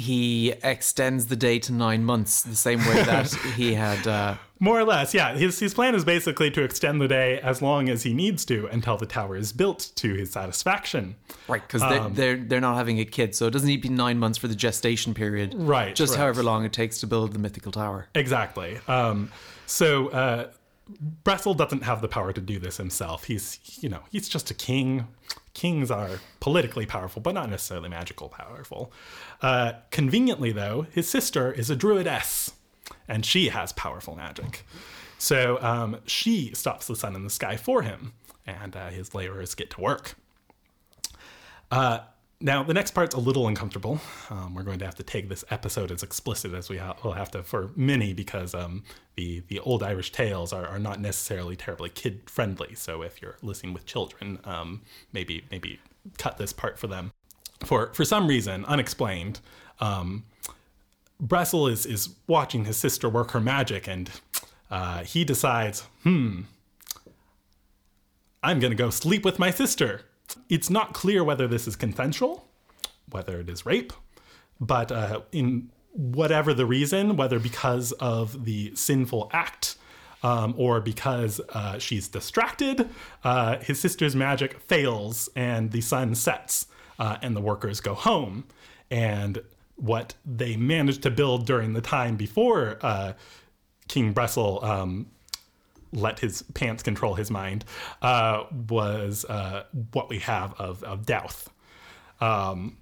He 0.00 0.52
extends 0.62 1.26
the 1.26 1.36
day 1.36 1.58
to 1.60 1.72
nine 1.72 2.04
months, 2.04 2.42
the 2.42 2.56
same 2.56 2.78
way 2.80 3.02
that 3.02 3.32
he 3.56 3.74
had. 3.74 4.06
Uh, 4.06 4.36
More 4.58 4.78
or 4.80 4.84
less, 4.84 5.12
yeah. 5.14 5.34
His 5.34 5.58
his 5.58 5.74
plan 5.74 5.94
is 5.94 6.04
basically 6.04 6.50
to 6.52 6.62
extend 6.62 7.00
the 7.00 7.08
day 7.08 7.38
as 7.40 7.60
long 7.60 7.88
as 7.88 8.02
he 8.02 8.12
needs 8.14 8.44
to 8.46 8.66
until 8.68 8.96
the 8.96 9.06
tower 9.06 9.36
is 9.36 9.52
built 9.52 9.90
to 9.96 10.14
his 10.14 10.32
satisfaction. 10.32 11.16
right, 11.48 11.62
because 11.66 11.82
they're, 11.82 12.08
they're, 12.08 12.36
they're 12.36 12.60
not 12.60 12.76
having 12.76 12.98
a 13.00 13.04
kid, 13.04 13.34
so 13.34 13.46
it 13.46 13.50
doesn't 13.50 13.68
need 13.68 13.82
to 13.82 13.88
be 13.88 13.94
nine 13.94 14.18
months 14.18 14.38
for 14.38 14.48
the 14.48 14.54
gestation 14.54 15.12
period. 15.14 15.54
Right, 15.54 15.94
Just 15.94 16.12
right. 16.14 16.20
however 16.20 16.42
long 16.42 16.64
it 16.64 16.72
takes 16.72 16.98
to 17.00 17.06
build 17.06 17.32
the 17.32 17.38
mythical 17.38 17.72
tower. 17.72 18.06
Exactly. 18.14 18.78
Um, 18.88 19.30
so 19.66 20.08
uh, 20.08 20.50
Bressel 21.24 21.54
doesn't 21.54 21.82
have 21.84 22.00
the 22.00 22.08
power 22.08 22.32
to 22.32 22.40
do 22.40 22.58
this 22.58 22.76
himself. 22.76 23.24
He's 23.24 23.58
you 23.80 23.88
know 23.88 24.00
he's 24.10 24.28
just 24.28 24.50
a 24.50 24.54
king. 24.54 25.06
Kings 25.52 25.90
are 25.90 26.20
politically 26.38 26.86
powerful, 26.86 27.20
but 27.20 27.34
not 27.34 27.50
necessarily 27.50 27.88
magical 27.88 28.28
powerful. 28.28 28.92
Uh, 29.42 29.72
conveniently, 29.90 30.52
though, 30.52 30.86
his 30.92 31.08
sister 31.08 31.52
is 31.52 31.70
a 31.70 31.76
druidess, 31.76 32.52
and 33.08 33.26
she 33.26 33.48
has 33.48 33.72
powerful 33.72 34.14
magic. 34.14 34.64
So 35.18 35.58
um, 35.60 35.98
she 36.06 36.54
stops 36.54 36.86
the 36.86 36.96
sun 36.96 37.14
in 37.14 37.24
the 37.24 37.30
sky 37.30 37.56
for 37.56 37.82
him, 37.82 38.12
and 38.46 38.74
uh, 38.74 38.88
his 38.88 39.14
laborers 39.14 39.54
get 39.54 39.70
to 39.70 39.80
work. 39.80 40.14
Uh, 41.70 42.00
now, 42.42 42.62
the 42.62 42.72
next 42.72 42.92
part's 42.92 43.14
a 43.14 43.20
little 43.20 43.46
uncomfortable. 43.46 44.00
Um, 44.30 44.54
we're 44.54 44.62
going 44.62 44.78
to 44.78 44.86
have 44.86 44.94
to 44.94 45.02
take 45.02 45.28
this 45.28 45.44
episode 45.50 45.92
as 45.92 46.02
explicit 46.02 46.54
as 46.54 46.70
we 46.70 46.78
ha- 46.78 46.96
will 47.04 47.12
have 47.12 47.30
to 47.32 47.42
for 47.42 47.70
many 47.76 48.14
because 48.14 48.54
um, 48.54 48.82
the 49.16 49.42
the 49.48 49.60
old 49.60 49.82
Irish 49.82 50.10
tales 50.10 50.50
are, 50.52 50.66
are 50.66 50.78
not 50.78 51.00
necessarily 51.00 51.54
terribly 51.54 51.90
kid 51.90 52.22
friendly. 52.30 52.74
So 52.74 53.02
if 53.02 53.20
you're 53.20 53.36
listening 53.42 53.74
with 53.74 53.84
children, 53.84 54.38
um, 54.44 54.80
maybe 55.12 55.44
maybe 55.50 55.80
cut 56.16 56.38
this 56.38 56.52
part 56.52 56.78
for 56.78 56.86
them. 56.86 57.12
For 57.62 57.92
for 57.92 58.06
some 58.06 58.26
reason 58.26 58.64
unexplained, 58.64 59.40
um, 59.78 60.24
Bressel 61.20 61.70
is 61.70 61.84
is 61.84 62.14
watching 62.26 62.64
his 62.64 62.78
sister 62.78 63.10
work 63.10 63.32
her 63.32 63.40
magic, 63.40 63.86
and 63.86 64.10
uh, 64.70 65.04
he 65.04 65.24
decides, 65.26 65.82
hmm, 66.04 66.42
I'm 68.42 68.60
going 68.60 68.70
to 68.70 68.76
go 68.76 68.88
sleep 68.88 69.26
with 69.26 69.38
my 69.38 69.50
sister. 69.50 70.06
It's 70.48 70.70
not 70.70 70.92
clear 70.92 71.22
whether 71.24 71.46
this 71.46 71.66
is 71.66 71.76
consensual, 71.76 72.48
whether 73.10 73.40
it 73.40 73.48
is 73.48 73.66
rape, 73.66 73.92
but 74.60 74.92
uh, 74.92 75.20
in 75.32 75.70
whatever 75.92 76.54
the 76.54 76.66
reason, 76.66 77.16
whether 77.16 77.38
because 77.38 77.92
of 77.92 78.44
the 78.44 78.74
sinful 78.74 79.30
act 79.32 79.76
um, 80.22 80.54
or 80.56 80.80
because 80.80 81.40
uh, 81.50 81.78
she's 81.78 82.08
distracted, 82.08 82.88
uh, 83.24 83.58
his 83.58 83.80
sister's 83.80 84.14
magic 84.14 84.60
fails 84.60 85.28
and 85.34 85.72
the 85.72 85.80
sun 85.80 86.14
sets 86.14 86.66
uh, 86.98 87.16
and 87.22 87.34
the 87.34 87.40
workers 87.40 87.80
go 87.80 87.94
home. 87.94 88.44
And 88.90 89.42
what 89.76 90.14
they 90.26 90.56
managed 90.56 91.02
to 91.02 91.10
build 91.10 91.46
during 91.46 91.72
the 91.72 91.80
time 91.80 92.16
before 92.16 92.78
uh, 92.82 93.14
King 93.88 94.12
Bressel 94.12 94.62
um, 94.62 95.06
let 95.92 96.20
his 96.20 96.42
pants 96.54 96.82
control 96.82 97.14
his 97.14 97.30
mind 97.30 97.64
uh, 98.02 98.44
was 98.68 99.24
uh, 99.24 99.64
what 99.92 100.08
we 100.08 100.18
have 100.20 100.54
of, 100.60 100.82
of 100.84 101.06
Dowth. 101.06 101.48
Um, 102.20 102.76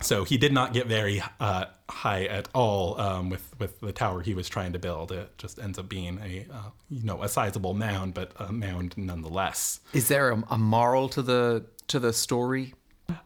so 0.00 0.24
he 0.24 0.38
did 0.38 0.52
not 0.52 0.72
get 0.72 0.86
very 0.86 1.22
uh, 1.40 1.64
high 1.88 2.24
at 2.26 2.48
all 2.54 3.00
um, 3.00 3.30
with 3.30 3.58
with 3.58 3.80
the 3.80 3.92
tower 3.92 4.22
he 4.22 4.32
was 4.32 4.48
trying 4.48 4.72
to 4.72 4.78
build. 4.78 5.10
It 5.10 5.36
just 5.38 5.58
ends 5.58 5.78
up 5.78 5.88
being 5.88 6.20
a 6.22 6.46
uh, 6.52 6.70
you 6.88 7.02
know 7.02 7.22
a 7.22 7.28
sizable 7.28 7.74
mound, 7.74 8.14
but 8.14 8.32
a 8.36 8.52
mound 8.52 8.94
nonetheless. 8.96 9.80
Is 9.92 10.08
there 10.08 10.30
a, 10.30 10.44
a 10.50 10.58
moral 10.58 11.08
to 11.10 11.22
the 11.22 11.64
to 11.88 11.98
the 11.98 12.12
story? 12.12 12.74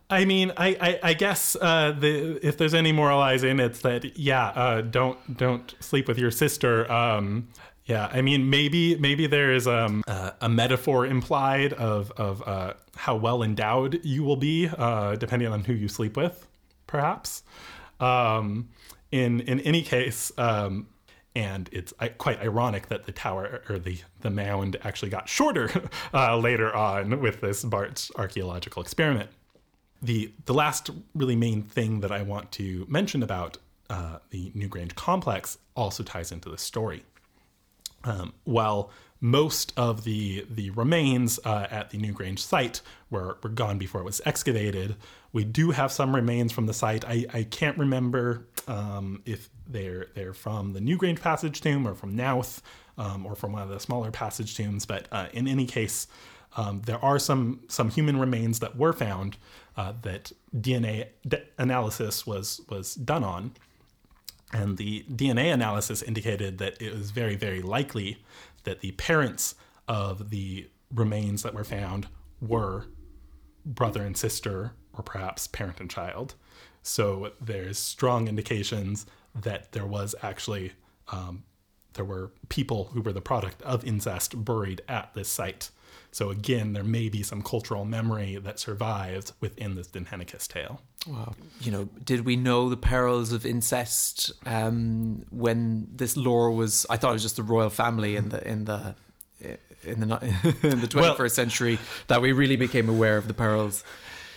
I 0.08 0.24
mean, 0.24 0.52
I 0.56 0.68
I, 0.80 1.00
I 1.10 1.14
guess 1.14 1.56
uh, 1.60 1.92
the 1.92 2.38
if 2.46 2.56
there's 2.56 2.74
any 2.74 2.92
moralizing, 2.92 3.60
it's 3.60 3.80
that 3.82 4.16
yeah, 4.18 4.46
uh, 4.48 4.80
don't 4.80 5.36
don't 5.36 5.74
sleep 5.80 6.08
with 6.08 6.18
your 6.18 6.30
sister. 6.30 6.90
Um, 6.90 7.48
yeah, 7.86 8.08
I 8.12 8.22
mean, 8.22 8.48
maybe 8.48 8.96
maybe 8.96 9.26
there 9.26 9.52
is 9.52 9.66
um, 9.66 10.04
a 10.06 10.48
metaphor 10.48 11.04
implied 11.06 11.72
of 11.72 12.10
of 12.12 12.42
uh, 12.46 12.74
how 12.96 13.16
well 13.16 13.42
endowed 13.42 14.00
you 14.04 14.22
will 14.22 14.36
be, 14.36 14.68
uh, 14.78 15.16
depending 15.16 15.48
on 15.48 15.64
who 15.64 15.72
you 15.72 15.88
sleep 15.88 16.16
with, 16.16 16.46
perhaps. 16.86 17.42
Um, 17.98 18.68
in 19.10 19.40
in 19.40 19.60
any 19.60 19.82
case, 19.82 20.30
um, 20.38 20.86
and 21.34 21.68
it's 21.72 21.92
quite 22.18 22.40
ironic 22.40 22.88
that 22.88 23.04
the 23.06 23.12
tower 23.12 23.62
or 23.68 23.78
the, 23.78 23.98
the 24.20 24.30
mound 24.30 24.76
actually 24.82 25.10
got 25.10 25.28
shorter 25.28 25.70
uh, 26.14 26.36
later 26.36 26.74
on 26.74 27.20
with 27.20 27.40
this 27.40 27.64
Bart's 27.64 28.10
archaeological 28.16 28.82
experiment. 28.82 29.30
The, 30.02 30.32
the 30.46 30.54
last 30.54 30.90
really 31.14 31.36
main 31.36 31.62
thing 31.62 32.00
that 32.00 32.10
I 32.10 32.22
want 32.22 32.50
to 32.52 32.84
mention 32.88 33.22
about 33.22 33.58
uh, 33.88 34.18
the 34.30 34.50
Newgrange 34.50 34.94
complex 34.94 35.58
also 35.76 36.02
ties 36.02 36.32
into 36.32 36.50
the 36.50 36.58
story. 36.58 37.04
Um, 38.04 38.32
while 38.44 38.90
most 39.20 39.72
of 39.76 40.02
the 40.02 40.44
the 40.50 40.70
remains 40.70 41.38
uh, 41.44 41.68
at 41.70 41.90
the 41.90 41.98
Newgrange 41.98 42.40
site 42.40 42.82
were, 43.08 43.38
were 43.42 43.50
gone 43.50 43.78
before 43.78 44.00
it 44.00 44.04
was 44.04 44.20
excavated. 44.26 44.96
We 45.32 45.44
do 45.44 45.70
have 45.70 45.92
some 45.92 46.14
remains 46.14 46.52
from 46.52 46.66
the 46.66 46.74
site. 46.74 47.04
I, 47.06 47.26
I 47.32 47.44
can't 47.44 47.78
remember 47.78 48.48
um, 48.66 49.22
if 49.24 49.48
they're 49.66 50.08
they're 50.14 50.34
from 50.34 50.72
the 50.72 50.80
Newgrange 50.80 51.20
passage 51.20 51.60
tomb 51.60 51.86
or 51.86 51.94
from 51.94 52.16
Knowth 52.16 52.62
um, 52.98 53.24
or 53.24 53.34
from 53.36 53.52
one 53.52 53.62
of 53.62 53.68
the 53.68 53.78
smaller 53.78 54.10
passage 54.10 54.56
tombs. 54.56 54.86
But 54.86 55.06
uh, 55.12 55.28
in 55.32 55.46
any 55.46 55.66
case, 55.66 56.08
um, 56.56 56.82
there 56.84 57.02
are 57.02 57.20
some 57.20 57.60
some 57.68 57.90
human 57.90 58.18
remains 58.18 58.58
that 58.58 58.76
were 58.76 58.92
found 58.92 59.36
uh, 59.76 59.92
that 60.02 60.32
DNA 60.54 61.08
analysis 61.58 62.26
was 62.26 62.60
was 62.68 62.96
done 62.96 63.22
on. 63.24 63.52
And 64.52 64.76
the 64.76 65.04
DNA 65.10 65.52
analysis 65.52 66.02
indicated 66.02 66.58
that 66.58 66.80
it 66.80 66.92
was 66.92 67.10
very, 67.10 67.36
very 67.36 67.62
likely 67.62 68.22
that 68.64 68.80
the 68.80 68.92
parents 68.92 69.54
of 69.88 70.30
the 70.30 70.68
remains 70.94 71.42
that 71.42 71.54
were 71.54 71.64
found 71.64 72.08
were 72.40 72.86
brother 73.64 74.02
and 74.02 74.16
sister, 74.16 74.72
or 74.92 75.02
perhaps 75.02 75.46
parent 75.46 75.80
and 75.80 75.90
child. 75.90 76.34
So 76.82 77.32
there's 77.40 77.78
strong 77.78 78.28
indications 78.28 79.06
that 79.34 79.72
there 79.72 79.86
was 79.86 80.14
actually 80.22 80.72
um, 81.08 81.44
there 81.94 82.04
were 82.04 82.32
people 82.48 82.90
who 82.92 83.00
were 83.00 83.12
the 83.12 83.20
product 83.20 83.62
of 83.62 83.84
incest 83.84 84.44
buried 84.44 84.82
at 84.88 85.12
this 85.14 85.28
site. 85.28 85.70
So 86.12 86.28
again, 86.28 86.74
there 86.74 86.84
may 86.84 87.08
be 87.08 87.22
some 87.22 87.42
cultural 87.42 87.86
memory 87.86 88.36
that 88.36 88.58
survives 88.58 89.32
within 89.40 89.74
this 89.76 89.88
Dindshenchas 89.88 90.46
tale. 90.46 90.82
Wow. 91.06 91.34
You 91.62 91.72
know, 91.72 91.88
did 92.04 92.26
we 92.26 92.36
know 92.36 92.68
the 92.68 92.76
perils 92.76 93.32
of 93.32 93.46
incest 93.46 94.30
um, 94.44 95.24
when 95.30 95.88
this 95.90 96.16
lore 96.16 96.50
was? 96.50 96.86
I 96.90 96.98
thought 96.98 97.10
it 97.10 97.14
was 97.14 97.22
just 97.22 97.36
the 97.36 97.42
royal 97.42 97.70
family 97.70 98.16
in 98.16 98.28
the 98.28 98.46
in 98.46 98.66
the 98.66 98.94
in 99.84 100.00
the 100.00 100.56
in 100.62 100.80
the 100.80 100.86
twenty 100.86 101.08
first 101.08 101.18
well, 101.18 101.28
century 101.30 101.78
that 102.08 102.20
we 102.20 102.32
really 102.32 102.56
became 102.56 102.90
aware 102.90 103.16
of 103.16 103.26
the 103.26 103.34
perils. 103.34 103.82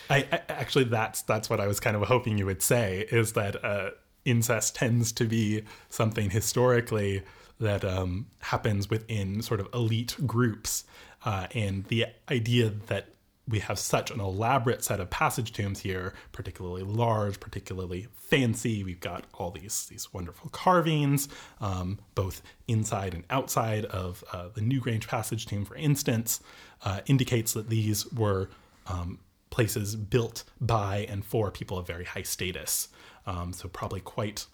I, 0.09 0.27
I, 0.31 0.41
actually 0.49 0.85
that's 0.85 1.23
that's 1.23 1.49
what 1.49 1.59
I 1.59 1.67
was 1.67 1.81
kind 1.81 1.97
of 1.97 2.03
hoping 2.03 2.37
you 2.37 2.45
would 2.45 2.61
say 2.61 3.05
is 3.11 3.33
that 3.33 3.63
uh, 3.63 3.89
incest 4.23 4.75
tends 4.75 5.11
to 5.13 5.25
be 5.25 5.63
something 5.89 6.29
historically 6.29 7.23
that 7.59 7.83
um, 7.83 8.27
happens 8.39 8.89
within 8.89 9.41
sort 9.41 9.59
of 9.59 9.67
elite 9.73 10.15
groups 10.25 10.83
uh, 11.25 11.47
and 11.53 11.83
the 11.85 12.05
idea 12.29 12.69
that 12.87 13.07
we 13.47 13.59
have 13.59 13.77
such 13.77 14.09
an 14.09 14.19
elaborate 14.19 14.83
set 14.83 14.99
of 14.99 15.09
passage 15.09 15.53
tombs 15.53 15.79
here, 15.79 16.13
particularly 16.31 16.81
large, 16.81 17.39
particularly 17.39 18.07
fancy. 18.15 18.83
We've 18.83 18.99
got 18.99 19.25
all 19.35 19.51
these 19.51 19.85
these 19.85 20.11
wonderful 20.13 20.49
carvings, 20.49 21.29
um, 21.61 21.99
both 22.15 22.41
inside 22.67 23.13
and 23.13 23.23
outside 23.29 23.85
of 23.85 24.23
uh, 24.33 24.49
the 24.53 24.61
Newgrange 24.61 25.07
passage 25.07 25.45
tomb, 25.45 25.65
for 25.65 25.75
instance, 25.75 26.41
uh, 26.83 27.01
indicates 27.05 27.53
that 27.53 27.69
these 27.69 28.11
were 28.13 28.49
um, 28.87 29.19
places 29.51 29.95
built 29.95 30.43
by 30.59 31.05
and 31.09 31.23
for 31.23 31.51
people 31.51 31.77
of 31.77 31.87
very 31.87 32.05
high 32.05 32.23
status. 32.23 32.89
Um, 33.27 33.53
so 33.53 33.67
probably 33.67 34.01
quite, 34.01 34.45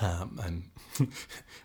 um, 0.00 0.40
and 0.42 1.08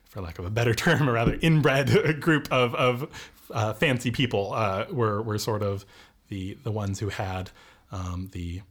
for 0.05 0.21
lack 0.21 0.39
of 0.39 0.45
a 0.45 0.49
better 0.49 0.73
term, 0.73 1.07
a 1.07 1.11
rather 1.11 1.37
inbred 1.41 2.19
group 2.21 2.47
of 2.51 2.75
of 2.75 3.31
uh, 3.51 3.73
fancy 3.73 4.11
people 4.11 4.53
uh, 4.53 4.85
were 4.91 5.21
were 5.21 5.37
sort 5.37 5.63
of 5.63 5.85
the 6.29 6.57
the 6.63 6.71
ones 6.71 6.99
who 6.99 7.09
had 7.09 7.51
um, 7.91 8.29
the 8.33 8.61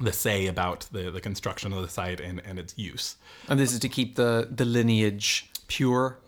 the 0.00 0.12
say 0.12 0.46
about 0.46 0.86
the, 0.92 1.10
the 1.10 1.20
construction 1.20 1.72
of 1.72 1.82
the 1.82 1.88
site 1.88 2.20
and, 2.20 2.40
and 2.44 2.58
its 2.58 2.76
use. 2.78 3.16
And 3.48 3.60
this 3.60 3.72
is 3.72 3.78
to 3.80 3.88
keep 3.88 4.16
the, 4.16 4.48
the 4.50 4.64
lineage 4.64 5.50
pure? 5.68 6.18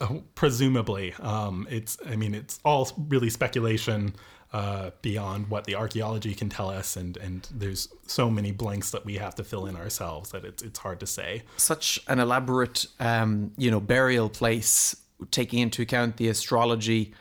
Oh, 0.00 0.24
presumably. 0.34 1.14
Um, 1.20 1.66
it's 1.70 1.96
I 2.06 2.16
mean 2.16 2.34
it's 2.34 2.58
all 2.64 2.90
really 3.08 3.30
speculation 3.30 4.14
uh, 4.54 4.90
beyond 5.02 5.50
what 5.50 5.64
the 5.64 5.74
archaeology 5.74 6.32
can 6.32 6.48
tell 6.48 6.70
us 6.70 6.96
and, 6.96 7.16
and 7.16 7.48
there's 7.52 7.88
so 8.06 8.30
many 8.30 8.52
blanks 8.52 8.92
that 8.92 9.04
we 9.04 9.16
have 9.16 9.34
to 9.34 9.44
fill 9.44 9.66
in 9.66 9.74
ourselves 9.74 10.30
that 10.30 10.44
it's 10.44 10.62
it's 10.62 10.78
hard 10.78 11.00
to 11.00 11.06
say. 11.06 11.42
Such 11.56 12.00
an 12.06 12.20
elaborate 12.20 12.86
um, 13.00 13.50
you 13.58 13.70
know 13.70 13.80
burial 13.80 14.28
place 14.28 14.96
taking 15.30 15.58
into 15.58 15.82
account 15.82 16.16
the 16.16 16.28
astrology 16.28 17.12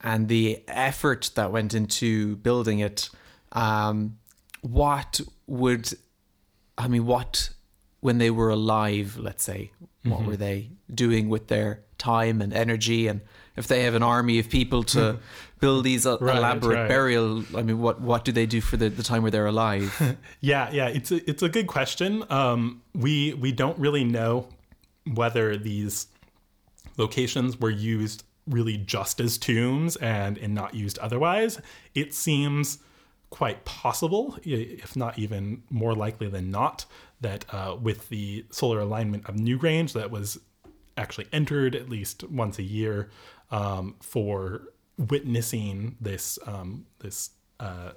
and 0.00 0.28
the 0.28 0.62
effort 0.68 1.30
that 1.34 1.50
went 1.52 1.74
into 1.74 2.36
building 2.36 2.78
it, 2.78 3.10
um, 3.52 4.18
what 4.60 5.20
would, 5.46 5.92
I 6.76 6.88
mean, 6.88 7.06
what, 7.06 7.50
when 8.00 8.18
they 8.18 8.30
were 8.30 8.50
alive, 8.50 9.16
let's 9.18 9.42
say, 9.42 9.72
what 10.04 10.20
mm-hmm. 10.20 10.26
were 10.28 10.36
they 10.36 10.70
doing 10.92 11.28
with 11.28 11.48
their 11.48 11.82
time 11.98 12.42
and 12.42 12.52
energy? 12.52 13.08
And 13.08 13.22
if 13.56 13.66
they 13.66 13.82
have 13.82 13.94
an 13.94 14.02
army 14.02 14.38
of 14.38 14.48
people 14.50 14.82
to 14.84 15.18
build 15.60 15.84
these 15.84 16.06
uh, 16.06 16.18
right, 16.20 16.36
elaborate 16.36 16.76
right. 16.76 16.88
burial, 16.88 17.44
I 17.56 17.62
mean, 17.62 17.78
what, 17.78 18.00
what 18.00 18.24
do 18.24 18.32
they 18.32 18.46
do 18.46 18.60
for 18.60 18.76
the, 18.76 18.88
the 18.88 19.02
time 19.02 19.22
where 19.22 19.30
they're 19.30 19.46
alive? 19.46 20.16
yeah, 20.40 20.70
yeah, 20.70 20.88
it's 20.88 21.10
a, 21.10 21.28
it's 21.28 21.42
a 21.42 21.48
good 21.48 21.66
question. 21.66 22.24
Um, 22.30 22.82
we, 22.94 23.34
we 23.34 23.52
don't 23.52 23.78
really 23.78 24.04
know 24.04 24.48
whether 25.14 25.56
these 25.56 26.08
locations 26.96 27.58
were 27.60 27.70
used 27.70 28.24
really 28.46 28.76
just 28.76 29.20
as 29.20 29.38
tombs 29.38 29.96
and 29.96 30.38
and 30.38 30.54
not 30.54 30.74
used 30.74 30.98
otherwise, 30.98 31.60
it 31.94 32.14
seems 32.14 32.78
quite 33.30 33.64
possible, 33.64 34.38
if 34.44 34.94
not 34.96 35.18
even 35.18 35.62
more 35.68 35.94
likely 35.94 36.28
than 36.28 36.50
not, 36.50 36.86
that 37.20 37.44
uh, 37.52 37.76
with 37.80 38.08
the 38.08 38.44
solar 38.50 38.80
alignment 38.80 39.28
of 39.28 39.34
Newgrange 39.34 39.92
that 39.94 40.10
was 40.10 40.38
actually 40.96 41.26
entered 41.32 41.74
at 41.74 41.88
least 41.88 42.24
once 42.30 42.58
a 42.58 42.62
year 42.62 43.10
um, 43.50 43.96
for 44.00 44.62
witnessing 44.98 45.96
this 46.00 46.38
um, 46.46 46.86
this 47.00 47.30
uh, 47.60 47.92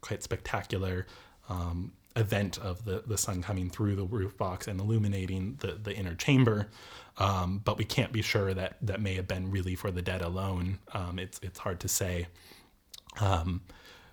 quite 0.00 0.22
spectacular 0.22 1.06
um, 1.48 1.92
event 2.16 2.58
of 2.58 2.84
the, 2.84 3.02
the 3.06 3.16
sun 3.18 3.42
coming 3.42 3.70
through 3.70 3.94
the 3.94 4.04
roof 4.04 4.36
box 4.36 4.66
and 4.66 4.80
illuminating 4.80 5.56
the, 5.60 5.72
the 5.72 5.94
inner 5.94 6.14
chamber. 6.14 6.68
Um, 7.18 7.60
but 7.64 7.76
we 7.78 7.84
can't 7.84 8.12
be 8.12 8.22
sure 8.22 8.54
that 8.54 8.76
that 8.82 9.00
may 9.00 9.14
have 9.14 9.28
been 9.28 9.50
really 9.50 9.74
for 9.74 9.90
the 9.90 10.02
dead 10.02 10.22
alone. 10.22 10.78
Um, 10.92 11.18
it's 11.18 11.38
it's 11.42 11.58
hard 11.58 11.80
to 11.80 11.88
say. 11.88 12.28
Um, 13.20 13.62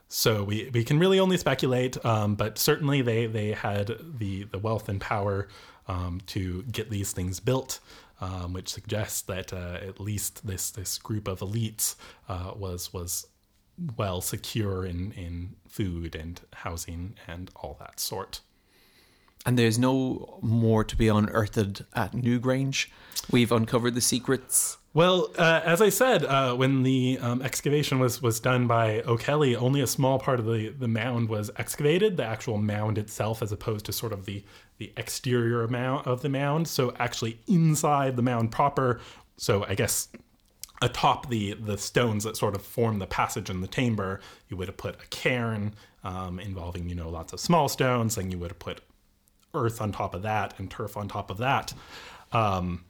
so 0.10 0.44
we, 0.44 0.70
we 0.74 0.84
can 0.84 1.00
really 1.00 1.20
only 1.20 1.38
speculate, 1.38 2.04
um, 2.06 2.36
but 2.36 2.58
certainly 2.58 3.02
they, 3.02 3.28
they 3.28 3.52
had 3.52 3.92
the, 4.18 4.46
the 4.46 4.58
wealth 4.58 4.88
and 4.88 5.02
power 5.02 5.50
um, 5.88 6.22
to 6.28 6.64
get 6.64 6.90
these 6.90 7.12
things 7.12 7.40
built, 7.40 7.80
um, 8.22 8.54
which 8.54 8.70
suggests 8.70 9.22
that 9.24 9.54
uh, 9.54 9.80
at 9.82 10.00
least 10.00 10.46
this 10.46 10.72
this 10.72 10.98
group 10.98 11.28
of 11.28 11.40
elites 11.40 11.96
uh, 12.28 12.52
was 12.56 12.94
was 12.94 13.28
well 13.96 14.22
secure 14.22 14.86
in, 14.86 15.12
in 15.12 15.56
food 15.68 16.16
and 16.16 16.42
housing 16.54 17.16
and 17.28 17.52
all 17.56 17.78
that 17.80 18.00
sort. 18.00 18.42
And 19.46 19.58
there's 19.58 19.80
no 19.80 20.40
more 20.42 20.84
to 20.84 20.96
be 20.96 21.08
unearthed 21.08 21.84
at 21.94 22.12
Newgrange. 22.12 22.88
We've 23.32 23.52
uncovered 23.52 23.96
the 23.96 24.02
secrets. 24.02 24.78
Well, 24.94 25.30
uh, 25.38 25.62
as 25.64 25.80
I 25.82 25.90
said, 25.90 26.26
uh, 26.26 26.56
when 26.56 26.82
the 26.82 27.20
um, 27.22 27.42
excavation 27.44 28.00
was, 28.00 28.22
was 28.22 28.40
done 28.40 28.66
by 28.66 29.02
O'Kelly, 29.02 29.56
only 29.56 29.80
a 29.80 29.88
small 29.88 30.18
part 30.18 30.40
of 30.40 30.46
the, 30.48 30.70
the 30.70 30.88
mound 30.88 31.30
was 31.30 31.52
excavated, 31.56 32.18
the 32.18 32.26
actual 32.26 32.58
mound 32.58 32.98
itself, 32.98 33.44
as 33.44 33.52
opposed 33.52 33.86
to 33.86 33.94
sort 33.94 34.12
of 34.12 34.26
the, 34.26 34.44
the 34.78 34.94
exterior 34.98 35.64
amount 35.64 36.08
of 36.08 36.22
the 36.22 36.30
mound. 36.30 36.68
So, 36.68 36.94
actually, 37.00 37.40
inside 37.48 38.16
the 38.16 38.22
mound 38.22 38.52
proper, 38.52 39.00
so 39.38 39.66
I 39.68 39.76
guess 39.76 40.10
atop 40.82 41.30
the 41.30 41.54
the 41.54 41.78
stones 41.78 42.24
that 42.24 42.38
sort 42.38 42.56
of 42.56 42.62
form 42.62 43.00
the 43.00 43.08
passage 43.08 43.50
in 43.50 43.62
the 43.62 43.68
chamber, 43.68 44.20
you 44.50 44.58
would 44.58 44.68
have 44.68 44.78
put 44.78 44.96
a 44.96 45.08
cairn 45.08 45.74
um, 46.04 46.40
involving 46.40 46.90
you 46.90 46.96
know 46.96 47.10
lots 47.10 47.34
of 47.34 47.40
small 47.40 47.68
stones. 47.68 48.16
Then 48.16 48.32
you 48.32 48.38
would 48.40 48.52
have 48.52 48.60
put 48.60 48.82
earth 49.54 49.82
on 49.82 49.92
top 49.92 50.14
of 50.14 50.22
that 50.22 50.54
and 50.60 50.70
turf 50.70 50.98
on 50.98 51.08
top 51.08 51.32
of 51.32 51.38
that. 51.38 51.74
Um, 52.32 52.84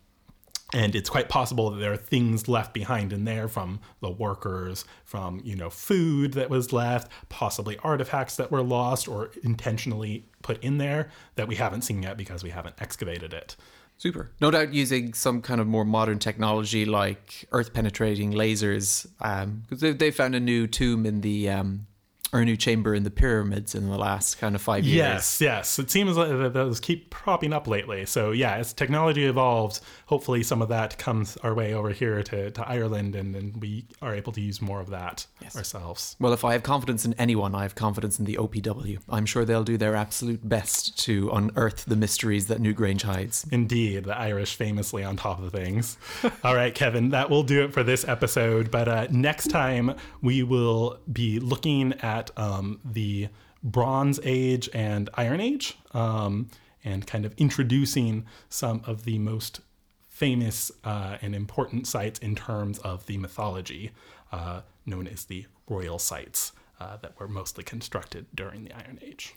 and 0.74 0.96
it's 0.96 1.10
quite 1.10 1.30
possible 1.30 1.70
that 1.72 1.80
there 1.80 1.94
are 1.94 1.98
things 1.98 2.48
left 2.48 2.74
behind 2.74 3.14
in 3.14 3.26
there 3.26 3.48
from 3.48 3.80
the 4.02 4.12
workers, 4.12 4.86
from 5.06 5.42
you 5.44 5.56
know 5.56 5.70
food 5.70 6.34
that 6.34 6.50
was 6.50 6.74
left, 6.74 7.12
possibly 7.30 7.78
artifacts 7.84 8.36
that 8.36 8.52
were 8.52 8.62
lost 8.62 9.08
or 9.08 9.32
intentionally 9.44 10.26
put 10.42 10.62
in 10.64 10.78
there 10.78 11.10
that 11.36 11.48
we 11.48 11.56
haven't 11.56 11.82
seen 11.82 12.04
yet 12.04 12.18
because 12.18 12.44
we 12.44 12.50
haven't 12.50 12.76
excavated 12.82 13.34
it. 13.34 13.56
Super. 13.98 14.30
No 14.40 14.52
doubt 14.52 14.74
using 14.74 15.14
some 15.14 15.42
kind 15.42 15.60
of 15.60 15.66
more 15.66 15.84
modern 15.84 16.20
technology 16.20 16.86
like 16.86 17.48
earth 17.52 17.74
penetrating 17.74 18.32
lasers, 18.32 19.08
because 19.18 19.44
um, 19.44 19.64
they, 19.72 19.92
they 19.94 20.12
found 20.12 20.36
a 20.36 20.40
new 20.40 20.68
tomb 20.68 21.06
in 21.06 21.22
the 21.22 21.50
um, 21.50 21.87
or 22.34 22.42
a 22.42 22.46
new 22.46 22.58
chamber 22.58 22.94
in 22.94 23.04
the 23.04 23.12
pyramids 23.12 23.74
in 23.74 23.90
the 23.90 23.98
last 23.98 24.38
kind 24.38 24.56
of 24.56 24.62
five 24.62 24.86
years. 24.86 24.98
Yes, 24.98 25.42
yes. 25.42 25.80
It 25.80 25.90
seems 25.90 26.18
like 26.18 26.30
those 26.54 26.80
keep 26.80 27.10
propping 27.10 27.54
up 27.54 27.68
lately. 27.68 28.06
So 28.06 28.32
yeah, 28.32 28.56
as 28.56 28.74
technology 28.74 29.26
evolves, 29.26 29.82
hopefully 30.08 30.44
some 30.44 30.62
of 30.62 30.70
that 30.70 30.98
comes 30.98 31.38
our 31.38 31.54
way 31.54 31.74
over 31.74 31.92
here 31.92 32.22
to, 32.24 32.52
to 32.52 32.68
Ireland, 32.68 33.16
and, 33.16 33.36
and 33.36 33.62
we 33.62 33.86
are 34.02 34.14
able 34.14 34.34
to 34.34 34.42
use 34.42 34.62
more 34.62 34.80
of 34.80 34.90
that 34.90 35.26
ourselves. 35.56 36.16
Well, 36.20 36.34
if 36.34 36.44
I 36.44 36.54
have 36.54 36.64
confidence 36.64 37.06
in 37.06 37.14
anyone, 37.14 37.56
I 37.56 37.64
have 37.64 37.76
confidence 37.76 38.20
in 38.20 38.26
the 38.26 38.36
OPW. 38.36 39.00
I'm 39.10 39.26
sure 39.26 39.46
they'll 39.46 39.64
do 39.64 39.78
their 39.78 39.96
absolute 39.96 40.48
best 40.48 40.98
to 41.06 41.30
unearth 41.32 41.86
the 41.86 41.96
mysteries 41.96 42.48
that 42.48 42.60
Newgrange 42.60 43.04
hides. 43.04 43.46
Indeed, 43.52 44.06
the 44.06 44.18
Irish 44.18 44.56
famously 44.56 45.04
on 45.04 45.16
top 45.16 45.42
of 45.42 45.52
things. 45.52 45.98
All 46.44 46.56
right, 46.56 46.74
Kevin, 46.74 47.10
that 47.10 47.30
will 47.30 47.44
do 47.44 47.64
it 47.64 47.74
for 47.74 47.84
this 47.84 48.08
episode. 48.08 48.70
But 48.72 48.88
uh, 48.88 49.08
next 49.12 49.48
time 49.48 49.96
we 50.22 50.44
will 50.44 51.00
be 51.12 51.40
looking 51.40 51.94
at 52.18 52.32
um, 52.38 52.80
the 52.84 53.30
Bronze 53.64 54.20
Age 54.24 54.70
and 54.74 55.10
Iron 55.16 55.42
Age, 55.42 55.78
um, 55.94 56.50
and 56.84 57.06
kind 57.06 57.26
of 57.26 57.34
introducing 57.38 58.26
some 58.50 58.82
of 58.86 59.04
the 59.04 59.18
most 59.20 59.62
famous 60.08 60.72
uh, 60.84 61.18
and 61.22 61.36
important 61.36 61.86
sites 61.88 62.20
in 62.20 62.34
terms 62.36 62.80
of 62.80 63.06
the 63.06 63.18
mythology, 63.18 63.92
uh, 64.32 64.62
known 64.86 65.08
as 65.08 65.26
the 65.26 65.46
royal 65.70 66.00
sites 66.00 66.54
uh, 66.80 66.98
that 67.02 67.20
were 67.20 67.28
mostly 67.28 67.64
constructed 67.64 68.26
during 68.34 68.64
the 68.64 68.74
Iron 68.74 69.00
Age. 69.02 69.36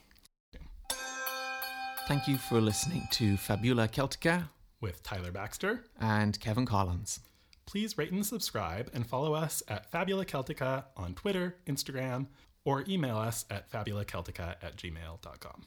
Thank 2.08 2.26
you 2.28 2.36
for 2.38 2.60
listening 2.60 3.02
to 3.12 3.36
Fabula 3.36 3.88
Celtica 3.88 4.48
With 4.80 5.02
Tyler 5.02 5.32
Baxter, 5.32 5.84
and 6.00 6.38
Kevin 6.40 6.66
Collins. 6.66 7.20
please 7.66 7.96
rate 7.98 8.10
and 8.12 8.26
subscribe 8.26 8.90
and 8.92 9.06
follow 9.06 9.32
us 9.34 9.62
at 9.68 9.90
Fabula 9.90 10.24
Celtica 10.24 10.84
on 10.96 11.14
Twitter, 11.14 11.56
Instagram, 11.66 12.26
or 12.64 12.84
email 12.88 13.16
us 13.16 13.44
at 13.50 13.70
fabulaceltica 13.70 14.56
at 14.62 14.76
gmail.com. 14.76 15.62